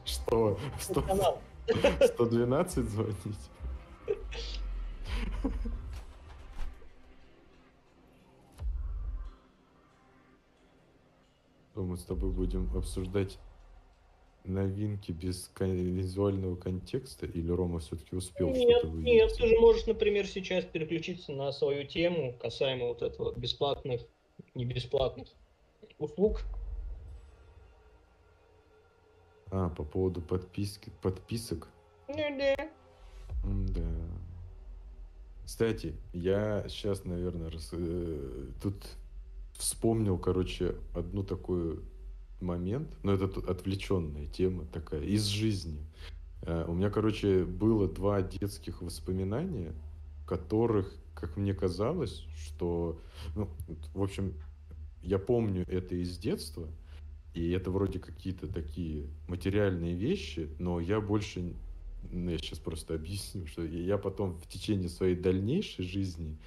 Что? 0.04 0.58
112 0.80 2.88
звонить? 2.88 3.50
Мы 11.74 11.96
с 11.96 12.04
тобой 12.04 12.30
будем 12.30 12.70
обсуждать 12.76 13.38
новинки 14.44 15.12
без 15.12 15.50
визуального 15.58 16.56
контекста, 16.56 17.26
или 17.26 17.50
Рома 17.50 17.78
все-таки 17.78 18.16
успел 18.16 18.50
нет, 18.50 18.70
что-то 18.70 18.88
вывести? 18.88 19.10
Нет, 19.10 19.32
ты 19.36 19.46
же 19.46 19.58
можешь, 19.58 19.86
например, 19.86 20.26
сейчас 20.26 20.64
переключиться 20.64 21.32
на 21.32 21.52
свою 21.52 21.86
тему 21.86 22.34
касаемо 22.40 22.88
вот 22.88 23.02
этого 23.02 23.32
бесплатных, 23.34 24.02
не 24.54 24.64
бесплатных 24.64 25.28
услуг. 25.98 26.42
А, 29.50 29.68
по 29.68 29.84
поводу 29.84 30.20
подписки, 30.20 30.90
подписок? 31.02 31.68
Ну 32.08 32.14
да. 32.16 32.56
Да. 33.44 33.82
Кстати, 35.44 35.94
я 36.12 36.64
сейчас, 36.68 37.04
наверное, 37.04 37.50
рас... 37.50 37.70
Э, 37.72 38.46
тут 38.62 38.76
вспомнил, 39.52 40.18
короче, 40.18 40.76
одну 40.94 41.22
такую 41.22 41.82
момент, 42.40 42.88
но 43.02 43.12
это 43.12 43.26
отвлеченная 43.48 44.26
тема 44.26 44.66
такая, 44.66 45.02
из 45.02 45.24
жизни. 45.24 45.80
Э, 46.42 46.64
у 46.66 46.74
меня, 46.74 46.90
короче, 46.90 47.44
было 47.44 47.88
два 47.88 48.22
детских 48.22 48.82
воспоминания. 48.82 49.74
которых, 50.26 50.90
как 51.14 51.36
мне 51.36 51.52
казалось, 51.52 52.24
что, 52.36 52.98
ну, 53.34 53.50
в 53.92 54.02
общем, 54.02 54.34
я 55.02 55.18
помню 55.18 55.64
это 55.68 55.94
из 55.96 56.16
детства, 56.16 56.68
и 57.34 57.50
это 57.50 57.70
вроде 57.70 57.98
какие-то 57.98 58.46
такие 58.46 59.08
материальные 59.26 59.94
вещи, 59.94 60.48
но 60.58 60.80
я 60.80 61.00
больше, 61.00 61.54
ну, 62.10 62.30
я 62.30 62.38
сейчас 62.38 62.60
просто 62.60 62.94
объясню, 62.94 63.46
что 63.46 63.62
я 63.64 63.98
потом 63.98 64.38
в 64.38 64.46
течение 64.46 64.88
своей 64.88 65.16
дальнейшей 65.16 65.84
жизни 65.84 66.38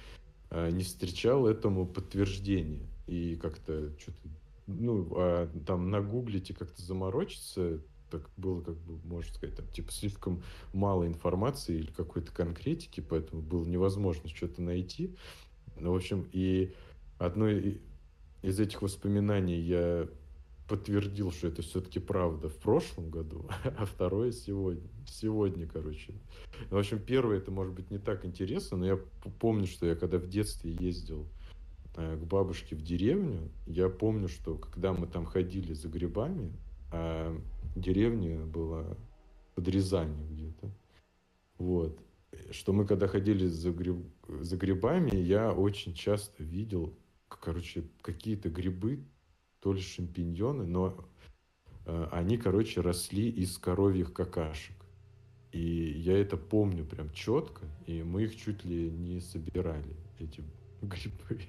э, 0.50 0.70
не 0.70 0.82
встречал 0.82 1.46
этому 1.46 1.86
подтверждения. 1.86 2.88
И 3.06 3.36
как-то 3.36 3.92
что-то, 3.98 4.18
ну, 4.66 5.08
а 5.16 5.48
там 5.66 5.90
нагуглить 5.90 6.50
и 6.50 6.54
как-то 6.54 6.82
заморочиться, 6.82 7.80
так 8.10 8.28
было, 8.36 8.60
как 8.60 8.76
бы, 8.76 8.98
можно 9.04 9.32
сказать, 9.32 9.56
там, 9.56 9.66
типа, 9.68 9.92
слишком 9.92 10.42
мало 10.72 11.06
информации 11.06 11.76
или 11.76 11.90
какой-то 11.90 12.32
конкретики, 12.32 13.00
поэтому 13.00 13.42
было 13.42 13.64
невозможно 13.64 14.28
что-то 14.28 14.62
найти. 14.62 15.14
Ну, 15.78 15.92
в 15.92 15.96
общем, 15.96 16.28
и 16.32 16.74
одно 17.18 17.48
из 17.48 18.60
этих 18.60 18.82
воспоминаний 18.82 19.58
я 19.58 20.08
подтвердил, 20.68 21.30
что 21.30 21.48
это 21.48 21.62
все-таки 21.62 22.00
правда 22.00 22.48
в 22.48 22.56
прошлом 22.56 23.10
году, 23.10 23.48
а 23.64 23.84
второе 23.84 24.32
сегодня. 24.32 24.88
Сегодня, 25.06 25.66
короче. 25.66 26.14
В 26.70 26.76
общем, 26.76 26.98
первое, 26.98 27.38
это 27.38 27.50
может 27.50 27.74
быть 27.74 27.90
не 27.90 27.98
так 27.98 28.24
интересно, 28.24 28.76
но 28.76 28.86
я 28.86 28.98
помню, 29.38 29.66
что 29.66 29.86
я 29.86 29.94
когда 29.94 30.18
в 30.18 30.28
детстве 30.28 30.72
ездил 30.72 31.26
к 31.96 32.24
бабушке 32.24 32.76
в 32.76 32.82
деревню, 32.82 33.50
я 33.66 33.88
помню, 33.88 34.28
что 34.28 34.56
когда 34.56 34.92
мы 34.92 35.06
там 35.06 35.24
ходили 35.24 35.72
за 35.72 35.88
грибами, 35.88 36.52
а 36.92 37.34
деревня 37.74 38.44
была 38.44 38.96
под 39.54 39.68
Рязанью 39.68 40.28
где-то, 40.30 40.70
вот, 41.58 41.98
что 42.50 42.72
мы 42.74 42.86
когда 42.86 43.06
ходили 43.06 43.46
за, 43.46 43.70
гриб, 43.70 44.04
за 44.28 44.56
грибами, 44.56 45.16
я 45.16 45.52
очень 45.52 45.94
часто 45.94 46.42
видел, 46.42 46.94
короче, 47.28 47.84
какие-то 48.02 48.50
грибы 48.50 49.04
то 49.60 49.72
ли 49.72 49.80
шампиньоны, 49.80 50.66
но 50.66 51.08
э, 51.86 52.08
они, 52.12 52.36
короче, 52.36 52.82
росли 52.82 53.28
из 53.30 53.56
коровьих 53.58 54.12
какашек. 54.12 54.76
И 55.50 55.92
я 55.98 56.18
это 56.18 56.36
помню 56.36 56.84
прям 56.84 57.10
четко, 57.10 57.64
и 57.86 58.02
мы 58.02 58.24
их 58.24 58.36
чуть 58.36 58.64
ли 58.64 58.90
не 58.90 59.20
собирали, 59.20 59.96
эти 60.18 60.44
грибы. 60.82 61.40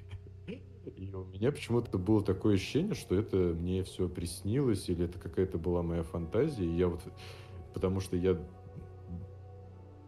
И 0.95 1.13
у 1.13 1.25
меня 1.25 1.51
почему-то 1.51 1.97
было 1.97 2.23
такое 2.23 2.55
ощущение, 2.55 2.95
что 2.95 3.15
это 3.15 3.37
мне 3.37 3.83
все 3.83 4.07
приснилось, 4.07 4.89
или 4.89 5.05
это 5.05 5.19
какая-то 5.19 5.57
была 5.57 5.81
моя 5.81 6.03
фантазия. 6.03 6.65
И 6.65 6.75
я 6.75 6.87
вот, 6.87 7.01
потому 7.73 7.99
что 7.99 8.15
я 8.15 8.39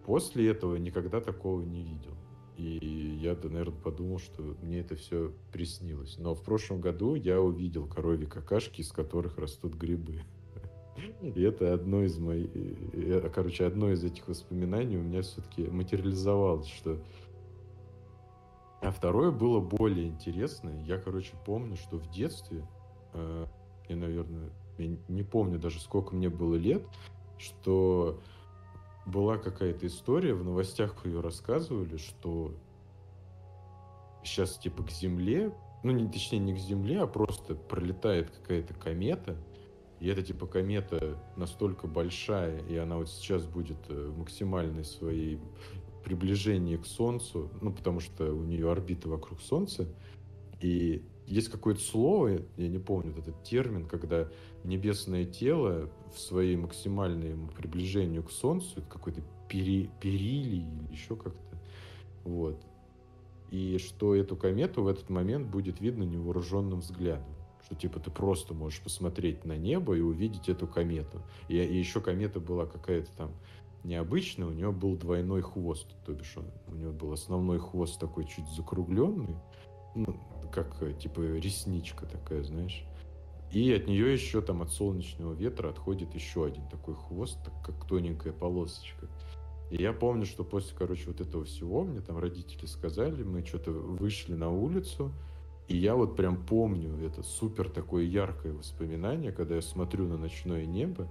после 0.06 0.50
этого 0.50 0.76
никогда 0.76 1.22
такого 1.22 1.62
не 1.62 1.84
видел. 1.84 2.16
И 2.58 3.18
я, 3.22 3.38
наверное, 3.42 3.72
подумал, 3.72 4.20
что 4.20 4.42
мне 4.62 4.80
это 4.80 4.96
все 4.96 5.32
приснилось. 5.54 6.18
Но 6.18 6.36
в 6.36 6.44
прошлом 6.44 6.82
году 6.82 7.16
я 7.16 7.40
увидел 7.40 7.88
коровьи 7.88 8.26
какашки, 8.26 8.82
из 8.82 8.92
которых 8.92 9.38
растут 9.38 9.76
грибы. 9.76 10.24
И 11.22 11.42
это 11.42 11.74
одно 11.74 12.04
из 12.04 12.18
моих... 12.18 12.50
Короче, 13.34 13.66
одно 13.66 13.92
из 13.92 14.04
этих 14.04 14.28
воспоминаний 14.28 14.98
у 14.98 15.02
меня 15.02 15.22
все-таки 15.22 15.64
материализовалось, 15.68 16.68
что... 16.68 17.02
А 18.82 18.92
второе 18.92 19.32
было 19.32 19.60
более 19.60 20.08
интересное. 20.08 20.82
Я, 20.84 20.98
короче, 20.98 21.34
помню, 21.46 21.76
что 21.76 21.98
в 21.98 22.10
детстве, 22.10 22.66
э, 23.14 23.46
я, 23.90 23.96
наверное, 23.96 24.50
я 24.78 24.98
не 25.08 25.24
помню 25.24 25.60
даже, 25.60 25.82
сколько 25.82 26.16
мне 26.16 26.30
было 26.30 26.56
лет, 26.56 26.84
что 27.38 28.20
была 29.06 29.38
какая-то 29.38 29.88
история, 29.88 30.34
в 30.34 30.44
новостях 30.44 31.06
ее 31.06 31.20
рассказывали, 31.20 31.98
что 31.98 32.54
сейчас 34.24 34.58
типа 34.58 34.84
к 34.84 34.92
Земле, 34.92 35.52
ну 35.84 35.92
не, 35.92 36.08
точнее 36.08 36.40
не 36.40 36.54
к 36.54 36.58
Земле, 36.58 37.02
а 37.02 37.08
просто 37.08 37.56
пролетает 37.56 38.30
какая-то 38.30 38.74
комета, 38.74 39.38
и 40.00 40.08
эта 40.08 40.22
типа 40.22 40.48
комета 40.48 41.18
настолько 41.36 41.88
большая, 41.88 42.60
и 42.68 42.78
она 42.78 42.98
вот 42.98 43.10
сейчас 43.10 43.46
будет 43.46 43.78
э, 43.90 44.14
максимальной 44.16 44.86
своей 44.86 45.40
приближении 46.04 46.78
к 46.78 46.86
Солнцу, 46.86 47.50
ну 47.62 47.72
потому 47.72 48.00
что 48.00 48.34
у 48.34 48.44
нее 48.44 48.72
орбита 48.72 49.10
вокруг 49.10 49.42
Солнца, 49.42 49.88
и 50.62 51.04
есть 51.26 51.50
какое-то 51.50 51.82
слово, 51.82 52.42
я 52.58 52.68
не 52.68 52.80
помню 52.80 53.14
этот 53.18 53.44
термин, 53.44 53.86
когда 53.86 54.30
небесное 54.64 55.26
тело 55.26 55.90
в 56.14 56.20
своей 56.20 56.56
максимальном 56.56 57.50
приближению 57.50 58.24
к 58.24 58.32
Солнцу, 58.32 58.80
это 58.80 58.88
какой-то 58.88 59.22
пери, 59.48 59.90
перилий 60.02 60.66
или 60.66 60.92
еще 60.92 61.16
как-то, 61.16 61.58
вот. 62.24 62.60
И 63.52 63.78
что 63.80 64.16
эту 64.16 64.36
комету 64.36 64.84
в 64.84 64.88
этот 64.88 65.10
момент 65.10 65.48
будет 65.48 65.82
видно 65.82 66.04
невооруженным 66.04 66.82
взглядом. 66.82 67.34
Что 67.66 67.76
типа 67.76 68.00
ты 68.00 68.12
просто 68.12 68.54
можешь 68.54 68.82
посмотреть 68.82 69.46
на 69.46 69.58
небо 69.58 69.96
и 69.96 70.02
увидеть 70.02 70.50
эту 70.50 70.68
комету. 70.68 71.22
И, 71.48 71.58
и 71.58 71.78
еще 71.78 72.02
комета 72.02 72.40
была 72.40 72.66
какая-то 72.66 73.12
там 73.18 73.32
необычная, 73.84 74.48
у 74.48 74.52
нее 74.52 74.72
был 74.72 74.96
двойной 74.96 75.42
хвост, 75.42 75.88
то 76.06 76.14
бишь 76.14 76.36
он, 76.38 76.52
у 76.68 76.76
нее 76.76 76.92
был 76.92 77.12
основной 77.12 77.60
хвост 77.60 78.00
такой 78.00 78.26
чуть 78.26 78.48
закругленный, 78.56 79.36
ну, 79.96 80.16
как 80.52 80.82
э, 80.82 80.94
типа 80.94 81.22
ресничка 81.22 82.06
такая, 82.06 82.44
знаешь. 82.44 82.84
И 83.52 83.72
от 83.74 83.88
нее 83.88 84.14
еще 84.14 84.42
там 84.42 84.62
от 84.62 84.72
солнечного 84.72 85.34
ветра 85.34 85.70
отходит 85.70 86.14
еще 86.14 86.46
один 86.46 86.68
такой 86.68 86.94
хвост, 86.94 87.40
так 87.44 87.54
как 87.66 87.88
тоненькая 87.88 88.32
полосочка. 88.32 89.08
И 89.72 89.82
я 89.82 89.94
помню, 89.94 90.26
что 90.26 90.44
после, 90.44 90.76
короче, 90.78 91.08
вот 91.08 91.22
этого 91.22 91.46
всего 91.46 91.84
мне 91.84 92.02
там 92.02 92.18
родители 92.18 92.66
сказали, 92.66 93.24
мы 93.24 93.46
что-то 93.46 93.72
вышли 93.72 94.34
на 94.34 94.52
улицу, 94.52 95.12
и 95.68 95.78
я 95.78 95.96
вот 95.96 96.16
прям 96.16 96.46
помню 96.46 96.98
это 97.06 97.22
супер 97.22 97.70
такое 97.70 98.04
яркое 98.04 98.54
воспоминание, 98.54 99.32
когда 99.32 99.56
я 99.56 99.62
смотрю 99.62 100.08
на 100.08 100.18
ночное 100.18 100.66
небо 100.66 101.08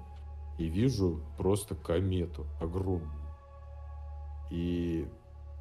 и 0.59 0.67
вижу 0.67 1.21
просто 1.37 1.75
комету 1.75 2.47
огромную. 2.61 3.11
И 4.51 5.07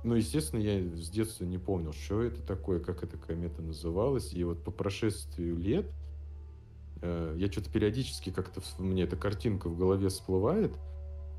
ну, 0.04 0.16
естественно, 0.16 0.62
я 0.62 0.80
с 0.96 1.10
детства 1.10 1.44
не 1.44 1.58
помнил, 1.58 1.94
что 1.94 2.22
это 2.22 2.42
такое, 2.42 2.80
как 2.80 3.04
эта 3.04 3.18
комета 3.18 3.62
называлась. 3.62 4.34
И 4.34 4.44
вот 4.44 4.64
по 4.64 4.72
прошествию 4.72 5.58
лет 5.58 5.92
э, 7.02 7.36
я 7.38 7.52
что-то 7.52 7.70
периодически 7.70 8.30
как-то 8.30 8.62
мне 8.78 9.04
эта 9.04 9.18
картинка 9.18 9.68
в 9.68 9.78
голове 9.78 10.10
всплывает, 10.10 10.72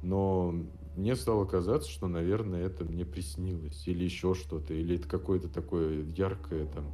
но 0.02 0.54
мне 0.96 1.16
стало 1.16 1.44
казаться, 1.44 1.90
что, 1.90 2.08
наверное, 2.08 2.66
это 2.66 2.84
мне 2.84 3.04
приснилось, 3.04 3.86
или 3.86 4.04
еще 4.04 4.34
что-то, 4.34 4.74
или 4.74 4.96
это 4.96 5.08
какое-то 5.08 5.48
такое 5.48 6.02
яркое 6.04 6.66
там 6.66 6.90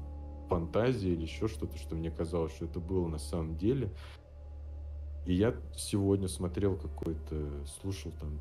фантазия, 0.49 1.13
или 1.13 1.23
еще 1.23 1.49
что-то, 1.49 1.77
что 1.79 1.97
мне 1.97 2.11
казалось, 2.11 2.55
что 2.55 2.67
это 2.67 2.79
было 2.79 3.09
на 3.09 3.19
самом 3.19 3.57
деле. 3.57 3.91
И 5.27 5.35
я 5.35 5.55
сегодня 5.75 6.29
смотрел 6.29 6.77
какой-то, 6.77 7.65
слушал 7.81 8.13
там 8.21 8.39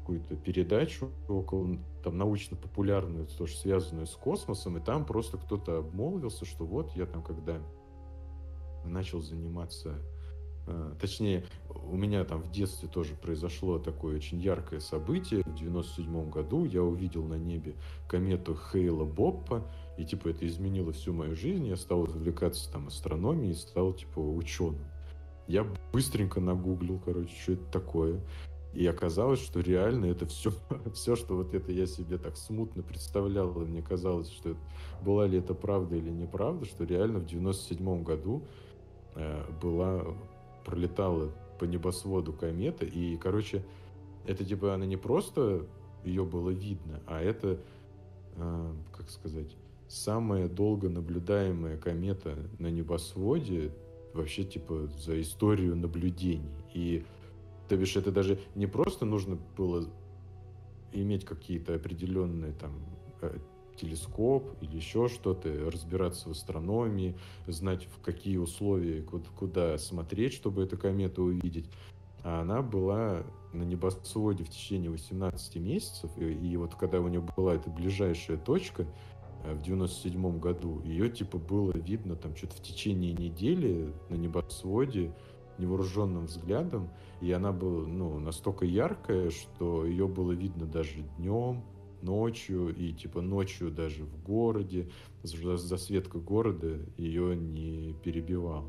какую-то 0.00 0.36
передачу 0.36 1.10
около 1.28 1.78
там 2.02 2.18
научно-популярную, 2.18 3.26
тоже 3.26 3.56
связанную 3.56 4.06
с 4.06 4.14
космосом, 4.14 4.78
и 4.78 4.80
там 4.80 5.04
просто 5.04 5.38
кто-то 5.38 5.78
обмолвился, 5.78 6.44
что 6.44 6.64
вот 6.64 6.90
я 6.96 7.06
там 7.06 7.22
когда 7.22 7.60
начал 8.84 9.20
заниматься 9.20 9.98
э, 10.66 10.94
Точнее, 11.00 11.44
у 11.68 11.96
меня 11.96 12.24
там 12.24 12.42
в 12.42 12.50
детстве 12.50 12.88
тоже 12.88 13.14
произошло 13.14 13.78
такое 13.78 14.16
очень 14.16 14.40
яркое 14.40 14.80
событие. 14.80 15.42
В 15.44 15.54
97 15.54 16.30
году 16.30 16.64
я 16.64 16.82
увидел 16.82 17.24
на 17.24 17.34
небе 17.34 17.74
комету 18.08 18.56
Хейла 18.56 19.04
Боппа, 19.04 19.66
и 19.98 20.04
типа 20.04 20.28
это 20.28 20.46
изменило 20.46 20.92
всю 20.92 21.12
мою 21.12 21.36
жизнь. 21.36 21.66
Я 21.66 21.76
стал 21.76 22.02
увлекаться 22.02 22.70
там 22.72 22.86
астрономией, 22.86 23.54
стал 23.54 23.92
типа 23.92 24.18
ученым. 24.18 24.86
Я 25.50 25.66
быстренько 25.92 26.40
нагуглил, 26.40 27.00
короче, 27.04 27.34
что 27.42 27.52
это 27.54 27.64
такое. 27.72 28.20
И 28.72 28.86
оказалось, 28.86 29.40
что 29.40 29.58
реально 29.58 30.06
это 30.06 30.24
все, 30.26 30.52
все, 30.94 31.16
что 31.16 31.34
вот 31.34 31.54
это 31.54 31.72
я 31.72 31.86
себе 31.86 32.18
так 32.18 32.36
смутно 32.36 32.84
представлял, 32.84 33.60
и 33.60 33.64
мне 33.64 33.82
казалось, 33.82 34.30
что 34.30 34.50
это, 34.50 34.60
была 35.02 35.26
ли 35.26 35.38
это 35.38 35.54
правда 35.54 35.96
или 35.96 36.08
неправда, 36.08 36.66
что 36.66 36.84
реально 36.84 37.18
в 37.18 37.26
97 37.26 38.04
году 38.04 38.44
э, 39.16 39.42
была, 39.60 40.04
пролетала 40.64 41.32
по 41.58 41.64
небосводу 41.64 42.32
комета, 42.32 42.86
и, 42.86 43.16
короче, 43.16 43.64
это 44.28 44.44
типа 44.44 44.74
она 44.74 44.86
не 44.86 44.96
просто 44.96 45.66
ее 46.04 46.24
было 46.24 46.50
видно, 46.50 47.02
а 47.08 47.20
это, 47.20 47.58
э, 48.36 48.72
как 48.92 49.10
сказать, 49.10 49.56
самая 49.88 50.48
долго 50.48 50.88
наблюдаемая 50.88 51.76
комета 51.76 52.36
на 52.60 52.68
небосводе 52.68 53.72
вообще 54.12 54.44
типа 54.44 54.88
за 54.98 55.20
историю 55.20 55.76
наблюдений. 55.76 56.64
И 56.74 57.04
то 57.68 57.76
бишь 57.76 57.96
это 57.96 58.10
даже 58.10 58.38
не 58.54 58.66
просто 58.66 59.04
нужно 59.04 59.38
было 59.56 59.88
иметь 60.92 61.24
какие-то 61.24 61.74
определенные 61.74 62.52
там 62.52 62.72
э, 63.22 63.38
телескоп 63.80 64.50
или 64.60 64.76
еще 64.76 65.08
что-то, 65.08 65.70
разбираться 65.70 66.28
в 66.28 66.32
астрономии, 66.32 67.16
знать 67.46 67.86
в 67.86 68.02
какие 68.02 68.36
условия, 68.36 69.02
куда, 69.02 69.78
смотреть, 69.78 70.34
чтобы 70.34 70.64
эту 70.64 70.76
комету 70.76 71.22
увидеть. 71.22 71.70
а 72.22 72.42
она 72.42 72.62
была 72.62 73.24
на 73.52 73.62
небосводе 73.62 74.44
в 74.44 74.50
течение 74.50 74.90
18 74.90 75.56
месяцев, 75.56 76.10
и, 76.18 76.32
и 76.32 76.56
вот 76.56 76.74
когда 76.74 77.00
у 77.00 77.08
нее 77.08 77.24
была 77.36 77.54
эта 77.54 77.70
ближайшая 77.70 78.36
точка 78.36 78.86
в 79.44 79.62
97 79.62 80.38
году, 80.38 80.80
ее 80.84 81.08
типа 81.08 81.38
было 81.38 81.72
видно 81.72 82.16
там 82.16 82.36
что-то 82.36 82.56
в 82.56 82.62
течение 82.62 83.12
недели 83.12 83.92
на 84.08 84.14
небосводе 84.14 85.14
невооруженным 85.58 86.26
взглядом, 86.26 86.90
и 87.20 87.30
она 87.32 87.52
была 87.52 87.86
ну, 87.86 88.18
настолько 88.18 88.64
яркая, 88.64 89.30
что 89.30 89.84
ее 89.84 90.08
было 90.08 90.32
видно 90.32 90.66
даже 90.66 91.02
днем, 91.18 91.62
ночью, 92.02 92.74
и 92.74 92.92
типа 92.92 93.20
ночью 93.20 93.70
даже 93.70 94.04
в 94.04 94.22
городе, 94.22 94.90
засветка 95.22 96.18
города 96.18 96.80
ее 96.96 97.36
не 97.36 97.94
перебивала. 98.02 98.68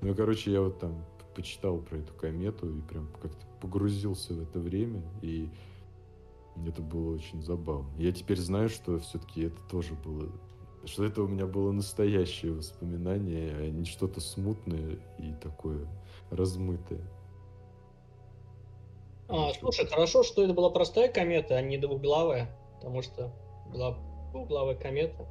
Ну, 0.00 0.14
короче, 0.14 0.52
я 0.52 0.62
вот 0.62 0.78
там 0.78 1.04
почитал 1.34 1.78
про 1.78 1.98
эту 1.98 2.14
комету 2.14 2.74
и 2.74 2.80
прям 2.80 3.08
как-то 3.20 3.46
погрузился 3.60 4.34
в 4.34 4.42
это 4.42 4.58
время, 4.58 5.02
и 5.22 5.50
это 6.66 6.82
было 6.82 7.14
очень 7.14 7.42
забавно. 7.42 7.90
Я 7.98 8.12
теперь 8.12 8.38
знаю, 8.38 8.68
что 8.68 8.98
все-таки 8.98 9.42
это 9.42 9.60
тоже 9.70 9.94
было 9.94 10.30
что 10.86 11.04
это 11.04 11.22
у 11.22 11.26
меня 11.26 11.46
было 11.46 11.72
настоящее 11.72 12.52
воспоминание, 12.52 13.54
а 13.56 13.70
не 13.70 13.84
что-то 13.84 14.20
смутное 14.20 14.98
и 15.18 15.32
такое 15.42 15.86
размытое. 16.30 17.00
А, 19.28 19.52
слушай, 19.54 19.86
хорошо, 19.86 20.22
что 20.22 20.44
это 20.44 20.54
была 20.54 20.70
простая 20.70 21.08
комета, 21.08 21.56
а 21.56 21.62
не 21.62 21.78
двухглавая, 21.78 22.48
потому 22.76 23.02
что 23.02 23.32
была 23.72 23.98
двухглавая 24.30 24.76
комета. 24.76 25.26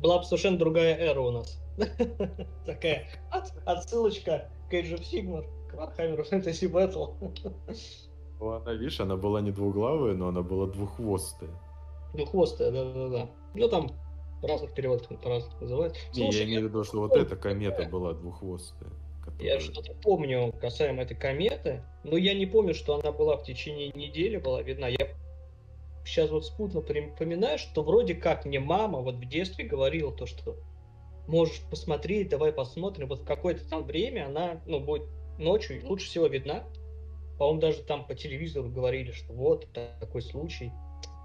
Была 0.00 0.18
бы 0.18 0.24
совершенно 0.24 0.58
другая 0.58 0.96
эра 0.96 1.20
у 1.20 1.30
нас. 1.30 1.60
Такая 2.66 3.06
отсылочка 3.64 4.50
к 4.68 4.74
Age 4.74 4.98
of 4.98 5.02
Sigmar, 5.02 5.46
к 5.70 5.74
Warhammer 5.74 6.28
Fantasy 6.28 6.70
Battle. 6.70 7.14
Ну, 8.40 8.50
она, 8.50 8.72
видишь, 8.72 9.00
она 9.00 9.16
была 9.16 9.40
не 9.40 9.50
двуглавая, 9.50 10.14
но 10.14 10.28
она 10.28 10.42
была 10.42 10.66
двуххвостая. 10.66 11.50
Двуххвостая, 12.14 12.70
да-да-да. 12.70 13.30
Ну, 13.54 13.68
там 13.68 13.90
разных 14.42 14.72
переводах 14.74 15.08
по-разному 15.20 15.60
называют. 15.60 15.96
Не, 16.14 16.30
я 16.30 16.44
имею 16.44 16.62
в 16.62 16.64
виду, 16.64 16.84
что 16.84 17.00
вот 17.00 17.16
эта 17.16 17.36
комета 17.36 17.88
была 17.88 18.12
двуххвостая. 18.12 18.90
Которая... 19.24 19.54
Я 19.54 19.60
что-то 19.60 19.94
помню 20.02 20.52
касаемо 20.60 21.02
этой 21.02 21.16
кометы, 21.16 21.82
но 22.04 22.16
я 22.16 22.34
не 22.34 22.46
помню, 22.46 22.74
что 22.74 22.94
она 22.94 23.12
была 23.12 23.36
в 23.36 23.42
течение 23.42 23.90
недели, 23.90 24.36
была 24.36 24.62
видна. 24.62 24.88
Я 24.88 25.08
сейчас 26.04 26.30
вот 26.30 26.46
спутно 26.46 26.80
припоминаю, 26.80 27.58
что 27.58 27.82
вроде 27.82 28.14
как 28.14 28.44
мне 28.44 28.60
мама 28.60 29.00
вот 29.00 29.16
в 29.16 29.28
детстве 29.28 29.66
говорила 29.66 30.12
то, 30.12 30.26
что 30.26 30.56
можешь 31.26 31.60
посмотреть, 31.70 32.30
давай 32.30 32.52
посмотрим. 32.52 33.08
Вот 33.08 33.20
в 33.20 33.24
какое-то 33.24 33.68
там 33.68 33.84
время 33.84 34.26
она, 34.26 34.62
ну, 34.66 34.80
будет 34.80 35.08
ночью 35.38 35.84
лучше 35.86 36.06
всего 36.06 36.26
видна. 36.26 36.64
По-моему, 37.38 37.60
даже 37.60 37.82
там 37.82 38.04
по 38.06 38.14
телевизору 38.14 38.68
говорили, 38.68 39.12
что 39.12 39.32
вот 39.32 39.66
такой 39.72 40.22
случай. 40.22 40.72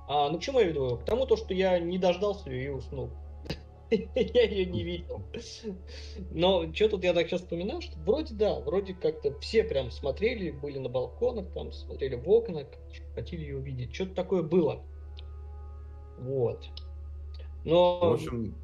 А, 0.08 0.30
ну, 0.30 0.38
к 0.38 0.42
чему 0.42 0.60
я 0.60 0.68
веду? 0.68 0.98
К 0.98 1.06
тому, 1.06 1.26
то, 1.26 1.36
что 1.36 1.54
я 1.54 1.80
не 1.80 1.98
дождался 1.98 2.50
ее 2.50 2.66
и 2.66 2.70
уснул. 2.70 3.10
я 3.90 4.44
ее 4.44 4.66
не 4.66 4.84
видел. 4.84 5.22
Но 6.32 6.72
что 6.74 6.90
тут 6.90 7.04
я 7.04 7.14
так 7.14 7.28
сейчас 7.28 7.42
вспоминаю, 7.42 7.82
что 7.82 7.98
вроде 8.00 8.34
да, 8.36 8.60
вроде 8.60 8.94
как-то 8.94 9.38
все 9.40 9.64
прям 9.64 9.92
смотрели, 9.92 10.52
были 10.52 10.78
на 10.78 10.90
балконах, 10.90 11.52
там 11.54 11.72
смотрели 11.72 12.16
в 12.16 12.30
окна, 12.30 12.66
хотели 13.16 13.42
ее 13.42 13.58
увидеть. 13.58 13.94
Что-то 13.94 14.14
такое 14.16 14.44
было. 14.44 14.84
Вот. 16.20 16.64
Но... 17.66 18.00
В 18.00 18.14
общем, 18.14 18.56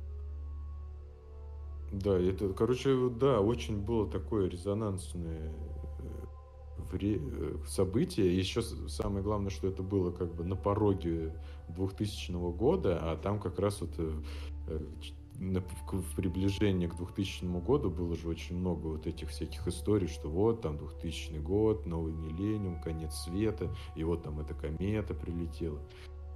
да, 1.91 2.19
это, 2.19 2.49
короче, 2.49 3.09
да, 3.19 3.39
очень 3.41 3.79
было 3.79 4.09
такое 4.09 4.49
резонансное 4.49 5.51
событие. 7.67 8.37
Еще 8.37 8.61
самое 8.61 9.23
главное, 9.23 9.49
что 9.49 9.67
это 9.67 9.83
было 9.83 10.11
как 10.11 10.33
бы 10.33 10.43
на 10.43 10.55
пороге 10.55 11.33
2000 11.69 12.31
года, 12.55 12.99
а 13.01 13.17
там 13.17 13.39
как 13.39 13.59
раз 13.59 13.81
вот 13.81 13.91
э, 13.97 14.11
э, 14.67 14.79
в 15.39 16.15
приближении 16.15 16.87
к 16.87 16.95
2000 16.95 17.45
году 17.61 17.89
было 17.89 18.15
же 18.15 18.27
очень 18.27 18.57
много 18.57 18.87
вот 18.87 19.07
этих 19.07 19.29
всяких 19.29 19.67
историй, 19.67 20.07
что 20.07 20.29
вот 20.29 20.61
там 20.61 20.77
2000 20.77 21.37
год, 21.39 21.85
новый 21.85 22.13
миллениум, 22.13 22.81
конец 22.81 23.13
света, 23.15 23.73
и 23.95 24.03
вот 24.03 24.23
там 24.23 24.39
эта 24.39 24.53
комета 24.53 25.13
прилетела. 25.13 25.79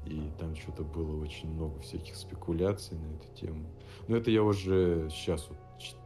И 0.05 0.31
там 0.37 0.55
что-то 0.55 0.83
было 0.83 1.21
очень 1.21 1.49
много 1.49 1.79
всяких 1.79 2.15
спекуляций 2.15 2.97
на 2.97 3.15
эту 3.15 3.27
тему. 3.35 3.65
Но 4.07 4.17
это 4.17 4.31
я 4.31 4.43
уже 4.43 5.09
сейчас 5.09 5.47
вот 5.49 5.57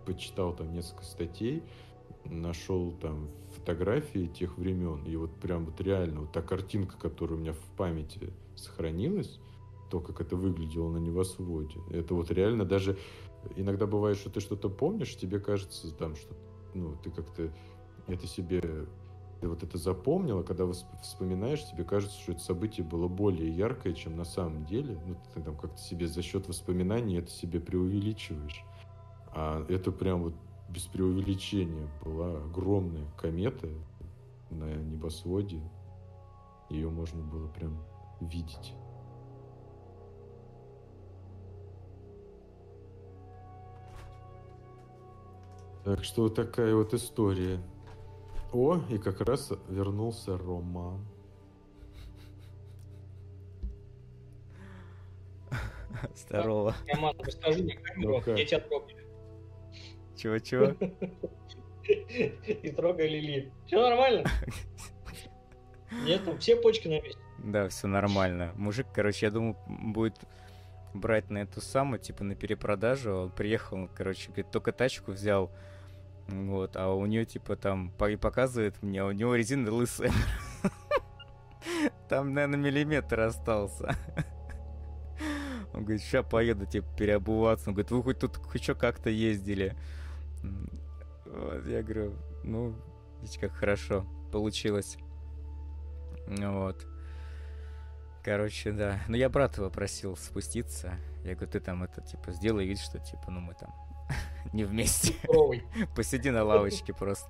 почитал 0.06 0.56
там 0.56 0.72
несколько 0.72 1.04
статей, 1.04 1.64
нашел 2.26 2.92
там 2.92 3.30
фотографии 3.68 4.28
тех 4.28 4.58
времен, 4.58 5.04
и 5.04 5.18
вот 5.18 5.36
прям 5.42 5.66
вот 5.66 5.82
реально 5.82 6.22
вот 6.22 6.32
та 6.32 6.42
картинка, 6.42 6.98
которая 6.98 7.38
у 7.38 7.42
меня 7.42 7.52
в 7.52 7.60
памяти 7.76 8.32
сохранилась, 8.56 9.40
то, 9.90 10.00
как 10.00 10.22
это 10.22 10.38
выглядело 10.38 10.90
на 10.90 11.00
небосводе, 11.00 11.80
это 11.92 12.14
вот 12.16 12.32
реально 12.32 12.64
даже 12.64 12.98
иногда 13.58 13.86
бывает, 13.86 14.18
что 14.18 14.30
ты 14.30 14.40
что-то 14.40 14.70
помнишь, 14.70 15.18
тебе 15.18 15.40
кажется 15.42 15.94
там, 15.94 16.16
что 16.16 16.34
ну, 16.74 16.96
ты 17.04 17.12
как-то 17.12 17.54
это 18.08 18.26
себе 18.26 18.88
ты 19.42 19.50
вот 19.50 19.62
это 19.64 19.78
запомнила, 19.78 20.44
когда 20.44 20.66
вспоминаешь, 21.04 21.70
тебе 21.70 21.84
кажется, 21.84 22.18
что 22.20 22.32
это 22.32 22.42
событие 22.42 22.86
было 22.86 23.08
более 23.08 23.52
яркое, 23.52 23.94
чем 23.94 24.16
на 24.16 24.26
самом 24.26 24.66
деле. 24.66 24.98
Ну, 25.06 25.16
ты 25.36 25.42
там 25.44 25.56
как-то 25.56 25.78
себе 25.78 26.08
за 26.08 26.24
счет 26.24 26.48
воспоминаний 26.48 27.18
это 27.18 27.30
себе 27.30 27.60
преувеличиваешь. 27.60 28.64
А 29.36 29.64
это 29.70 29.92
прям 29.92 30.24
вот 30.24 30.34
без 30.70 30.84
преувеличения 30.84 31.88
была 32.04 32.38
огромная 32.44 33.06
комета 33.18 33.70
на 34.50 34.66
небосводе. 34.76 35.62
Ее 36.70 36.90
можно 36.90 37.24
было 37.24 37.48
прям 37.48 37.82
видеть. 38.20 38.74
Так 45.86 46.04
что 46.04 46.24
вот 46.24 46.36
такая 46.36 46.76
вот 46.76 46.94
история. 46.94 47.62
О, 48.52 48.78
и 48.90 48.98
как 48.98 49.22
раз 49.22 49.54
вернулся 49.70 50.38
Роман. 50.38 51.06
Здорово. 56.16 56.76
Роман, 56.94 57.16
расскажи 57.20 57.64
мне, 57.64 57.76
как 57.78 57.98
я 58.38 58.46
тебя 58.46 58.60
трогаю. 58.60 59.07
Чего-чего? 60.18 60.76
И 61.86 62.72
трогай 62.72 63.08
Лили. 63.08 63.52
Все 63.66 63.82
нормально? 63.82 64.30
Нет, 66.04 66.26
там 66.26 66.38
все 66.40 66.58
почки 66.58 66.88
на 66.88 67.00
месте. 67.02 67.20
Да, 67.38 67.70
все 67.70 67.88
нормально. 67.88 68.52
Мужик, 68.56 68.88
короче, 68.94 69.28
я 69.28 69.32
думал, 69.32 69.58
будет 69.68 70.20
брать 70.94 71.30
на 71.30 71.38
эту 71.40 71.62
самую, 71.62 72.00
типа, 72.00 72.24
на 72.24 72.36
перепродажу. 72.36 73.14
Он 73.14 73.30
приехал, 73.30 73.88
короче, 73.96 74.28
говорит, 74.28 74.52
только 74.52 74.72
тачку 74.72 75.12
взял. 75.12 75.52
Вот, 76.28 76.76
а 76.76 76.92
у 76.92 77.06
нее, 77.06 77.24
типа, 77.26 77.56
там, 77.56 77.94
и 78.10 78.16
показывает 78.18 78.82
мне, 78.82 79.04
у 79.04 79.12
него 79.12 79.36
резина 79.36 79.72
лысая. 79.72 80.12
Там, 82.10 82.34
наверное, 82.34 82.58
миллиметр 82.58 83.22
остался. 83.22 83.96
Он 85.74 85.84
говорит, 85.84 86.02
сейчас 86.02 86.26
поеду, 86.26 86.66
типа, 86.66 86.88
переобуваться. 86.98 87.70
Он 87.70 87.76
говорит, 87.76 87.92
вы 87.92 88.04
хоть 88.04 88.20
тут 88.20 88.40
еще 88.54 88.76
как-то 88.76 89.10
ездили. 89.10 89.76
Вот, 91.26 91.66
я 91.66 91.84
говорю, 91.84 92.14
ну, 92.44 92.74
видите, 93.22 93.40
как 93.40 93.54
хорошо 93.54 94.06
получилось. 94.32 94.98
Вот. 96.28 96.86
Короче, 98.24 98.72
да. 98.72 99.00
Ну, 99.08 99.16
я 99.16 99.30
брат 99.30 99.58
его 99.58 99.70
просил 99.70 100.18
спуститься. 100.18 100.96
Я 101.24 101.36
говорю, 101.36 101.52
ты 101.52 101.60
там 101.60 101.84
это, 101.84 102.02
типа, 102.02 102.32
сделай 102.32 102.66
вид, 102.66 102.80
что, 102.80 103.00
типа, 103.00 103.30
ну, 103.30 103.40
мы 103.40 103.54
там 103.54 103.74
не 104.54 104.64
вместе. 104.64 105.16
Посиди 105.96 106.30
на 106.30 106.44
лавочке 106.44 106.94
просто. 106.94 107.30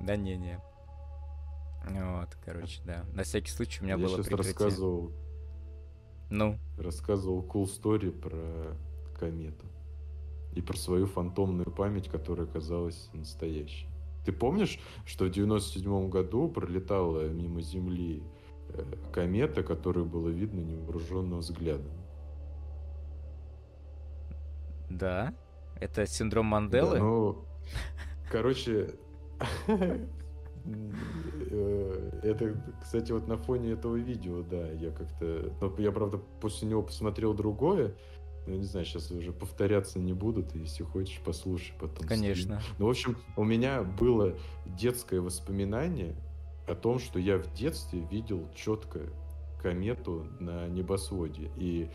Да 0.00 0.16
не-не. 0.16 0.60
Вот, 1.84 2.36
короче, 2.44 2.80
да. 2.84 3.04
На 3.12 3.24
всякий 3.24 3.50
случай 3.50 3.80
у 3.80 3.84
меня 3.84 3.94
я 3.94 3.98
было 3.98 4.22
сейчас 4.22 4.38
рассказывал. 4.38 5.12
Ну? 6.30 6.58
Рассказывал 6.78 7.42
cool 7.42 7.64
story 7.64 8.10
про 8.10 8.76
комету 9.18 9.66
и 10.52 10.60
про 10.60 10.76
свою 10.76 11.06
фантомную 11.06 11.70
память, 11.70 12.08
которая 12.08 12.46
казалась 12.46 13.10
настоящей. 13.12 13.88
Ты 14.24 14.32
помнишь, 14.32 14.78
что 15.04 15.24
в 15.24 15.30
97 15.30 16.08
году 16.08 16.48
пролетала 16.48 17.28
мимо 17.28 17.60
Земли 17.60 18.22
э, 18.68 18.84
комета, 19.12 19.62
которую 19.62 20.06
было 20.06 20.28
видно 20.28 20.60
невооруженным 20.60 21.40
взглядом? 21.40 21.92
Да? 24.88 25.34
Это 25.80 26.06
синдром 26.06 26.46
Манделы? 26.46 26.98
Да, 26.98 27.02
ну, 27.02 27.44
короче, 28.30 28.94
э, 29.66 30.06
это, 32.22 32.62
кстати, 32.80 33.10
вот 33.10 33.26
на 33.26 33.36
фоне 33.36 33.72
этого 33.72 33.96
видео, 33.96 34.42
да, 34.42 34.70
я 34.70 34.92
как-то... 34.92 35.52
Я, 35.78 35.90
правда, 35.90 36.18
после 36.40 36.68
него 36.68 36.82
посмотрел 36.82 37.34
другое, 37.34 37.96
я 38.46 38.56
не 38.56 38.64
знаю, 38.64 38.84
сейчас 38.86 39.10
уже 39.10 39.32
повторяться 39.32 39.98
не 39.98 40.12
будут, 40.12 40.54
если 40.54 40.82
хочешь, 40.82 41.20
послушай 41.24 41.74
потом. 41.78 42.06
Конечно. 42.06 42.60
Стрим. 42.60 42.76
Ну, 42.78 42.86
в 42.86 42.90
общем, 42.90 43.16
у 43.36 43.44
меня 43.44 43.82
было 43.82 44.36
детское 44.66 45.20
воспоминание 45.20 46.16
о 46.66 46.74
том, 46.74 46.98
что 46.98 47.18
я 47.18 47.38
в 47.38 47.52
детстве 47.54 48.00
видел 48.10 48.48
четко 48.54 49.00
комету 49.62 50.26
на 50.40 50.66
небосводе. 50.68 51.50
И, 51.56 51.88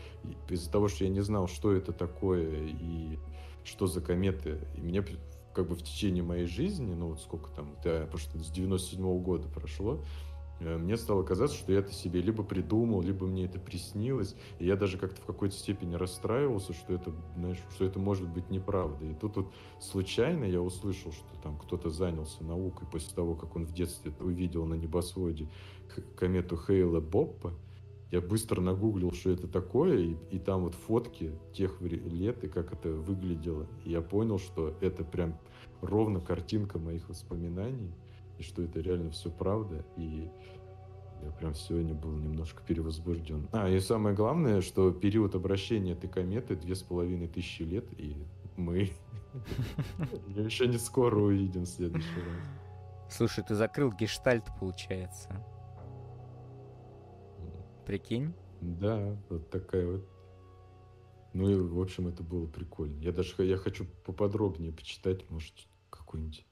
из-за 0.48 0.70
того, 0.70 0.88
что 0.88 1.04
я 1.04 1.10
не 1.10 1.20
знал, 1.20 1.48
что 1.48 1.72
это 1.72 1.92
такое 1.92 2.66
и 2.66 3.18
что 3.64 3.86
за 3.86 4.00
кометы, 4.00 4.58
и 4.74 4.80
мне 4.80 5.04
как 5.52 5.68
бы 5.68 5.74
в 5.74 5.82
течение 5.82 6.22
моей 6.22 6.46
жизни, 6.46 6.94
ну 6.94 7.08
вот 7.08 7.20
сколько 7.20 7.50
там, 7.50 7.76
да, 7.84 8.02
потому 8.02 8.18
что 8.18 8.38
с 8.38 8.50
97 8.50 9.04
-го 9.04 9.20
года 9.20 9.48
прошло, 9.48 10.02
мне 10.60 10.96
стало 10.96 11.22
казаться, 11.22 11.56
что 11.56 11.72
я 11.72 11.78
это 11.78 11.92
себе 11.92 12.20
либо 12.20 12.42
придумал, 12.42 13.00
либо 13.00 13.26
мне 13.26 13.44
это 13.44 13.60
приснилось. 13.60 14.34
И 14.58 14.66
я 14.66 14.76
даже 14.76 14.98
как-то 14.98 15.20
в 15.20 15.24
какой-то 15.24 15.54
степени 15.54 15.94
расстраивался, 15.94 16.72
что 16.72 16.92
это, 16.94 17.12
знаешь, 17.36 17.58
что 17.74 17.84
это 17.84 17.98
может 17.98 18.28
быть 18.28 18.50
неправда. 18.50 19.04
И 19.06 19.14
тут 19.14 19.36
вот 19.36 19.52
случайно 19.80 20.44
я 20.44 20.60
услышал, 20.60 21.12
что 21.12 21.40
там 21.42 21.56
кто-то 21.58 21.90
занялся 21.90 22.42
наукой 22.42 22.88
после 22.90 23.14
того, 23.14 23.34
как 23.34 23.54
он 23.54 23.66
в 23.66 23.72
детстве 23.72 24.12
увидел 24.20 24.66
на 24.66 24.74
небосводе 24.74 25.48
комету 26.16 26.56
Хейла 26.56 27.00
Боппа. 27.00 27.54
Я 28.10 28.22
быстро 28.22 28.62
нагуглил, 28.62 29.12
что 29.12 29.30
это 29.30 29.46
такое, 29.46 29.98
и, 29.98 30.16
и 30.30 30.38
там 30.38 30.64
вот 30.64 30.74
фотки 30.74 31.32
тех 31.52 31.80
лет, 31.82 32.42
и 32.42 32.48
как 32.48 32.72
это 32.72 32.90
выглядело. 32.90 33.66
И 33.84 33.90
я 33.90 34.00
понял, 34.00 34.38
что 34.38 34.74
это 34.80 35.04
прям 35.04 35.38
ровно 35.82 36.20
картинка 36.20 36.78
моих 36.78 37.08
воспоминаний 37.08 37.92
и 38.38 38.42
что 38.42 38.62
это 38.62 38.80
реально 38.80 39.10
все 39.10 39.30
правда, 39.30 39.84
и 39.96 40.30
я 41.22 41.30
прям 41.32 41.54
сегодня 41.54 41.94
был 41.94 42.12
немножко 42.12 42.62
перевозбужден. 42.62 43.48
А, 43.52 43.68
и 43.68 43.80
самое 43.80 44.14
главное, 44.14 44.60
что 44.60 44.92
период 44.92 45.34
обращения 45.34 45.92
этой 45.92 46.08
кометы 46.08 46.56
две 46.56 46.74
с 46.74 46.82
половиной 46.82 47.28
тысячи 47.28 47.62
лет, 47.62 47.86
и 47.98 48.16
мы 48.56 48.90
еще 50.28 50.66
не 50.66 50.78
скоро 50.78 51.16
увидим 51.16 51.62
в 51.62 51.68
следующий 51.68 52.20
раз. 52.20 53.14
Слушай, 53.14 53.44
ты 53.44 53.54
закрыл 53.54 53.92
гештальт, 53.92 54.44
получается. 54.60 55.44
Прикинь? 57.86 58.34
Да, 58.60 59.16
вот 59.30 59.50
такая 59.50 59.86
вот. 59.86 60.08
Ну 61.32 61.48
и, 61.48 61.54
в 61.54 61.80
общем, 61.80 62.08
это 62.08 62.22
было 62.22 62.46
прикольно. 62.46 62.98
Я 63.00 63.12
даже 63.12 63.32
я 63.44 63.56
хочу 63.56 63.86
поподробнее 64.04 64.72
почитать, 64.72 65.28
может, 65.30 65.54
какую-нибудь 65.90 66.44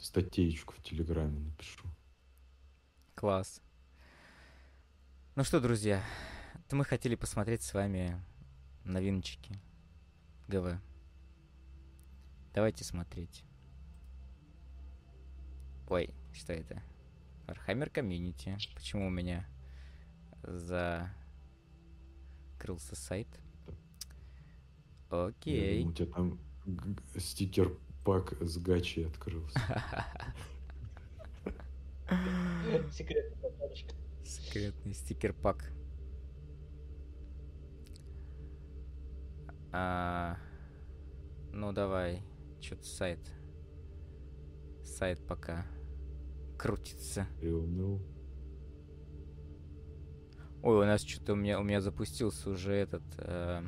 статейку 0.00 0.74
в 0.74 0.82
Телеграме 0.82 1.40
напишу. 1.40 1.88
Класс. 3.22 3.62
Ну 5.36 5.44
что, 5.44 5.60
друзья, 5.60 6.02
то 6.68 6.74
мы 6.74 6.84
хотели 6.84 7.14
посмотреть 7.14 7.62
с 7.62 7.72
вами 7.72 8.20
новиночки 8.84 9.60
ГВ. 10.48 10.80
Давайте 12.52 12.82
смотреть. 12.82 13.44
Ой, 15.88 16.12
что 16.32 16.52
это? 16.52 16.82
Warhammer 17.46 17.92
Community. 17.92 18.58
Почему 18.74 19.06
у 19.06 19.10
меня 19.10 19.46
закрылся 20.42 21.14
сайт? 22.96 23.28
Окей. 25.10 25.78
Я 25.78 25.84
думаю, 25.84 25.92
у 25.92 25.92
тебя 25.94 26.12
там 26.12 26.40
стикер 27.16 27.70
пак 28.04 28.32
с 28.42 28.58
гачи 28.58 29.04
открылся. 29.04 29.60
Секретный 34.24 34.94
стикер-пак. 34.94 35.72
А, 39.72 40.36
ну 41.52 41.72
давай, 41.72 42.22
что-то 42.60 42.84
сайт. 42.84 43.20
Сайт 44.84 45.26
пока 45.26 45.66
крутится. 46.58 47.26
Ой, 50.62 50.82
у 50.82 50.84
нас 50.84 51.02
что-то 51.02 51.32
у 51.32 51.36
меня 51.36 51.58
у 51.58 51.64
меня 51.64 51.80
запустился 51.80 52.50
уже 52.50 52.72
этот 52.74 53.02
э, 53.18 53.62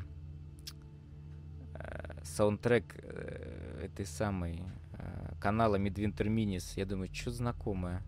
э, 1.73 2.23
саундтрек 2.23 2.95
э, 3.03 3.81
этой 3.85 4.05
самой 4.05 4.61
э, 4.93 5.33
канала 5.41 5.77
Midwinter 5.77 6.27
Minis. 6.27 6.73
Я 6.77 6.85
думаю, 6.85 7.13
что 7.13 7.31
знакомое. 7.31 8.01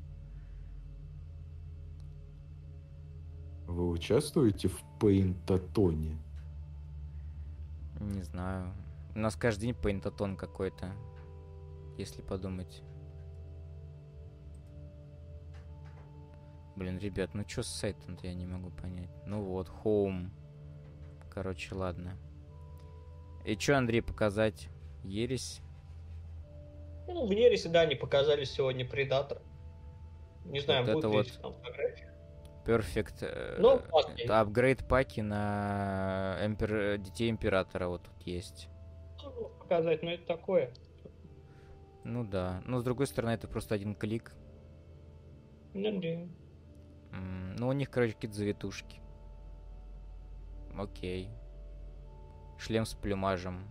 Вы 3.68 3.89
участвуете 3.89 4.70
в 4.70 4.82
пейнтатоне? 4.99 6.18
Не 7.99 8.22
знаю. 8.22 8.74
У 9.13 9.20
нас 9.20 9.36
каждый 9.36 9.68
день 9.68 9.76
пейнтатон 9.76 10.38
какой-то, 10.38 10.91
если 11.97 12.22
подумать. 12.22 12.82
Блин, 16.78 16.97
ребят, 16.99 17.34
ну 17.34 17.43
что 17.47 17.63
с 17.63 17.68
сайтом-то 17.68 18.28
я 18.28 18.34
не 18.34 18.45
могу 18.45 18.70
понять. 18.70 19.09
Ну 19.26 19.41
вот, 19.41 19.70
home. 19.84 20.30
Короче, 21.30 21.76
ладно. 21.76 22.15
И 23.43 23.55
что, 23.55 23.78
Андрей, 23.78 24.01
показать? 24.01 24.70
Ересь? 25.03 25.61
Ну, 27.07 27.26
в 27.26 27.32
Ересе, 27.32 27.70
да, 27.70 27.82
они 27.82 27.95
показали 27.95 28.43
сегодня 28.43 28.88
Предатор. 28.88 29.41
Не 30.45 30.59
знаю, 30.59 30.86
вот 30.86 31.03
будет 31.03 31.05
это 31.05 31.09
ли 31.09 31.18
вот... 31.18 31.41
там 31.41 31.55
Perfect 32.68 33.20
э, 33.22 33.57
ну, 33.59 33.82
апгрейд 34.30 34.86
паки 34.88 35.22
на 35.22 36.38
эмпер... 36.41 36.97
детей 36.97 37.30
императора 37.30 37.88
вот 37.88 38.03
тут 38.03 38.22
есть. 38.24 38.68
Ну, 39.24 39.49
показать, 39.59 40.03
но 40.03 40.11
это 40.11 40.26
такое. 40.26 40.74
Ну 42.03 42.26
да. 42.26 42.61
Но 42.65 42.80
с 42.80 42.84
другой 42.84 43.07
стороны, 43.07 43.32
это 43.32 43.47
просто 43.47 43.76
один 43.76 43.95
клик. 43.95 44.34
Ну 45.74 46.01
да. 46.01 46.28
Ну, 47.57 47.68
у 47.70 47.72
них, 47.72 47.89
короче, 47.89 48.13
какие-то 48.13 48.38
завитушки. 48.38 49.01
Окей. 50.78 51.30
Шлем 52.57 52.86
с 52.86 52.93
плюмажем. 52.93 53.68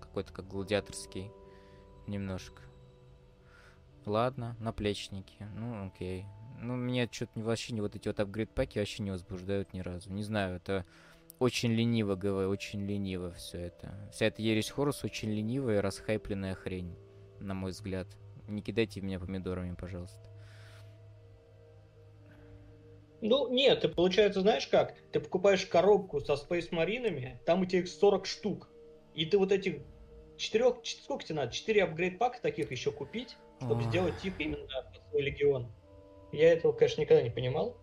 Какой-то 0.00 0.32
как 0.32 0.46
гладиаторский. 0.46 1.30
Немножко. 2.06 2.62
Ладно, 4.06 4.56
наплечники. 4.58 5.46
Ну, 5.54 5.86
окей. 5.86 6.26
Ну, 6.62 6.76
меня 6.76 7.08
что-то 7.10 7.40
вообще 7.40 7.72
не 7.72 7.80
вот 7.80 7.96
эти 7.96 8.08
вот 8.08 8.20
апгрейд-паки 8.20 8.78
вообще 8.78 9.02
не 9.02 9.10
возбуждают 9.10 9.72
ни 9.72 9.80
разу. 9.80 10.12
Не 10.12 10.22
знаю, 10.22 10.56
это 10.56 10.84
очень 11.38 11.72
лениво, 11.72 12.16
ГВ, 12.16 12.48
очень 12.50 12.84
лениво 12.84 13.32
все 13.32 13.58
это. 13.58 13.94
Вся 14.12 14.26
эта 14.26 14.42
ересь 14.42 14.68
Хорус 14.68 15.02
очень 15.02 15.30
ленивая 15.30 15.78
и 15.78 15.80
расхайпленная 15.80 16.54
хрень, 16.54 16.94
на 17.40 17.54
мой 17.54 17.70
взгляд. 17.70 18.08
Не 18.46 18.60
кидайте 18.60 19.00
меня 19.00 19.18
помидорами, 19.18 19.74
пожалуйста. 19.74 20.28
Ну, 23.22 23.50
нет, 23.52 23.80
ты, 23.80 23.88
получается, 23.88 24.42
знаешь 24.42 24.66
как? 24.66 24.94
Ты 25.12 25.20
покупаешь 25.20 25.64
коробку 25.64 26.20
со 26.20 26.34
Space 26.34 26.68
Маринами, 26.72 27.40
там 27.46 27.62
у 27.62 27.66
тебя 27.66 27.80
их 27.80 27.88
40 27.88 28.26
штук. 28.26 28.68
И 29.14 29.24
ты 29.24 29.38
вот 29.38 29.50
этих 29.50 29.82
четырех, 30.36 30.76
сколько 30.84 31.24
тебе 31.24 31.36
надо? 31.36 31.52
Четыре 31.52 31.84
апгрейд 31.84 32.18
пака 32.18 32.38
таких 32.40 32.70
еще 32.70 32.92
купить, 32.92 33.36
чтобы 33.58 33.82
Ох. 33.82 33.88
сделать 33.88 34.24
их 34.24 34.38
именно 34.38 34.66
под 34.66 35.08
свой 35.08 35.22
легион. 35.22 35.70
Я 36.32 36.52
этого, 36.52 36.72
конечно, 36.72 37.00
никогда 37.00 37.22
не 37.22 37.30
понимал. 37.30 37.76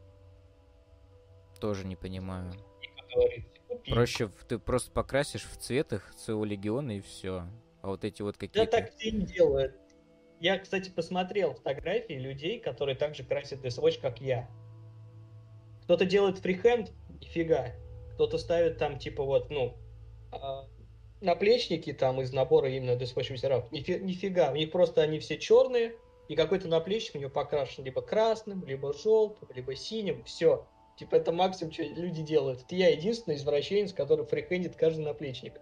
Тоже 1.59 1.85
не 1.85 1.95
понимаю. 1.95 2.53
Проще 3.89 4.29
ты 4.47 4.59
просто 4.59 4.91
покрасишь 4.91 5.45
в 5.45 5.57
цветах 5.57 6.13
своего 6.17 6.45
легиона 6.45 6.97
и 6.97 7.01
все. 7.01 7.43
А 7.81 7.87
вот 7.87 8.03
эти 8.03 8.21
вот 8.21 8.37
какие-то... 8.37 8.69
Да 8.69 8.79
так 8.79 8.95
все 8.95 9.11
не 9.11 9.25
делают. 9.25 9.75
Я, 10.39 10.59
кстати, 10.59 10.89
посмотрел 10.89 11.53
фотографии 11.53 12.13
людей, 12.13 12.59
которые 12.59 12.95
также 12.95 13.23
красят 13.23 13.65
DSWatch, 13.65 13.99
как 13.99 14.21
я. 14.21 14.49
Кто-то 15.83 16.05
делает 16.05 16.37
фрихенд, 16.39 16.91
нифига. 17.21 17.71
Кто-то 18.13 18.37
ставит 18.37 18.77
там, 18.77 18.99
типа, 18.99 19.23
вот, 19.23 19.49
ну, 19.49 19.77
а, 20.31 20.67
наплечники 21.21 21.93
там 21.93 22.21
из 22.21 22.33
набора 22.33 22.69
именно 22.69 22.91
DSWatch 22.91 23.31
мастеров. 23.31 23.71
Нифига, 23.71 24.51
у 24.51 24.55
них 24.55 24.71
просто 24.71 25.01
они 25.01 25.19
все 25.19 25.37
черные, 25.37 25.95
и 26.27 26.35
какой-то 26.35 26.67
наплечник 26.67 27.15
у 27.15 27.19
него 27.19 27.29
покрашен 27.29 27.83
либо 27.83 28.01
красным, 28.01 28.65
либо 28.65 28.93
желтым, 28.93 29.49
либо 29.53 29.75
синим, 29.75 30.23
все. 30.23 30.67
Типа 30.97 31.15
это 31.15 31.31
максимум, 31.31 31.71
что 31.71 31.83
люди 31.83 32.23
делают. 32.23 32.63
Это 32.63 32.75
я 32.75 32.89
единственный 32.89 33.35
извращенец, 33.35 33.93
который 33.93 34.25
фрихендит 34.25 34.75
каждый 34.75 35.05
наплечник. 35.05 35.53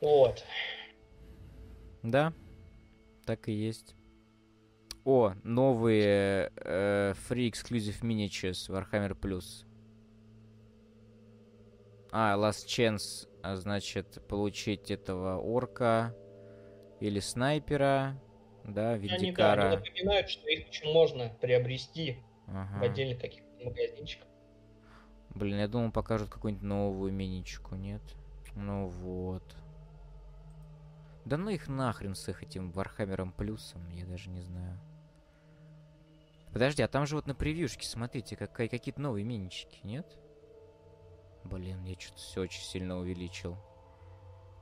Вот. 0.00 0.44
Да, 2.02 2.32
так 3.26 3.48
и 3.48 3.52
есть. 3.52 3.94
О, 5.04 5.34
новые 5.44 6.50
э, 6.56 7.14
Free 7.28 7.50
Exclusive 7.50 8.00
Miniatures 8.02 8.68
Warhammer 8.68 9.16
Plus. 9.18 9.64
А, 12.10 12.36
Last 12.36 12.66
Chance, 12.66 13.28
а, 13.42 13.56
значит, 13.56 14.26
получить 14.26 14.90
этого 14.90 15.38
орка 15.38 16.14
или 16.98 17.20
снайпера 17.20 18.20
да, 18.66 18.96
Виндикара. 18.96 19.62
Они, 19.62 19.70
да, 19.70 19.76
они 19.76 19.76
напоминают, 19.76 20.28
что 20.28 20.48
их 20.48 20.68
еще 20.68 20.86
можно 20.92 21.28
приобрести 21.40 22.18
ага. 22.46 22.78
в 22.78 22.82
отдельных 22.82 23.20
каких-то 23.20 23.64
магазинчиках. 23.64 24.28
Блин, 25.30 25.58
я 25.58 25.68
думал, 25.68 25.92
покажут 25.92 26.30
какую-нибудь 26.30 26.64
новую 26.64 27.12
миничку, 27.12 27.74
нет? 27.74 28.02
Ну 28.54 28.88
вот. 28.88 29.44
Да 31.24 31.36
ну 31.36 31.50
их 31.50 31.68
нахрен 31.68 32.14
с 32.14 32.28
их 32.28 32.42
этим 32.42 32.70
Вархаммером 32.70 33.32
плюсом, 33.32 33.88
я 33.90 34.06
даже 34.06 34.30
не 34.30 34.40
знаю. 34.40 34.78
Подожди, 36.52 36.82
а 36.82 36.88
там 36.88 37.06
же 37.06 37.16
вот 37.16 37.26
на 37.26 37.34
превьюшке, 37.34 37.86
смотрите, 37.86 38.36
какая, 38.36 38.68
какие-то 38.68 39.00
новые 39.00 39.24
минички, 39.24 39.78
нет? 39.82 40.06
Блин, 41.44 41.84
я 41.84 41.98
что-то 41.98 42.18
все 42.18 42.40
очень 42.40 42.62
сильно 42.62 42.96
увеличил. 42.98 43.56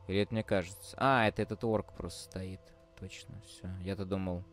Или 0.08 0.22
это 0.22 0.34
мне 0.34 0.42
кажется? 0.42 0.96
А, 0.98 1.28
это 1.28 1.42
этот 1.42 1.62
орк 1.62 1.94
просто 1.94 2.24
стоит. 2.24 2.60
Точно, 2.98 3.40
все. 3.42 3.68
Я-то 3.82 4.04
думал, 4.04 4.44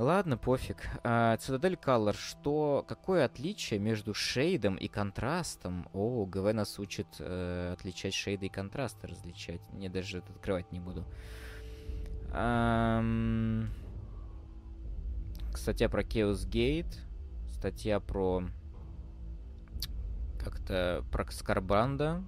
Ладно, 0.00 0.38
пофиг. 0.38 0.88
А, 1.04 1.36
Citadel 1.36 1.78
Color, 1.78 2.16
что... 2.16 2.84
Какое 2.88 3.26
отличие 3.26 3.78
между 3.78 4.14
шейдом 4.14 4.76
и 4.76 4.88
контрастом? 4.88 5.90
О, 5.92 6.24
ГВ 6.24 6.54
нас 6.54 6.78
учит 6.78 7.06
э, 7.18 7.74
отличать 7.74 8.14
шейды 8.14 8.46
и 8.46 8.48
контрасты, 8.48 9.08
различать. 9.08 9.60
Не 9.74 9.90
даже 9.90 10.18
это 10.18 10.32
открывать 10.32 10.72
не 10.72 10.80
буду. 10.80 11.04
Ам... 12.32 13.68
Статья 15.54 15.90
про 15.90 16.02
Chaos 16.02 16.48
Gate. 16.48 16.96
Статья 17.52 18.00
про... 18.00 18.44
Как-то 20.42 21.04
про 21.12 21.30
Скарбанда. 21.30 22.24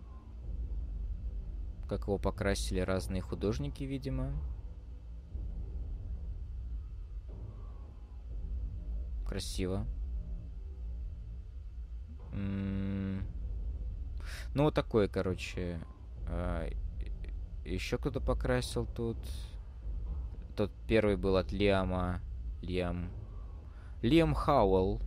Как 1.88 2.02
его 2.02 2.18
покрасили 2.18 2.80
разные 2.80 3.22
художники, 3.22 3.84
видимо. 3.84 4.34
Красиво. 9.32 9.86
ну, 12.34 13.22
вот 14.64 14.74
такое, 14.74 15.08
короче. 15.08 15.80
А, 16.28 16.68
еще 17.64 17.96
кто-то 17.96 18.20
покрасил 18.20 18.84
тут. 18.84 19.16
Тот 20.54 20.70
первый 20.86 21.16
был 21.16 21.38
от 21.38 21.50
Лиама. 21.50 22.20
Лиам. 22.60 23.10
Лиам 24.02 24.34
Хауэлл. 24.34 25.00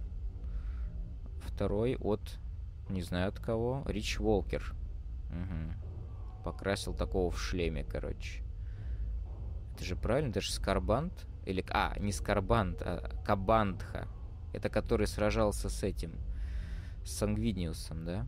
Второй 1.42 1.96
от... 1.98 2.40
Не 2.90 3.04
знаю 3.04 3.30
от 3.30 3.38
кого. 3.38 3.84
Рич 3.86 4.18
Волкер. 4.18 4.74
Угу. 5.30 6.46
Покрасил 6.46 6.96
такого 6.96 7.30
в 7.30 7.40
шлеме, 7.40 7.84
короче. 7.84 8.44
Это 9.76 9.84
же 9.84 9.96
правильно? 9.96 10.32
Это 10.32 10.42
же 10.42 10.52
Скарбант? 10.52 11.28
Или... 11.46 11.64
А, 11.70 11.98
не 12.00 12.12
Скарбант, 12.12 12.82
а 12.82 13.10
Кабандха. 13.24 14.08
Это 14.54 14.70
который 14.70 15.08
сражался 15.08 15.70
с 15.70 15.84
этим, 15.84 16.14
с 17.04 17.12
Сангвиниусом, 17.12 18.06
да? 18.06 18.28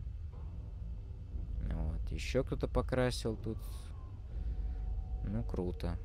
Вот. 1.72 2.10
Еще 2.10 2.44
кто-то 2.44 2.68
покрасил 2.68 3.36
тут. 3.36 3.58
Ну, 5.24 5.42
круто. 5.42 5.98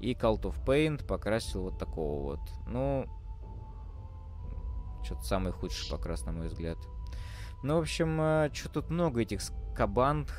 И 0.00 0.12
Cult 0.12 0.42
of 0.42 0.64
Paint 0.64 1.06
покрасил 1.06 1.64
вот 1.64 1.78
такого 1.78 2.36
вот. 2.36 2.40
Ну, 2.66 3.06
что-то 5.02 5.22
самый 5.22 5.52
худший 5.52 5.90
покрас, 5.90 6.24
на 6.24 6.32
мой 6.32 6.48
взгляд. 6.48 6.78
Ну, 7.62 7.76
в 7.76 7.80
общем, 7.80 8.20
э, 8.20 8.50
что 8.52 8.68
тут 8.68 8.90
много 8.90 9.22
этих 9.22 9.40
кабанд. 9.74 10.32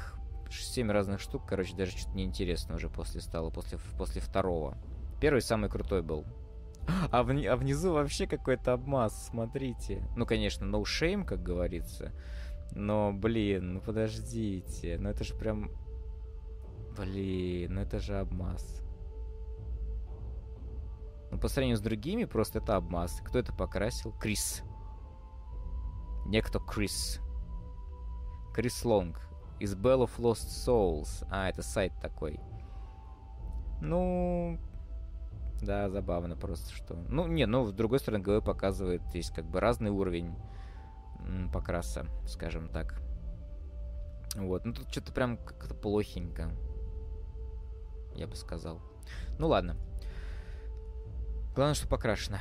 7 0.49 0.91
разных 0.91 1.19
штук, 1.19 1.43
короче, 1.47 1.75
даже 1.75 1.91
что-то 1.97 2.15
неинтересно 2.15 2.75
уже 2.75 2.89
после 2.89 3.19
стало, 3.19 3.49
после, 3.49 3.77
после 3.97 4.21
второго. 4.21 4.77
Первый 5.19 5.41
самый 5.41 5.69
крутой 5.69 6.01
был. 6.01 6.25
А, 7.11 7.23
вни- 7.23 7.47
а 7.47 7.55
внизу 7.55 7.93
вообще 7.93 8.27
какой-то 8.27 8.75
обмаз, 8.75 9.27
смотрите. 9.27 10.07
Ну, 10.15 10.25
конечно, 10.25 10.65
no 10.65 10.83
shame, 10.83 11.25
как 11.25 11.41
говорится. 11.41 12.11
Но, 12.71 13.13
блин, 13.13 13.75
ну 13.75 13.81
подождите. 13.81 14.97
Ну 14.99 15.09
это 15.09 15.23
же 15.23 15.33
прям... 15.35 15.71
Блин, 16.97 17.75
ну 17.75 17.81
это 17.81 17.99
же 17.99 18.19
обмаз. 18.19 18.81
Ну, 21.31 21.39
по 21.39 21.47
сравнению 21.47 21.77
с 21.77 21.81
другими, 21.81 22.25
просто 22.25 22.59
это 22.59 22.77
обмаз. 22.77 23.21
Кто 23.25 23.39
это 23.39 23.53
покрасил? 23.53 24.11
Крис. 24.13 24.63
Некто 26.25 26.59
Крис. 26.59 27.19
Крис 28.53 28.85
Лонг. 28.85 29.19
Из 29.59 29.75
Bell 29.75 30.05
of 30.05 30.11
Lost 30.17 30.47
Souls. 30.47 31.25
А, 31.29 31.49
это 31.49 31.61
сайт 31.61 31.93
такой. 32.01 32.39
Ну, 33.81 34.57
да, 35.61 35.89
забавно 35.89 36.35
просто, 36.35 36.73
что... 36.73 36.95
Ну, 37.09 37.27
не, 37.27 37.45
ну, 37.45 37.65
с 37.65 37.73
другой 37.73 37.99
стороны, 37.99 38.23
ГВ 38.23 38.43
показывает, 38.43 39.01
есть 39.13 39.33
как 39.33 39.45
бы 39.45 39.59
разный 39.59 39.91
уровень 39.91 40.35
покраса, 41.51 42.05
скажем 42.27 42.69
так. 42.69 43.01
Вот, 44.35 44.65
ну 44.65 44.73
тут 44.73 44.89
что-то 44.91 45.13
прям 45.13 45.37
как-то 45.37 45.73
плохенько, 45.73 46.51
я 48.15 48.27
бы 48.27 48.35
сказал. 48.35 48.81
Ну 49.39 49.47
ладно. 49.47 49.77
Главное, 51.55 51.75
что 51.75 51.87
покрашено. 51.87 52.39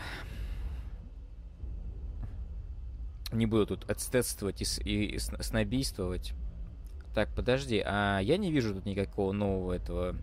Не 3.32 3.46
буду 3.46 3.66
тут 3.66 3.88
отстетствовать 3.88 4.60
и, 4.62 4.82
и, 4.82 5.14
и 5.14 5.18
снобийствовать. 5.18 6.34
Так, 7.14 7.32
подожди, 7.34 7.80
а 7.84 8.18
я 8.18 8.36
не 8.38 8.50
вижу 8.50 8.74
тут 8.74 8.86
никакого 8.86 9.32
нового 9.32 9.72
этого 9.72 10.16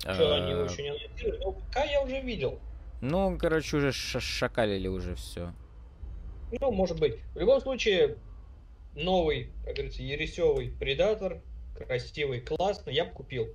что 0.00 0.34
они 0.34 0.52
его 0.52 0.62
еще 0.62 0.82
не 0.82 0.88
анонсировали? 0.90 1.44
Ну, 1.44 1.56
я 1.90 2.02
уже 2.02 2.20
видел. 2.20 2.58
Ну, 3.00 3.38
короче, 3.38 3.76
уже 3.76 3.92
шакалили 3.92 4.88
уже 4.88 5.14
все. 5.14 5.52
Ну, 6.60 6.70
может 6.72 6.98
быть. 6.98 7.16
В 7.34 7.38
любом 7.38 7.60
случае, 7.60 8.16
новый, 8.94 9.50
как 9.64 9.74
говорится, 9.74 10.02
ересевый 10.02 10.70
предатор, 10.78 11.40
красивый, 11.76 12.40
классный, 12.40 12.94
я 12.94 13.04
бы 13.04 13.12
купил. 13.12 13.48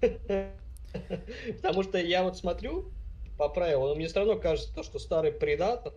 Потому 1.62 1.82
что 1.82 1.98
я 1.98 2.22
вот 2.22 2.36
смотрю 2.36 2.92
по 3.36 3.48
правилам, 3.48 3.96
мне 3.96 4.06
все 4.06 4.20
равно 4.20 4.36
кажется, 4.36 4.72
то, 4.72 4.82
что 4.82 4.98
старый 4.98 5.32
предатор 5.32 5.92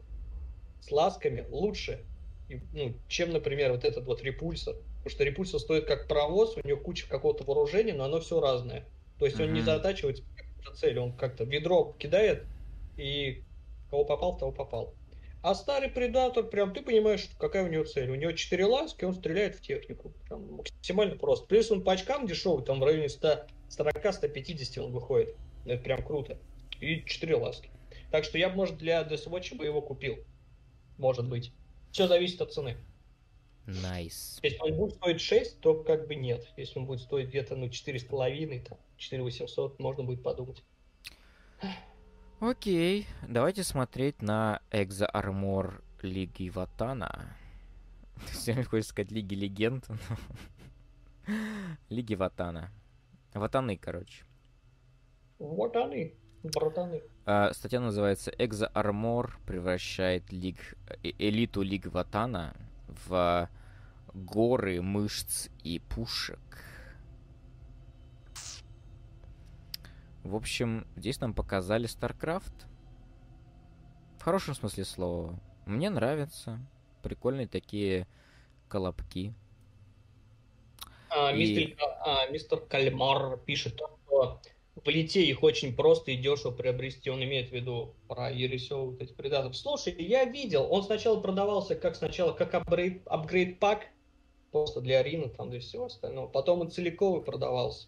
с 0.82 0.92
ласками 0.92 1.46
лучше, 1.50 2.04
ну, 2.74 2.94
чем, 3.08 3.32
например, 3.32 3.72
вот 3.74 3.84
этот 3.84 4.06
вот 4.06 4.24
репульсор. 4.24 4.76
Потому 4.98 5.10
что 5.10 5.24
репульсор 5.24 5.60
стоит 5.60 5.86
как 5.86 6.08
провоз, 6.08 6.58
у 6.58 6.68
него 6.68 6.80
куча 6.80 7.08
какого-то 7.08 7.44
вооружения, 7.44 7.94
но 7.94 8.06
оно 8.06 8.20
все 8.20 8.40
разное. 8.40 8.86
То 9.20 9.26
есть 9.26 9.40
он 9.40 9.54
не 9.54 9.62
затачивает 9.62 10.24
цель, 10.76 11.00
он 11.00 11.14
как-то 11.14 11.44
ведро 11.44 11.96
кидает 11.98 12.46
и 12.98 13.44
кого 13.90 14.06
попал, 14.06 14.38
того 14.38 14.52
попал. 14.52 14.94
А 15.42 15.56
старый 15.56 15.90
предатор, 15.90 16.44
прям 16.44 16.74
ты 16.74 16.82
понимаешь, 16.82 17.30
какая 17.40 17.64
у 17.64 17.68
него 17.68 17.86
цель. 17.86 18.10
У 18.10 18.16
него 18.16 18.32
4 18.32 18.66
ласки, 18.66 19.06
он 19.06 19.14
стреляет 19.14 19.56
в 19.56 19.62
технику. 19.62 20.12
Прям 20.28 20.56
максимально 20.56 21.16
просто. 21.16 21.46
Плюс 21.48 21.72
он 21.72 21.84
по 21.84 21.94
очкам 21.94 22.28
дешевый, 22.28 22.66
там 22.66 22.80
в 22.80 22.84
районе 22.84 23.08
140-150 23.08 24.80
он 24.80 24.92
выходит. 24.92 25.36
Это 25.66 25.82
прям 25.84 26.04
круто. 26.04 26.38
И 26.82 27.04
4 27.06 27.36
ласки. 27.36 27.70
Так 28.12 28.24
что 28.24 28.38
я, 28.38 28.50
может, 28.50 28.78
для 28.78 29.02
Deathwatch 29.04 29.56
бы 29.56 29.66
его 29.66 29.82
купил. 29.82 30.18
Может 30.98 31.30
быть. 31.30 31.54
Все 31.92 32.08
зависит 32.08 32.42
от 32.42 32.54
цены. 32.54 32.78
Nice. 33.68 34.40
Если 34.44 34.60
он 34.62 34.76
будет 34.76 34.96
стоить 34.96 35.20
6, 35.20 35.60
то 35.60 35.76
как 35.84 36.08
бы 36.08 36.16
нет. 36.16 36.48
Если 36.56 36.80
он 36.80 36.86
будет 36.86 37.02
стоить 37.02 37.28
где-то 37.28 37.58
ну 37.58 37.68
4,5, 37.68 38.66
там, 38.70 38.78
4800, 38.96 39.78
можно 39.80 40.04
будет 40.04 40.24
подумать. 40.24 40.64
Окей, 42.40 43.08
давайте 43.28 43.64
смотреть 43.64 44.22
на 44.22 44.62
Экзо 44.72 45.06
Армор 45.08 45.84
Лиги 46.02 46.50
Ватана. 46.50 47.36
Все 48.32 48.54
мне 48.54 48.64
хочется 48.64 48.92
сказать 48.92 49.12
Лиги 49.12 49.36
Легенд. 49.36 49.86
Лиги 51.90 52.16
Ватана. 52.16 52.72
Ватаны, 53.34 53.76
короче. 53.76 54.24
Ватаны. 55.40 56.14
Братаны. 56.44 57.02
А, 57.26 57.52
статья 57.54 57.82
называется 57.82 58.32
Экзо 58.38 58.68
Армор 58.68 59.38
превращает 59.46 60.32
лиг, 60.32 60.58
э, 61.04 61.12
элиту 61.18 61.62
Лиг 61.62 61.88
Ватана 61.88 62.56
в 62.88 63.50
горы 64.18 64.82
мышц 64.82 65.50
и 65.64 65.80
пушек. 65.80 66.40
В 70.24 70.36
общем, 70.36 70.86
здесь 70.98 71.22
нам 71.22 71.34
показали 71.34 71.88
StarCraft. 71.88 72.66
В 74.20 74.24
хорошем 74.24 74.56
смысле 74.56 74.84
слова. 74.84 75.40
Мне 75.66 75.90
нравится. 75.90 76.60
Прикольные 77.02 77.48
такие 77.48 78.08
колобки. 78.68 79.34
А, 81.10 81.32
и... 81.32 81.38
мистер, 81.38 81.78
а, 81.80 82.28
мистер 82.30 82.60
Кальмар 82.60 83.38
пишет, 83.38 83.76
что 83.76 84.42
в 84.84 84.90
лите 84.90 85.24
их 85.24 85.44
очень 85.44 85.76
просто 85.76 86.12
и 86.12 86.18
дешево 86.18 86.52
приобрести. 86.52 87.10
Он 87.10 87.24
имеет 87.24 87.50
в 87.50 87.54
виду 87.54 87.96
про 88.08 88.30
Ересева, 88.30 88.92
вот 88.92 89.02
эти 89.02 89.14
предаторов. 89.14 89.56
Слушай, 89.56 89.96
я 89.98 90.26
видел, 90.26 90.68
он 90.70 90.84
сначала 90.84 91.20
продавался 91.20 91.76
как 91.76 91.96
сначала 91.96 92.34
как 92.34 92.54
апгрейд, 92.54 93.02
апгрейд 93.08 93.60
пак, 93.60 93.88
просто 94.52 94.82
для 94.82 95.00
Арины, 95.00 95.30
там, 95.30 95.50
для 95.50 95.60
всего 95.60 95.86
остального. 95.86 96.28
Потом 96.28 96.62
он 96.62 96.72
целиковый 96.72 97.22
продавался. 97.22 97.88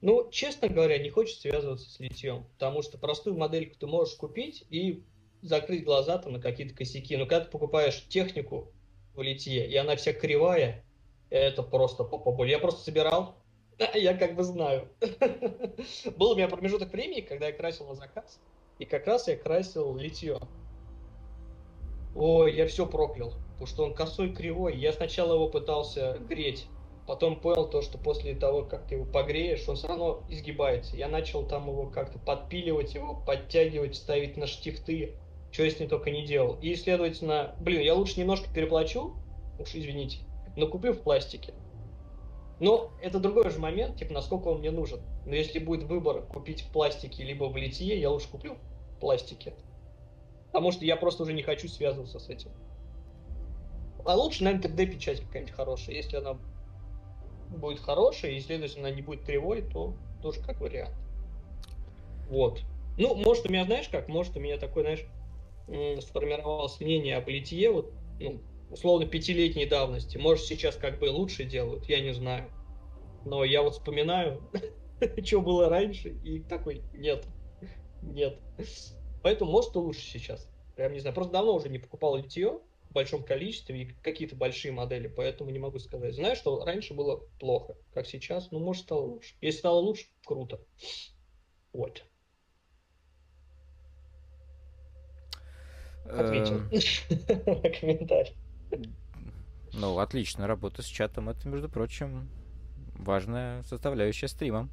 Ну, 0.00 0.30
честно 0.30 0.68
говоря, 0.68 0.98
не 0.98 1.10
хочется 1.10 1.42
связываться 1.42 1.90
с 1.90 1.98
литьем, 1.98 2.44
потому 2.54 2.82
что 2.82 2.98
простую 2.98 3.36
модельку 3.36 3.76
ты 3.78 3.86
можешь 3.86 4.14
купить 4.14 4.64
и 4.70 5.02
закрыть 5.42 5.84
глаза 5.84 6.18
там 6.18 6.34
на 6.34 6.40
какие-то 6.40 6.74
косяки. 6.74 7.16
Но 7.16 7.26
когда 7.26 7.44
ты 7.44 7.50
покупаешь 7.50 8.06
технику 8.08 8.72
в 9.14 9.22
литье, 9.22 9.68
и 9.68 9.76
она 9.76 9.96
вся 9.96 10.12
кривая, 10.12 10.84
это 11.30 11.62
просто 11.62 12.04
попа 12.04 12.30
боль. 12.30 12.50
Я 12.50 12.60
просто 12.60 12.82
собирал, 12.82 13.34
я 13.94 14.14
как 14.14 14.36
бы 14.36 14.44
знаю. 14.44 14.88
Был 16.16 16.30
у 16.30 16.36
меня 16.36 16.48
промежуток 16.48 16.92
времени, 16.92 17.20
когда 17.20 17.46
я 17.48 17.52
красил 17.52 17.86
на 17.86 17.94
заказ, 17.94 18.40
и 18.78 18.84
как 18.84 19.06
раз 19.06 19.26
я 19.26 19.36
красил 19.36 19.96
литье. 19.96 20.38
Ой, 22.14 22.54
я 22.54 22.66
все 22.66 22.86
проклял, 22.86 23.34
потому 23.58 23.66
что 23.66 23.84
он 23.84 23.94
косой, 23.94 24.32
кривой. 24.32 24.76
Я 24.76 24.92
сначала 24.92 25.34
его 25.34 25.48
пытался 25.48 26.16
греть, 26.28 26.66
потом 27.08 27.40
понял 27.40 27.68
то, 27.68 27.82
что 27.82 27.98
после 27.98 28.36
того, 28.36 28.62
как 28.62 28.86
ты 28.86 28.94
его 28.94 29.04
погреешь, 29.04 29.68
он 29.68 29.74
все 29.74 29.88
равно 29.88 30.22
изгибается. 30.28 30.96
Я 30.96 31.08
начал 31.08 31.44
там 31.44 31.68
его 31.68 31.86
как-то 31.86 32.20
подпиливать, 32.20 32.94
его 32.94 33.14
подтягивать, 33.26 33.96
ставить 33.96 34.36
на 34.36 34.46
штифты, 34.46 35.16
что 35.50 35.64
я 35.64 35.70
с 35.70 35.80
ним 35.80 35.88
только 35.88 36.12
не 36.12 36.24
делал. 36.24 36.56
И, 36.62 36.72
следовательно, 36.76 37.56
блин, 37.58 37.80
я 37.80 37.94
лучше 37.94 38.20
немножко 38.20 38.48
переплачу, 38.48 39.16
уж 39.58 39.74
извините, 39.74 40.18
но 40.56 40.68
купил 40.68 40.92
в 40.92 41.02
пластике. 41.02 41.52
Но 42.60 42.92
это 43.02 43.18
другой 43.18 43.50
же 43.50 43.58
момент, 43.58 43.96
типа, 43.96 44.12
насколько 44.12 44.48
он 44.48 44.60
мне 44.60 44.70
нужен. 44.70 45.00
Но 45.26 45.34
если 45.34 45.58
будет 45.58 45.84
выбор 45.84 46.22
купить 46.22 46.62
в 46.62 46.70
пластике 46.70 47.24
либо 47.24 47.44
в 47.44 47.56
литье, 47.56 48.00
я 48.00 48.08
лучше 48.08 48.28
куплю 48.28 48.56
в 48.96 49.00
пластике. 49.00 49.54
Потому 50.46 50.70
что 50.70 50.84
я 50.84 50.96
просто 50.96 51.24
уже 51.24 51.32
не 51.32 51.42
хочу 51.42 51.68
связываться 51.68 52.20
с 52.20 52.28
этим. 52.28 52.50
А 54.08 54.14
лучше, 54.14 54.42
наверное, 54.42 54.70
3D-печать 54.70 55.20
какая-нибудь 55.20 55.54
хорошая. 55.54 55.94
Если 55.94 56.16
она 56.16 56.38
будет 57.50 57.78
хорошая, 57.78 58.30
и, 58.30 58.40
следовательно, 58.40 58.88
она 58.88 58.96
не 58.96 59.02
будет 59.02 59.22
кривой, 59.22 59.60
то 59.60 59.92
тоже 60.22 60.40
как 60.40 60.62
вариант. 60.62 60.94
Вот. 62.30 62.62
Ну, 62.96 63.14
может, 63.16 63.44
у 63.44 63.50
меня, 63.50 63.66
знаешь 63.66 63.90
как, 63.90 64.08
может, 64.08 64.34
у 64.34 64.40
меня 64.40 64.56
такое, 64.56 64.82
знаешь, 65.66 66.02
сформировалось 66.02 66.80
мнение 66.80 67.18
об 67.18 67.28
литье, 67.28 67.70
вот, 67.70 67.92
ну, 68.18 68.40
условно, 68.70 69.06
пятилетней 69.06 69.66
давности. 69.66 70.16
Может, 70.16 70.46
сейчас 70.46 70.76
как 70.76 70.98
бы 71.00 71.10
лучше 71.10 71.44
делают, 71.44 71.84
я 71.84 72.00
не 72.00 72.14
знаю. 72.14 72.50
Но 73.26 73.44
я 73.44 73.60
вот 73.60 73.74
вспоминаю, 73.74 74.40
что 75.22 75.42
было 75.42 75.68
раньше, 75.68 76.16
и 76.24 76.40
такой, 76.40 76.80
нет, 76.94 77.26
нет. 78.00 78.38
Поэтому, 79.22 79.50
может, 79.50 79.76
и 79.76 79.78
лучше 79.78 80.00
сейчас. 80.00 80.48
Прям 80.76 80.94
не 80.94 81.00
знаю. 81.00 81.14
Просто 81.14 81.34
давно 81.34 81.54
уже 81.54 81.68
не 81.68 81.78
покупал 81.78 82.16
литье 82.16 82.58
в 82.88 82.92
большом 82.92 83.22
количестве 83.22 83.82
и 83.82 83.86
какие-то 84.02 84.36
большие 84.36 84.72
модели, 84.72 85.08
поэтому 85.08 85.50
не 85.50 85.58
могу 85.58 85.78
сказать. 85.78 86.14
Знаю, 86.14 86.36
что 86.36 86.64
раньше 86.64 86.94
было 86.94 87.22
плохо, 87.38 87.74
как 87.92 88.06
сейчас, 88.06 88.50
ну, 88.50 88.60
может, 88.60 88.84
стало 88.84 89.02
лучше. 89.02 89.34
Если 89.40 89.58
стало 89.58 89.78
лучше, 89.78 90.06
круто. 90.24 90.60
Вот. 91.72 92.04
Ответил 96.04 96.60
на 96.60 97.70
комментарий. 97.80 98.34
Ну, 99.74 99.98
отлично, 99.98 100.46
работа 100.46 100.82
с 100.82 100.86
чатом. 100.86 101.28
Это, 101.28 101.46
между 101.46 101.68
прочим, 101.68 102.28
важная 102.94 103.62
составляющая 103.64 104.28
стрима. 104.28 104.68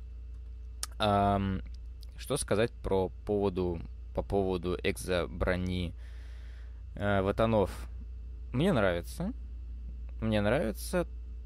А, 0.98 1.42
что 2.18 2.38
сказать 2.38 2.72
про 2.72 3.10
поводу, 3.26 3.82
по 4.16 4.24
поводу 4.24 4.78
экзоброни 4.82 5.94
э, 6.96 7.22
ватанов? 7.22 7.90
Мне 8.56 8.72
нравится. 8.72 9.34
Мне 10.22 10.40
нравится 10.40 11.06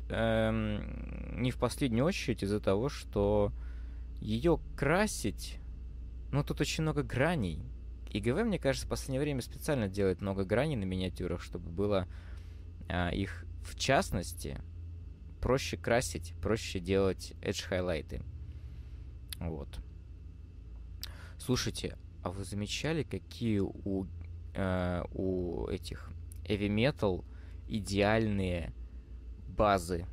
эм, 0.10 1.42
не 1.42 1.50
в 1.50 1.58
последнюю 1.58 2.06
очередь 2.06 2.44
из-за 2.44 2.60
того, 2.60 2.88
что 2.88 3.52
ее 4.22 4.60
красить, 4.78 5.58
ну, 6.32 6.44
тут 6.44 6.62
очень 6.62 6.84
много 6.84 7.02
граней. 7.02 7.66
И 8.12 8.20
ГВ, 8.20 8.44
мне 8.44 8.60
кажется, 8.60 8.86
в 8.86 8.92
последнее 8.92 9.22
время 9.22 9.42
специально 9.42 9.88
делает 9.88 10.22
много 10.22 10.46
граней 10.46 10.76
на 10.76 10.84
миниатюрах, 10.84 11.42
чтобы 11.42 11.72
было 11.72 12.08
а, 12.88 13.10
их, 13.10 13.44
в 13.64 13.76
частности, 13.76 14.62
проще 15.42 15.78
красить, 15.78 16.36
проще 16.44 16.80
делать 16.80 17.34
edge-хайлайты. 17.42 18.22
Вот. 19.40 19.80
Слушайте, 21.40 21.98
а 22.22 22.30
вы 22.30 22.44
замечали, 22.44 23.02
какие 23.02 23.62
у, 23.62 24.06
э, 24.54 25.04
у 25.12 25.68
этих 25.70 26.12
heavy 26.50 26.68
metal 26.68 27.24
идеальные 27.68 28.74
базы? 29.48 30.06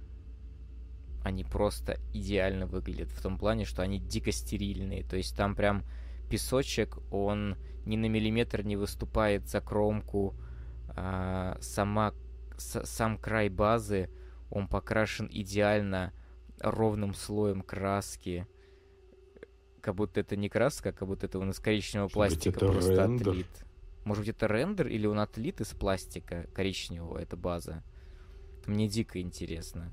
Они 1.25 1.43
просто 1.43 1.99
идеально 2.13 2.67
выглядят 2.67 3.11
в 3.11 3.21
том 3.21 3.39
плане, 3.39 3.65
что 3.65 3.83
они 3.83 3.99
дико 3.99 4.31
стерильные. 4.31 5.03
То 5.03 5.17
есть 5.17 5.37
там 5.37 5.57
прям 5.57 5.83
песочек, 6.31 6.99
он 7.11 7.57
ни 7.85 7.97
на 7.97 8.07
миллиметр 8.07 8.63
не 8.63 8.77
выступает 8.77 9.49
за 9.49 9.61
кромку. 9.61 10.35
А, 10.89 11.57
сама, 11.61 12.13
с, 12.57 12.85
сам 12.85 13.19
край 13.19 13.49
базы, 13.49 14.09
он 14.51 14.69
покрашен 14.69 15.29
идеально 15.31 16.13
ровным 16.61 17.15
слоем 17.15 17.63
краски. 17.63 18.47
Как 19.81 19.95
будто 19.95 20.21
это 20.21 20.37
не 20.37 20.49
краска, 20.49 20.93
как 20.93 21.07
будто 21.07 21.27
это 21.27 21.39
он 21.39 21.51
из 21.51 21.59
коричневого 21.59 22.09
пластика 22.09 22.61
быть, 22.61 22.71
просто 22.73 23.03
рендер? 23.03 23.29
отлит. 23.31 23.65
Может 24.07 24.23
быть, 24.23 24.37
это 24.37 24.47
рендер 24.47 24.87
или 24.87 25.05
он 25.05 25.19
отлит 25.19 25.61
из 25.61 25.70
пластика 25.70 26.47
коричневого, 26.55 27.19
эта 27.19 27.37
база? 27.37 27.83
Мне 28.65 28.89
дико 28.89 29.20
интересно. 29.20 29.91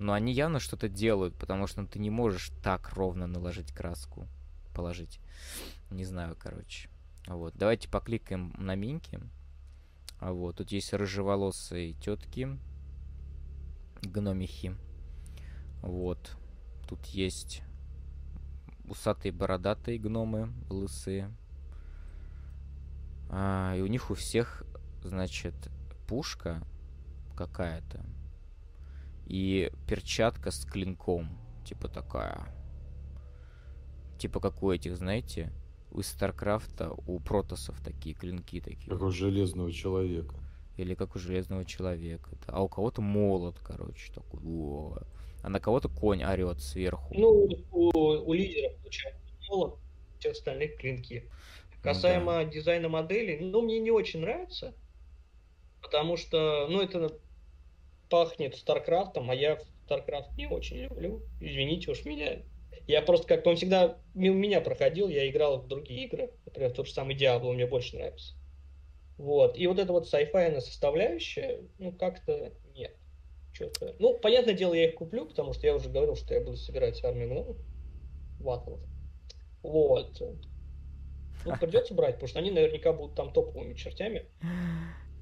Но 0.00 0.12
они 0.12 0.32
явно 0.32 0.58
что-то 0.58 0.88
делают, 0.88 1.36
потому 1.36 1.68
что 1.68 1.82
ну, 1.82 1.86
ты 1.86 2.00
не 2.00 2.10
можешь 2.10 2.50
так 2.64 2.92
ровно 2.94 3.28
наложить 3.28 3.72
краску. 3.72 4.26
Положить. 4.74 5.20
Не 5.90 6.04
знаю, 6.04 6.36
короче. 6.36 6.88
Вот, 7.28 7.54
давайте 7.56 7.88
покликаем 7.88 8.52
на 8.58 8.74
минки. 8.74 9.20
А 10.18 10.32
вот, 10.32 10.56
тут 10.56 10.72
есть 10.72 10.92
рыжеволосые 10.92 11.92
тетки, 11.92 12.58
гномихи. 14.02 14.74
Вот, 15.80 16.36
тут 16.88 17.06
есть 17.06 17.62
усатые 18.88 19.30
бородатые 19.30 20.00
гномы, 20.00 20.52
лысые. 20.68 21.30
А, 23.30 23.74
и 23.76 23.80
у 23.80 23.86
них 23.86 24.10
у 24.10 24.14
всех, 24.14 24.64
значит, 25.02 25.54
пушка 26.06 26.62
какая-то. 27.36 28.04
И 29.26 29.70
перчатка 29.88 30.50
с 30.50 30.64
клинком. 30.64 31.38
Типа 31.64 31.88
такая. 31.88 32.54
Типа 34.18 34.40
как 34.40 34.62
у 34.62 34.70
этих, 34.70 34.96
знаете, 34.96 35.52
у 35.90 36.02
Старкрафта, 36.02 36.92
у 37.06 37.18
протосов 37.20 37.80
такие 37.80 38.14
клинки 38.14 38.60
такие. 38.60 38.90
Как 38.90 39.02
у 39.02 39.10
Железного 39.10 39.72
Человека. 39.72 40.34
Или 40.76 40.94
как 40.94 41.14
у 41.14 41.18
Железного 41.18 41.64
Человека. 41.64 42.30
А 42.46 42.62
у 42.62 42.68
кого-то 42.68 43.00
молот, 43.00 43.58
короче, 43.62 44.12
такой. 44.12 44.40
О. 44.44 44.98
А 45.42 45.48
на 45.48 45.60
кого-то 45.60 45.88
конь 45.88 46.24
орет 46.24 46.60
сверху. 46.60 47.14
Ну, 47.14 47.48
у, 47.70 47.98
у 47.98 48.32
лидера 48.32 48.74
получается 48.80 49.20
молот, 49.48 49.78
все 50.18 50.30
остальных 50.30 50.76
клинки. 50.76 51.30
Касаемо 51.84 52.32
да. 52.32 52.44
дизайна 52.44 52.88
модели, 52.88 53.38
ну, 53.38 53.60
мне 53.60 53.78
не 53.78 53.90
очень 53.90 54.20
нравится, 54.20 54.74
потому 55.82 56.16
что, 56.16 56.66
ну, 56.70 56.80
это 56.80 57.18
пахнет 58.08 58.56
Старкрафтом, 58.56 59.30
а 59.30 59.34
я 59.34 59.60
Старкрафт 59.84 60.32
не 60.38 60.46
очень 60.46 60.78
люблю. 60.78 61.22
Извините 61.42 61.90
уж 61.90 62.06
меня. 62.06 62.42
Я 62.86 63.02
просто 63.02 63.26
как-то 63.26 63.50
он 63.50 63.56
всегда 63.56 63.98
мимо 64.14 64.36
меня 64.36 64.62
проходил, 64.62 65.08
я 65.08 65.28
играл 65.28 65.58
в 65.58 65.68
другие 65.68 66.06
игры, 66.06 66.30
например, 66.46 66.72
тот 66.72 66.86
же 66.86 66.94
самый 66.94 67.16
Diablo 67.16 67.52
мне 67.52 67.66
больше 67.66 67.96
нравится. 67.96 68.34
Вот. 69.18 69.58
И 69.58 69.66
вот 69.66 69.78
эта 69.78 69.92
вот 69.92 70.08
сайфайная 70.08 70.60
составляющая, 70.60 71.60
ну, 71.78 71.92
как-то 71.92 72.52
нет. 72.74 72.96
Что-то... 73.52 73.94
Ну, 73.98 74.18
понятное 74.18 74.54
дело, 74.54 74.72
я 74.72 74.88
их 74.88 74.94
куплю, 74.94 75.26
потому 75.26 75.52
что 75.52 75.66
я 75.66 75.74
уже 75.74 75.90
говорил, 75.90 76.16
что 76.16 76.32
я 76.32 76.40
буду 76.40 76.56
собирать 76.56 77.04
армию 77.04 77.28
гномов. 77.28 77.56
Ватлов. 78.40 78.80
Вот. 79.62 80.20
Ну, 81.44 81.56
придется 81.56 81.94
брать, 81.94 82.14
потому 82.14 82.28
что 82.28 82.38
они 82.38 82.50
наверняка 82.50 82.92
будут 82.92 83.16
там 83.16 83.32
топовыми 83.32 83.74
чертями. 83.74 84.26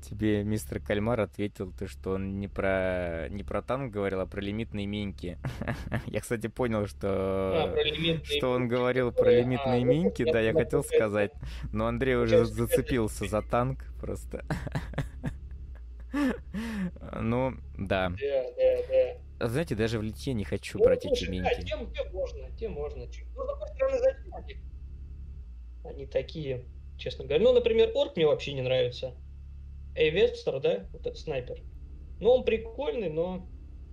Тебе 0.03 0.43
мистер 0.43 0.81
Кальмар 0.81 1.20
ответил, 1.20 1.73
ты 1.73 1.86
что 1.86 2.12
он 2.12 2.40
не 2.40 2.49
про 2.49 3.28
не 3.31 3.44
про 3.44 3.62
танк 3.62 3.93
говорил, 3.93 4.20
а 4.20 4.27
про 4.27 4.40
лимитные 4.40 4.86
миньки. 4.86 5.39
я, 6.07 6.20
кстати, 6.20 6.49
понял, 6.49 6.86
что 6.86 7.73
а, 7.73 8.24
что 8.24 8.51
он 8.51 8.66
говорил 8.66 9.12
про 9.12 9.31
лимитные 9.31 9.82
а, 9.82 9.85
миньки, 9.85 10.24
да, 10.24 10.40
я 10.40 10.53
хотел 10.53 10.82
сказать, 10.82 11.32
но 11.73 11.86
Андрей 11.86 12.16
уже 12.16 12.44
зацепился 12.44 13.27
за 13.27 13.43
танк 13.43 13.85
просто. 14.01 14.44
ну, 17.20 17.55
да. 17.78 18.11
Да, 18.11 18.44
да, 18.57 19.16
да. 19.39 19.49
Знаете, 19.49 19.74
даже 19.74 19.99
в 19.99 20.03
литье 20.03 20.35
не 20.35 20.44
хочу 20.44 20.78
ну, 20.78 20.85
брать 20.85 21.05
эти 21.05 21.24
миньки. 21.28 21.62
Тем, 21.62 21.90
тем 21.93 22.12
можно, 22.12 22.51
тем 22.59 22.73
можно. 22.73 23.07
Ну, 23.07 23.11
с 23.11 23.47
другой 23.47 23.69
стороны, 23.69 23.99
зачем 23.99 24.72
они? 25.85 26.07
Такие, 26.07 26.65
честно 26.99 27.25
говоря. 27.25 27.43
Ну, 27.43 27.53
например, 27.53 27.91
орк 27.95 28.17
мне 28.17 28.27
вообще 28.27 28.53
не 28.53 28.63
нравится. 28.63 29.15
Эйвестер, 29.95 30.61
да, 30.61 30.87
вот 30.93 31.03
этот 31.03 31.19
снайпер. 31.19 31.61
Ну, 32.21 32.31
он 32.31 32.45
прикольный, 32.45 33.11
но... 33.11 33.47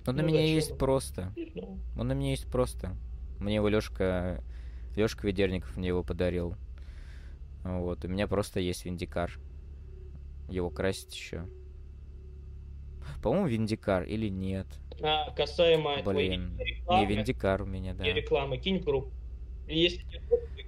Он 0.07 0.16
ну, 0.16 0.22
на 0.22 0.22
меня 0.22 0.41
есть 0.41 0.78
просто. 0.78 1.34
Ну. 1.56 1.80
Он 1.98 2.07
на 2.07 2.14
меня 2.14 2.32
есть 2.32 2.49
просто. 2.49 2.95
Мне 3.40 3.56
его 3.56 3.68
Лёшка... 3.68 4.44
Лёшка 4.95 5.28
Ведерников 5.28 5.78
мне 5.78 5.90
его 5.90 6.03
подарил. 6.03 6.56
Вот, 7.64 8.03
у 8.06 8.07
меня 8.07 8.28
просто 8.28 8.60
есть 8.60 8.86
Виндикар. 8.86 9.32
Его 10.49 10.70
красить 10.70 11.14
еще. 11.16 11.45
По-моему, 13.22 13.48
Виндикар 13.48 14.03
или 14.03 14.30
нет. 14.30 14.68
А, 15.02 15.32
касаемо 15.32 16.02
Блин, 16.03 16.57
рекламы, 16.60 17.02
не 17.02 17.16
Виндикар 17.16 17.61
у 17.61 17.66
меня, 17.66 17.94
да. 17.94 18.03
Не 18.03 18.14
рекламы, 18.14 18.57
кинь 18.57 18.80
группу. 18.80 19.11
Если 19.70 20.04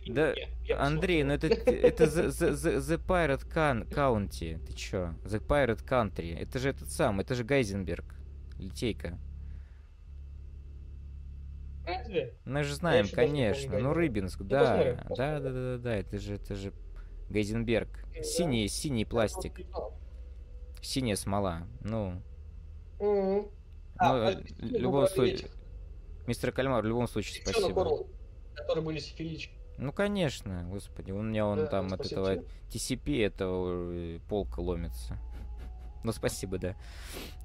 да, 0.08 0.34
Андрей, 0.78 1.24
ну 1.24 1.34
это, 1.34 1.48
это 1.66 2.04
the, 2.06 2.28
the, 2.28 2.78
the, 2.78 3.06
Pirate 3.06 3.48
County. 3.48 4.64
Ты 4.66 4.74
чё? 4.74 5.14
The 5.24 5.46
Pirate 5.46 5.86
Country. 5.86 6.38
Это 6.38 6.60
же 6.60 6.70
этот 6.70 6.90
сам, 6.90 7.20
это 7.20 7.36
же 7.36 7.44
Гайзенберг. 7.44 8.06
Литейка. 8.58 9.18
Разве? 11.86 12.34
Мы 12.46 12.64
же 12.64 12.76
знаем, 12.76 13.08
конечно. 13.12 13.80
Ну, 13.80 13.94
Рыбинск, 13.94 14.42
да. 14.44 14.98
Да, 15.10 15.40
да, 15.40 15.40
да, 15.40 15.52
да, 15.52 15.78
да. 15.78 15.96
Это 15.96 16.20
же, 16.20 16.36
это 16.36 16.56
же 16.56 16.74
Гейзенберг. 17.30 18.06
Синий, 18.24 18.68
синий 18.68 19.06
пластик. 19.06 19.62
Синяя 20.82 21.16
смола. 21.16 21.68
Ну. 21.82 22.22
Ну, 23.00 23.52
а, 23.98 24.32
в 24.32 24.62
любом 24.62 25.08
случае. 25.08 25.50
Мистер 26.28 26.52
Кальмар, 26.52 26.84
в 26.84 26.88
любом 26.88 27.08
случае, 27.08 27.42
спасибо. 27.44 28.06
Которые 28.56 28.84
были 28.84 29.00
сифилички. 29.00 29.54
Ну, 29.78 29.92
конечно, 29.92 30.68
господи, 30.70 31.12
у 31.12 31.22
меня 31.22 31.46
он 31.46 31.60
да, 31.60 31.66
там 31.68 31.94
от 31.94 32.06
этого 32.06 32.44
TCP, 32.72 33.26
этого 33.26 34.20
полка 34.30 34.60
ломится. 34.60 35.18
Ну, 36.04 36.12
спасибо, 36.12 36.58
да. 36.58 36.76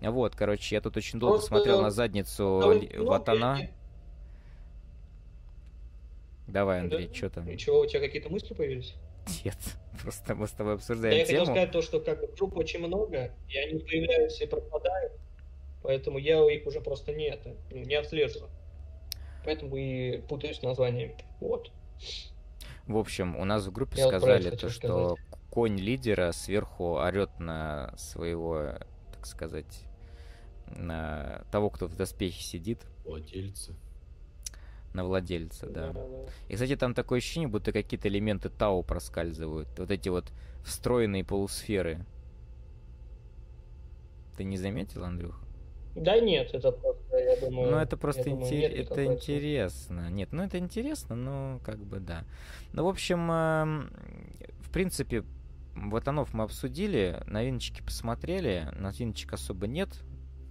Вот, 0.01 0.35
короче, 0.35 0.77
я 0.77 0.81
тут 0.81 0.97
очень 0.97 1.19
долго 1.19 1.37
Просто... 1.37 1.49
смотрел 1.49 1.83
на 1.83 1.91
задницу 1.91 2.63
да, 2.63 3.03
Ватана. 3.03 3.69
Давай, 6.47 6.81
Андрей, 6.81 7.09
да? 7.09 7.15
что 7.15 7.29
там? 7.29 7.49
И 7.51 7.59
чего, 7.59 7.81
у 7.81 7.87
тебя 7.87 8.01
какие-то 8.01 8.31
мысли 8.31 8.55
появились? 8.55 8.95
Нет, 9.45 9.59
просто 10.03 10.35
мы 10.35 10.47
с 10.47 10.53
тобой 10.53 10.75
обсуждаем 10.75 11.13
да, 11.13 11.19
я 11.19 11.27
тему. 11.27 11.39
Я 11.39 11.41
хотел 11.41 11.55
сказать 11.55 11.73
то, 11.73 11.83
что 11.83 12.01
как 12.01 12.21
бы 12.21 12.29
групп 12.29 12.57
очень 12.57 12.81
много, 12.81 13.33
и 13.49 13.59
они 13.59 13.81
появляются 13.81 14.45
и 14.45 14.47
пропадают, 14.47 15.13
поэтому 15.83 16.19
я 16.19 16.39
их 16.51 16.67
уже 16.67 16.81
просто 16.81 17.13
не, 17.13 17.29
это, 17.29 17.55
не 17.71 17.95
отслеживаю. 17.95 18.51
Поэтому 19.47 19.77
и 19.77 20.19
путаюсь 20.29 20.59
с 20.59 20.63
названиями. 20.63 21.17
Вот. 21.41 21.71
В 22.87 22.99
общем, 22.99 23.37
у 23.37 23.45
нас 23.45 23.67
в 23.67 23.73
группе 23.73 23.99
я 23.99 24.09
сказали 24.09 24.51
то, 24.51 24.69
что 24.69 25.17
сказать. 25.17 25.41
конь 25.51 25.79
лидера 25.79 26.33
сверху 26.33 26.97
орет 26.99 27.41
на 27.41 27.95
своего, 27.97 28.75
так 29.13 29.25
сказать, 29.27 29.85
на 30.67 31.45
того, 31.51 31.71
кто 31.71 31.87
в 31.87 31.97
доспехе 31.97 32.43
сидит. 32.43 32.81
Владельца 33.05 33.73
на 34.97 35.05
владельца, 35.05 35.67
да. 35.69 35.95
И, 36.49 36.55
кстати, 36.55 36.75
там 36.75 36.95
такое 36.95 37.19
ощущение, 37.19 37.49
будто 37.49 37.71
какие-то 37.71 38.09
элементы 38.09 38.49
Тау 38.49 38.83
проскальзывают. 38.83 39.69
Вот 39.79 39.91
эти 39.91 40.09
вот 40.09 40.33
встроенные 40.65 41.23
полусферы. 41.23 42.05
Ты 44.37 44.45
не 44.45 44.57
заметил, 44.57 45.05
Андрюх? 45.05 45.39
Да 45.95 46.19
нет, 46.19 46.53
это 46.53 46.73
просто, 46.73 47.03
я 47.27 47.41
думаю... 47.41 47.71
Ну, 47.71 47.77
это 47.77 47.97
просто 47.97 48.25
думаю, 48.25 48.47
интер... 48.47 48.73
это 48.73 49.05
интересно. 49.05 50.11
Нет, 50.11 50.33
ну 50.33 50.43
это 50.43 50.59
интересно, 50.59 51.15
но 51.17 51.61
как 51.65 51.79
бы 51.79 52.01
да. 52.01 52.25
Ну, 52.73 52.85
в 52.85 52.89
общем, 52.89 53.31
э, 53.31 53.89
в 54.61 54.71
принципе, 54.71 55.25
Ватанов 55.75 56.33
мы 56.33 56.45
обсудили, 56.45 57.23
новиночки 57.27 57.83
посмотрели, 57.83 58.69
новиночек 58.79 59.33
особо 59.33 59.67
нет, 59.67 59.91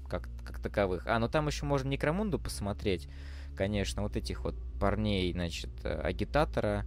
как, 0.07 0.29
как 0.45 0.59
таковых. 0.59 1.07
А, 1.07 1.17
ну 1.19 1.29
там 1.29 1.47
еще 1.47 1.65
можно 1.65 1.87
Некромунду 1.89 2.39
посмотреть 2.39 3.07
конечно, 3.55 4.03
вот 4.03 4.15
этих 4.15 4.43
вот 4.43 4.55
парней, 4.79 5.31
значит, 5.31 5.71
э, 5.83 5.99
агитатора, 6.01 6.85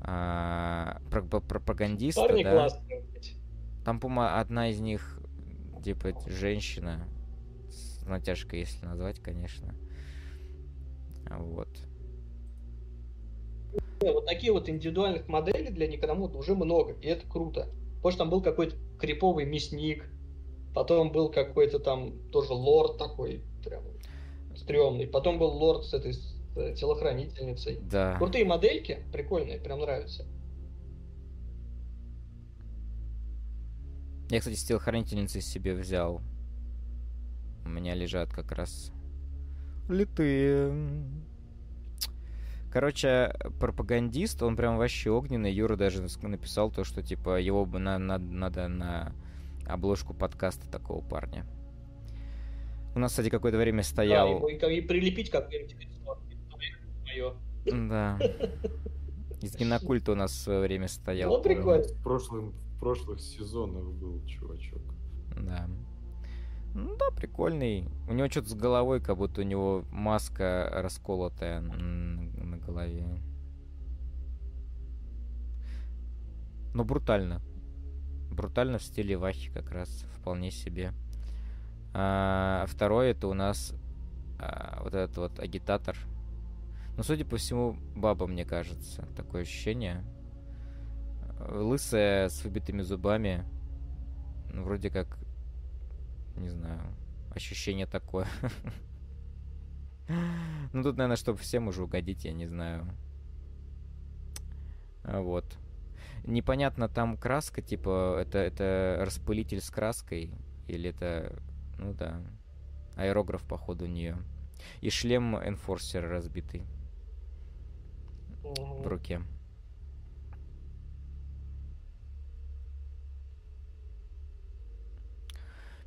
а, 0.00 1.00
пропагандиста, 1.10 2.20
Парни 2.20 2.44
да. 2.44 2.52
классные. 2.52 3.04
Там, 3.84 4.00
по-моему, 4.00 4.36
одна 4.36 4.70
из 4.70 4.80
них, 4.80 5.18
типа, 5.82 6.12
женщина, 6.26 7.08
с 8.04 8.06
натяжкой, 8.06 8.60
если 8.60 8.84
назвать, 8.84 9.20
конечно. 9.20 9.74
Вот. 11.30 11.68
Вот 14.00 14.26
такие 14.26 14.52
вот 14.52 14.68
индивидуальных 14.68 15.28
моделей 15.28 15.70
для 15.70 15.88
Некромута 15.88 16.38
уже 16.38 16.54
много, 16.54 16.92
и 17.00 17.06
это 17.06 17.26
круто. 17.26 17.68
Потому 17.96 18.10
что 18.10 18.18
там 18.18 18.30
был 18.30 18.42
какой-то 18.42 18.76
криповый 18.98 19.46
мясник, 19.46 20.04
потом 20.74 21.10
был 21.10 21.30
какой-то 21.30 21.78
там 21.78 22.18
тоже 22.30 22.52
лорд 22.52 22.98
такой, 22.98 23.42
прям 23.64 23.82
стрёмный. 24.54 25.06
Потом 25.06 25.38
был 25.38 25.48
лорд 25.48 25.84
с 25.84 25.94
этой 25.94 26.12
с 26.12 26.36
э, 26.54 26.74
телохранительницей. 26.74 27.80
Да. 27.80 28.16
Крутые 28.18 28.44
модельки, 28.44 28.98
прикольные, 29.12 29.58
прям 29.58 29.80
нравятся. 29.80 30.26
Я, 34.30 34.38
кстати, 34.38 34.56
с 34.56 34.64
телохранительницей 34.64 35.40
себе 35.40 35.74
взял. 35.74 36.20
У 37.64 37.68
меня 37.68 37.94
лежат 37.94 38.30
как 38.32 38.52
раз 38.52 38.92
литые. 39.88 40.72
Короче, 42.72 43.34
пропагандист, 43.60 44.42
он 44.42 44.56
прям 44.56 44.78
вообще 44.78 45.10
огненный. 45.10 45.52
Юра 45.52 45.76
даже 45.76 46.02
написал 46.22 46.70
то, 46.70 46.82
что 46.84 47.02
типа 47.02 47.40
его 47.40 47.64
бы 47.64 47.78
на, 47.78 47.98
на, 47.98 48.18
надо 48.18 48.68
на 48.68 49.12
обложку 49.66 50.12
подкаста 50.12 50.68
такого 50.68 51.00
парня. 51.00 51.46
У 52.94 52.98
нас, 52.98 53.12
кстати, 53.12 53.28
какое-то 53.28 53.58
время 53.58 53.82
стоял... 53.82 54.40
Да, 54.40 54.68
и, 54.68 54.78
и 54.78 54.80
прилепить 54.80 55.30
как-нибудь 55.30 55.76
мое. 57.04 57.34
Да. 57.64 58.18
Из 59.40 59.52
кинокульта 59.56 60.12
у 60.12 60.14
нас 60.14 60.32
в 60.32 60.36
свое 60.36 60.60
время 60.60 60.88
стоял. 60.88 61.30
Ну, 61.30 61.42
прикольно. 61.42 61.84
В, 61.84 62.02
прошлым, 62.02 62.50
в 62.50 62.80
прошлых 62.80 63.20
сезонах 63.20 63.84
был 63.84 64.24
чувачок. 64.26 64.82
Да. 65.36 65.68
Ну 66.74 66.96
да, 66.96 67.10
прикольный. 67.16 67.88
У 68.08 68.12
него 68.12 68.28
что-то 68.28 68.50
с 68.50 68.54
головой, 68.54 69.00
как 69.00 69.16
будто 69.16 69.42
у 69.42 69.44
него 69.44 69.84
маска 69.90 70.68
расколотая 70.72 71.60
на 71.60 72.58
голове. 72.58 73.06
Но 76.74 76.84
брутально. 76.84 77.40
Брутально 78.32 78.78
в 78.78 78.82
стиле 78.82 79.16
Вахи 79.16 79.52
как 79.52 79.70
раз. 79.70 79.88
Вполне 80.18 80.50
себе. 80.50 80.92
А, 81.92 82.64
второй 82.66 83.10
это 83.10 83.28
у 83.28 83.34
нас 83.34 83.72
а, 84.40 84.80
вот 84.82 84.94
этот 84.94 85.16
вот 85.16 85.38
агитатор. 85.38 85.96
Ну, 86.96 87.04
судя 87.04 87.24
по 87.24 87.36
всему, 87.36 87.76
баба, 87.94 88.26
мне 88.26 88.44
кажется. 88.44 89.06
Такое 89.16 89.42
ощущение. 89.42 90.04
Лысая, 91.48 92.28
с 92.28 92.42
выбитыми 92.42 92.82
зубами. 92.82 93.44
Вроде 94.52 94.90
как, 94.90 95.16
не 96.36 96.48
знаю, 96.48 96.80
ощущение 97.30 97.86
такое. 97.86 98.26
Ну, 100.72 100.82
тут, 100.82 100.98
наверное, 100.98 101.16
чтобы 101.16 101.38
всем 101.38 101.68
уже 101.68 101.82
угодить, 101.82 102.26
я 102.26 102.32
не 102.32 102.46
знаю. 102.46 102.86
А, 105.02 105.20
вот. 105.20 105.46
Непонятно, 106.24 106.88
там 106.88 107.16
краска, 107.16 107.62
типа, 107.62 108.18
это, 108.20 108.38
это 108.38 108.98
распылитель 109.00 109.62
с 109.62 109.70
краской, 109.70 110.30
или 110.66 110.90
это 110.90 111.42
ну 111.78 111.92
да. 111.92 112.20
Аэрограф, 112.96 113.42
походу, 113.42 113.84
у 113.84 113.88
нее. 113.88 114.16
И 114.80 114.90
шлем 114.90 115.36
энфорсера 115.36 116.08
разбитый. 116.08 116.62
В 118.42 118.86
руке. 118.86 119.20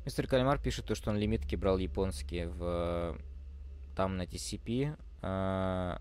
Мистер 0.08 0.26
Кальмар 0.26 0.58
пишет 0.58 0.86
то, 0.86 0.94
что 0.94 1.10
он 1.10 1.18
лимитки 1.18 1.54
брал 1.54 1.76
японские 1.76 2.48
в 2.48 3.14
там 3.94 4.16
на 4.16 4.22
TCP. 4.22 4.98
А, 5.20 6.00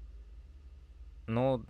ну, 1.25 1.65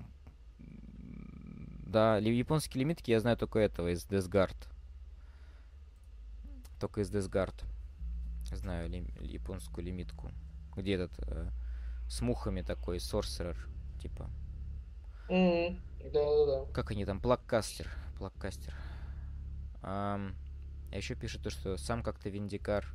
да, 0.60 2.18
японские 2.18 2.82
лимитки 2.82 3.10
я 3.10 3.22
знаю 3.22 3.38
только 3.38 3.58
этого, 3.58 3.92
из 3.92 4.06
Desgard. 4.06 4.56
Только 6.80 7.02
из 7.02 7.10
Desgard 7.10 7.56
знаю 8.44 8.88
ли, 8.88 9.04
японскую 9.20 9.84
лимитку. 9.84 10.30
Где 10.76 10.94
этот 10.94 11.18
э, 11.28 11.50
с 12.08 12.22
мухами 12.22 12.62
такой, 12.62 13.00
сорсерер, 13.00 13.58
типа. 14.00 14.30
Mm-hmm. 15.28 16.12
Да, 16.14 16.24
да, 16.24 16.46
да. 16.46 16.72
Как 16.72 16.92
они 16.92 17.04
там, 17.04 17.20
плаккастер. 17.20 17.90
Плаккастер. 18.20 18.76
А, 19.82 20.20
а 20.92 20.98
еще 20.98 21.16
пишет 21.16 21.42
то, 21.44 21.50
что 21.50 21.78
сам 21.78 22.04
как-то 22.04 22.30
Виндикар 22.30 22.86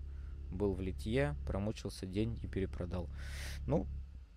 был 0.50 0.74
в 0.74 0.80
литье, 0.80 1.34
промучился 1.46 2.06
день 2.06 2.38
и 2.42 2.46
перепродал. 2.46 3.08
Ну, 3.66 3.86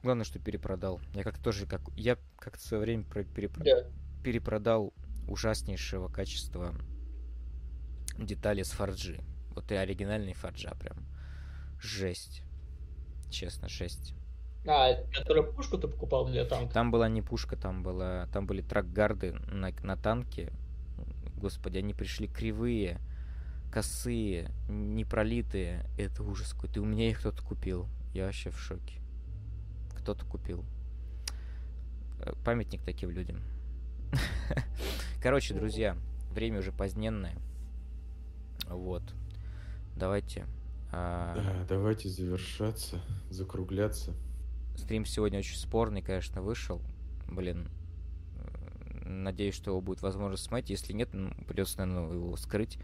главное, 0.04 0.26
что 0.26 0.40
перепродал. 0.40 1.02
Я 1.14 1.24
как 1.24 1.38
тоже, 1.38 1.66
как 1.66 1.82
я 1.96 2.18
как-то 2.38 2.60
в 2.60 2.64
свое 2.64 2.84
время 2.84 3.04
перепро... 3.04 3.64
yeah. 3.64 3.92
перепродал 4.24 4.94
ужаснейшего 5.28 6.08
качества 6.08 6.74
детали 8.18 8.64
с 8.64 8.72
фарджи. 8.72 9.20
Вот 9.52 9.72
и 9.72 9.76
оригинальный 9.76 10.34
фарджа 10.34 10.74
прям. 10.76 10.98
Жесть. 11.82 12.44
Честно, 13.30 13.68
жесть. 13.68 14.14
А, 14.68 14.96
которая 15.14 15.44
пушку 15.44 15.78
ты 15.78 15.88
покупал 15.88 16.26
для 16.28 16.46
танка? 16.46 16.74
Там 16.74 16.92
была 16.92 17.08
не 17.08 17.22
пушка, 17.22 17.56
там 17.56 17.84
была, 17.84 18.28
там 18.34 18.48
были 18.48 18.62
тракгарды 18.62 19.34
на, 19.34 19.72
на 19.84 19.96
танке. 19.96 20.52
Господи, 21.36 21.78
они 21.78 21.94
пришли 21.94 22.28
кривые, 22.28 23.00
косые, 23.76 24.52
непролитые. 24.70 25.86
Это 25.98 26.24
ужас 26.24 26.54
какой-то. 26.54 26.82
У 26.82 26.86
меня 26.86 27.10
их 27.10 27.20
кто-то 27.20 27.44
купил. 27.44 27.90
Я 28.14 28.28
вообще 28.28 28.50
в 28.50 28.58
шоке. 28.58 29.02
Кто-то 29.98 30.26
купил. 30.26 30.64
Э, 32.22 32.32
памятник 32.46 32.82
таким 32.86 33.10
людям. 33.10 33.42
Короче, 35.22 35.54
друзья, 35.54 35.98
время 36.32 36.60
уже 36.60 36.72
поздненное. 36.72 37.36
Вот. 38.70 39.04
Давайте. 39.98 40.46
А... 40.94 41.36
Да, 41.36 41.76
давайте 41.76 42.08
завершаться, 42.08 43.02
закругляться. 43.30 44.14
Стрим 44.78 45.04
сегодня 45.06 45.40
очень 45.40 45.58
спорный, 45.58 46.02
конечно, 46.02 46.42
вышел. 46.42 46.82
Блин, 47.28 47.68
надеюсь, 49.04 49.56
что 49.56 49.72
его 49.72 49.82
будет 49.82 50.02
возможно 50.02 50.38
смотреть. 50.38 50.70
Если 50.70 50.94
нет, 50.94 51.10
ну, 51.12 51.34
придется, 51.46 51.80
наверное, 51.80 52.14
его 52.14 52.38
скрыть, 52.38 52.80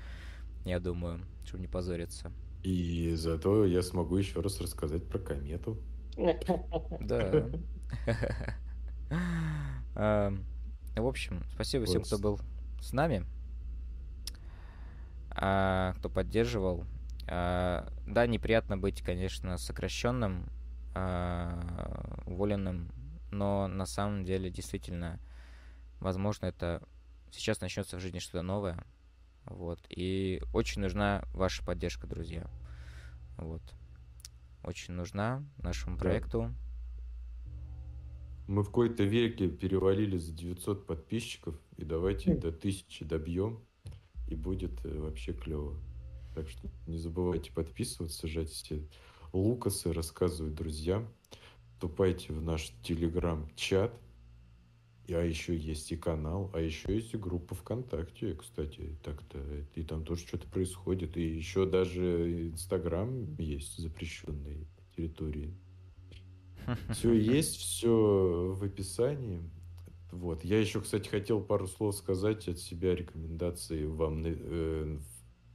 я 0.66 0.80
думаю, 0.80 1.26
чтобы 1.46 1.62
не 1.62 1.68
позориться. 1.68 2.32
И 2.64 3.14
зато 3.16 3.66
я 3.66 3.82
смогу 3.82 4.18
еще 4.18 4.42
раз 4.42 4.62
рассказать 4.62 5.08
про 5.08 5.20
комету. 5.20 5.78
Да. 7.00 7.50
В 10.96 11.08
общем, 11.08 11.44
спасибо 11.54 11.86
всем, 11.86 12.04
кто 12.04 12.18
был 12.18 12.40
с 12.82 12.94
нами, 12.94 13.26
а, 15.30 15.94
кто 15.98 16.10
поддерживал. 16.10 16.86
А, 17.28 17.92
да, 18.06 18.28
неприятно 18.28 18.78
быть, 18.78 19.02
конечно, 19.02 19.58
сокращенным, 19.58 20.50
а, 20.94 22.22
уволенным, 22.26 22.92
но 23.32 23.68
на 23.68 23.86
самом 23.86 24.26
деле 24.26 24.50
действительно, 24.50 25.20
возможно, 26.00 26.46
это 26.48 26.82
сейчас 27.32 27.62
начнется 27.62 27.98
в 27.98 28.02
жизни 28.02 28.20
что-то 28.20 28.42
новое. 28.42 28.84
Вот. 29.46 29.80
И 29.90 30.42
очень 30.54 30.82
нужна 30.82 31.24
ваша 31.34 31.64
поддержка, 31.64 32.08
друзья. 32.08 32.50
Вот. 33.38 33.62
Очень 34.64 34.94
нужна 34.94 35.44
нашему 35.58 35.98
проекту. 35.98 36.42
Да. 36.42 36.54
Мы 38.48 38.64
в 38.64 38.66
какой-то 38.66 39.04
веке 39.04 39.48
перевалили 39.48 40.18
за 40.18 40.34
900 40.34 40.86
подписчиков, 40.86 41.56
и 41.78 41.86
давайте 41.86 42.36
до 42.36 42.50
1000 42.50 43.06
добьем, 43.06 43.60
и 44.28 44.36
будет 44.36 44.86
э, 44.86 45.00
вообще 45.00 45.34
клево. 45.34 45.80
Так 46.36 46.50
что 46.50 46.70
не 46.88 46.98
забывайте 46.98 47.52
подписываться, 47.52 48.28
жать 48.28 48.50
все 48.50 48.86
лукасы, 49.34 49.94
рассказывать 49.94 50.56
друзьям. 50.56 51.08
Вступайте 51.74 52.34
в 52.34 52.42
наш 52.42 52.72
телеграм-чат. 52.84 53.94
А 55.14 55.24
еще 55.24 55.56
есть 55.56 55.92
и 55.92 55.98
канал, 55.98 56.50
а 56.54 56.60
еще 56.60 56.94
есть 56.94 57.14
и 57.14 57.18
группа 57.18 57.56
ВКонтакте, 57.56 58.36
кстати, 58.36 58.96
так-то. 59.04 59.40
И 59.76 59.84
там 59.84 60.04
тоже 60.04 60.22
что-то 60.22 60.48
происходит. 60.48 61.18
И 61.18 61.22
еще 61.22 61.66
даже 61.66 62.50
Инстаграм 62.50 63.36
есть 63.38 63.78
запрещенной 63.78 64.68
территории. 64.96 65.54
Все 66.94 67.14
есть, 67.14 67.56
все 67.58 68.54
в 68.56 68.64
описании. 68.64 69.42
Вот. 70.12 70.44
Я 70.44 70.60
еще, 70.60 70.82
кстати, 70.82 71.08
хотел 71.08 71.42
пару 71.42 71.68
слов 71.68 71.96
сказать 71.96 72.48
от 72.48 72.60
себя 72.60 72.96
рекомендации 72.96 73.86
вам 73.86 74.22
на, 74.22 74.28
э, 74.30 74.98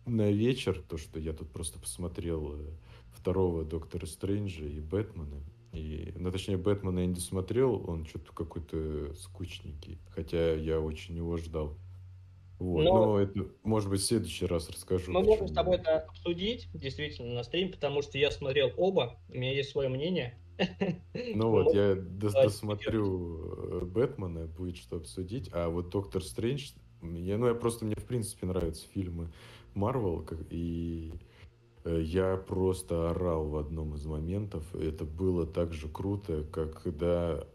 на 0.07 0.31
вечер. 0.31 0.83
То, 0.89 0.97
что 0.97 1.21
я 1.21 1.33
тут 1.33 1.51
просто 1.51 1.79
посмотрел 1.79 2.55
э, 2.55 2.71
второго 3.13 3.65
Доктора 3.65 4.07
Стрэнджа 4.07 4.65
и 4.65 4.81
Бэтмена. 4.81 5.43
И, 5.77 6.13
ну, 6.17 6.33
точнее, 6.33 6.57
Бэтмена 6.57 7.01
я 7.01 7.07
не 7.07 7.15
досмотрел, 7.15 7.89
он 7.89 8.07
что-то 8.07 8.33
какой-то 8.33 9.15
скучненький. 9.15 9.99
Хотя 10.11 10.55
я 10.55 10.81
очень 10.81 11.17
его 11.17 11.37
ждал. 11.37 11.77
Вот, 12.59 12.85
но, 12.85 13.05
но 13.05 13.21
это, 13.21 13.47
может 13.65 13.91
быть, 13.91 14.01
в 14.01 14.05
следующий 14.05 14.47
раз 14.47 14.71
расскажу. 14.71 15.13
Мы 15.13 15.23
можем 15.23 15.49
с 15.49 15.53
тобой 15.53 15.77
это 15.77 15.99
обсудить, 15.99 16.69
действительно, 16.73 17.35
на 17.35 17.43
стриме, 17.43 17.71
потому 17.73 18.01
что 18.01 18.17
я 18.17 18.31
смотрел 18.31 18.73
оба, 18.79 19.19
у 19.29 19.35
меня 19.35 19.53
есть 19.53 19.71
свое 19.71 19.91
мнение. 19.91 20.39
Ну 21.35 21.51
вот, 21.51 21.75
я 21.75 21.95
досмотрю 21.95 23.83
э, 23.83 23.85
Бэтмена, 23.85 24.47
будет 24.47 24.79
что 24.79 24.97
обсудить, 24.97 25.51
а 25.53 25.69
вот 25.69 25.91
Доктор 25.91 26.25
Стрэндж, 26.25 26.71
я, 27.03 27.37
ну, 27.37 27.49
я 27.49 27.55
просто, 27.55 27.85
мне, 27.85 27.95
в 27.95 28.07
принципе, 28.07 28.47
нравятся 28.47 28.89
фильмы 28.89 29.31
Марвел, 29.75 30.27
и 30.49 31.13
я 31.91 32.37
просто 32.37 33.11
орал 33.11 33.49
в 33.49 33.57
одном 33.57 33.95
из 33.95 34.05
моментов. 34.07 34.75
Это 34.75 35.05
было 35.05 35.47
так 35.47 35.73
же 35.73 35.89
круто, 35.89 36.45
как 36.45 36.83
когда, 36.83 37.47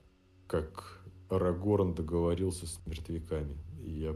как 0.47 1.01
Арагорн 1.29 1.93
договорился 1.93 2.67
с 2.67 2.79
мертвяками. 2.85 3.57
И 3.83 3.91
я 3.91 4.15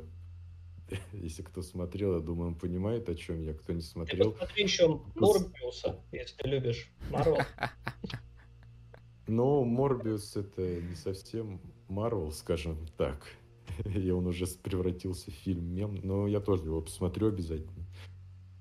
если 1.13 1.41
кто 1.41 1.61
смотрел, 1.61 2.15
я 2.15 2.19
думаю, 2.19 2.49
он 2.49 2.55
понимает, 2.55 3.09
о 3.09 3.15
чем 3.15 3.41
я. 3.41 3.53
Кто 3.53 3.73
не 3.73 3.81
смотрел... 3.81 4.31
Ты 4.31 4.37
посмотри 4.39 4.63
еще 4.63 5.01
Морбиуса, 5.15 5.99
если 6.11 6.37
ты 6.37 6.47
любишь 6.47 6.91
Марвел. 7.09 7.37
Но 9.27 9.63
Морбиус 9.63 10.35
это 10.35 10.81
не 10.81 10.95
совсем 10.95 11.59
Марвел, 11.87 12.31
скажем 12.31 12.77
так. 12.97 13.25
И 13.85 14.09
он 14.11 14.27
уже 14.27 14.45
превратился 14.47 15.31
в 15.31 15.33
фильм 15.33 15.73
мем, 15.73 15.99
но 16.03 16.27
я 16.27 16.39
тоже 16.39 16.65
его 16.65 16.81
посмотрю 16.81 17.29
обязательно. 17.29 17.85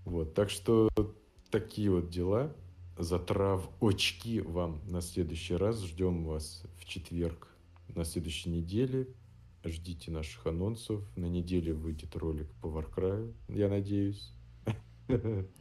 Вот, 0.05 0.35
так 0.35 0.51
что 0.51 0.89
такие 1.55 1.89
вот 1.89 2.11
дела. 2.11 2.53
Затрав 2.99 3.69
очки 3.81 4.41
вам 4.41 4.81
на 4.87 5.01
следующий 5.01 5.55
раз. 5.55 5.81
Ждем 5.85 6.25
вас 6.25 6.65
в 6.79 6.85
четверг 6.85 7.49
на 7.95 8.05
следующей 8.05 8.51
неделе. 8.51 9.07
Ждите 9.65 10.11
наших 10.11 10.47
анонсов. 10.49 11.03
На 11.17 11.27
неделе 11.27 11.73
выйдет 11.73 12.17
ролик 12.17 12.51
по 12.61 12.67
Warcry, 12.67 13.33
я 13.49 13.69
надеюсь. 13.69 14.33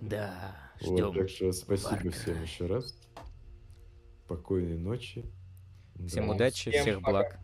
Да, 0.02 0.56
ждем. 0.82 1.08
Вот, 1.08 1.16
так 1.16 1.30
что 1.30 1.52
спасибо 1.52 1.96
Warcry. 1.96 2.10
всем 2.10 2.42
еще 2.42 2.66
раз. 2.66 2.98
Спокойной 4.26 4.80
ночи. 4.80 5.24
Всем 6.08 6.28
да. 6.28 6.34
удачи, 6.34 6.72
всем 6.72 6.82
всех 6.82 6.96
пока. 7.02 7.12
благ. 7.12 7.40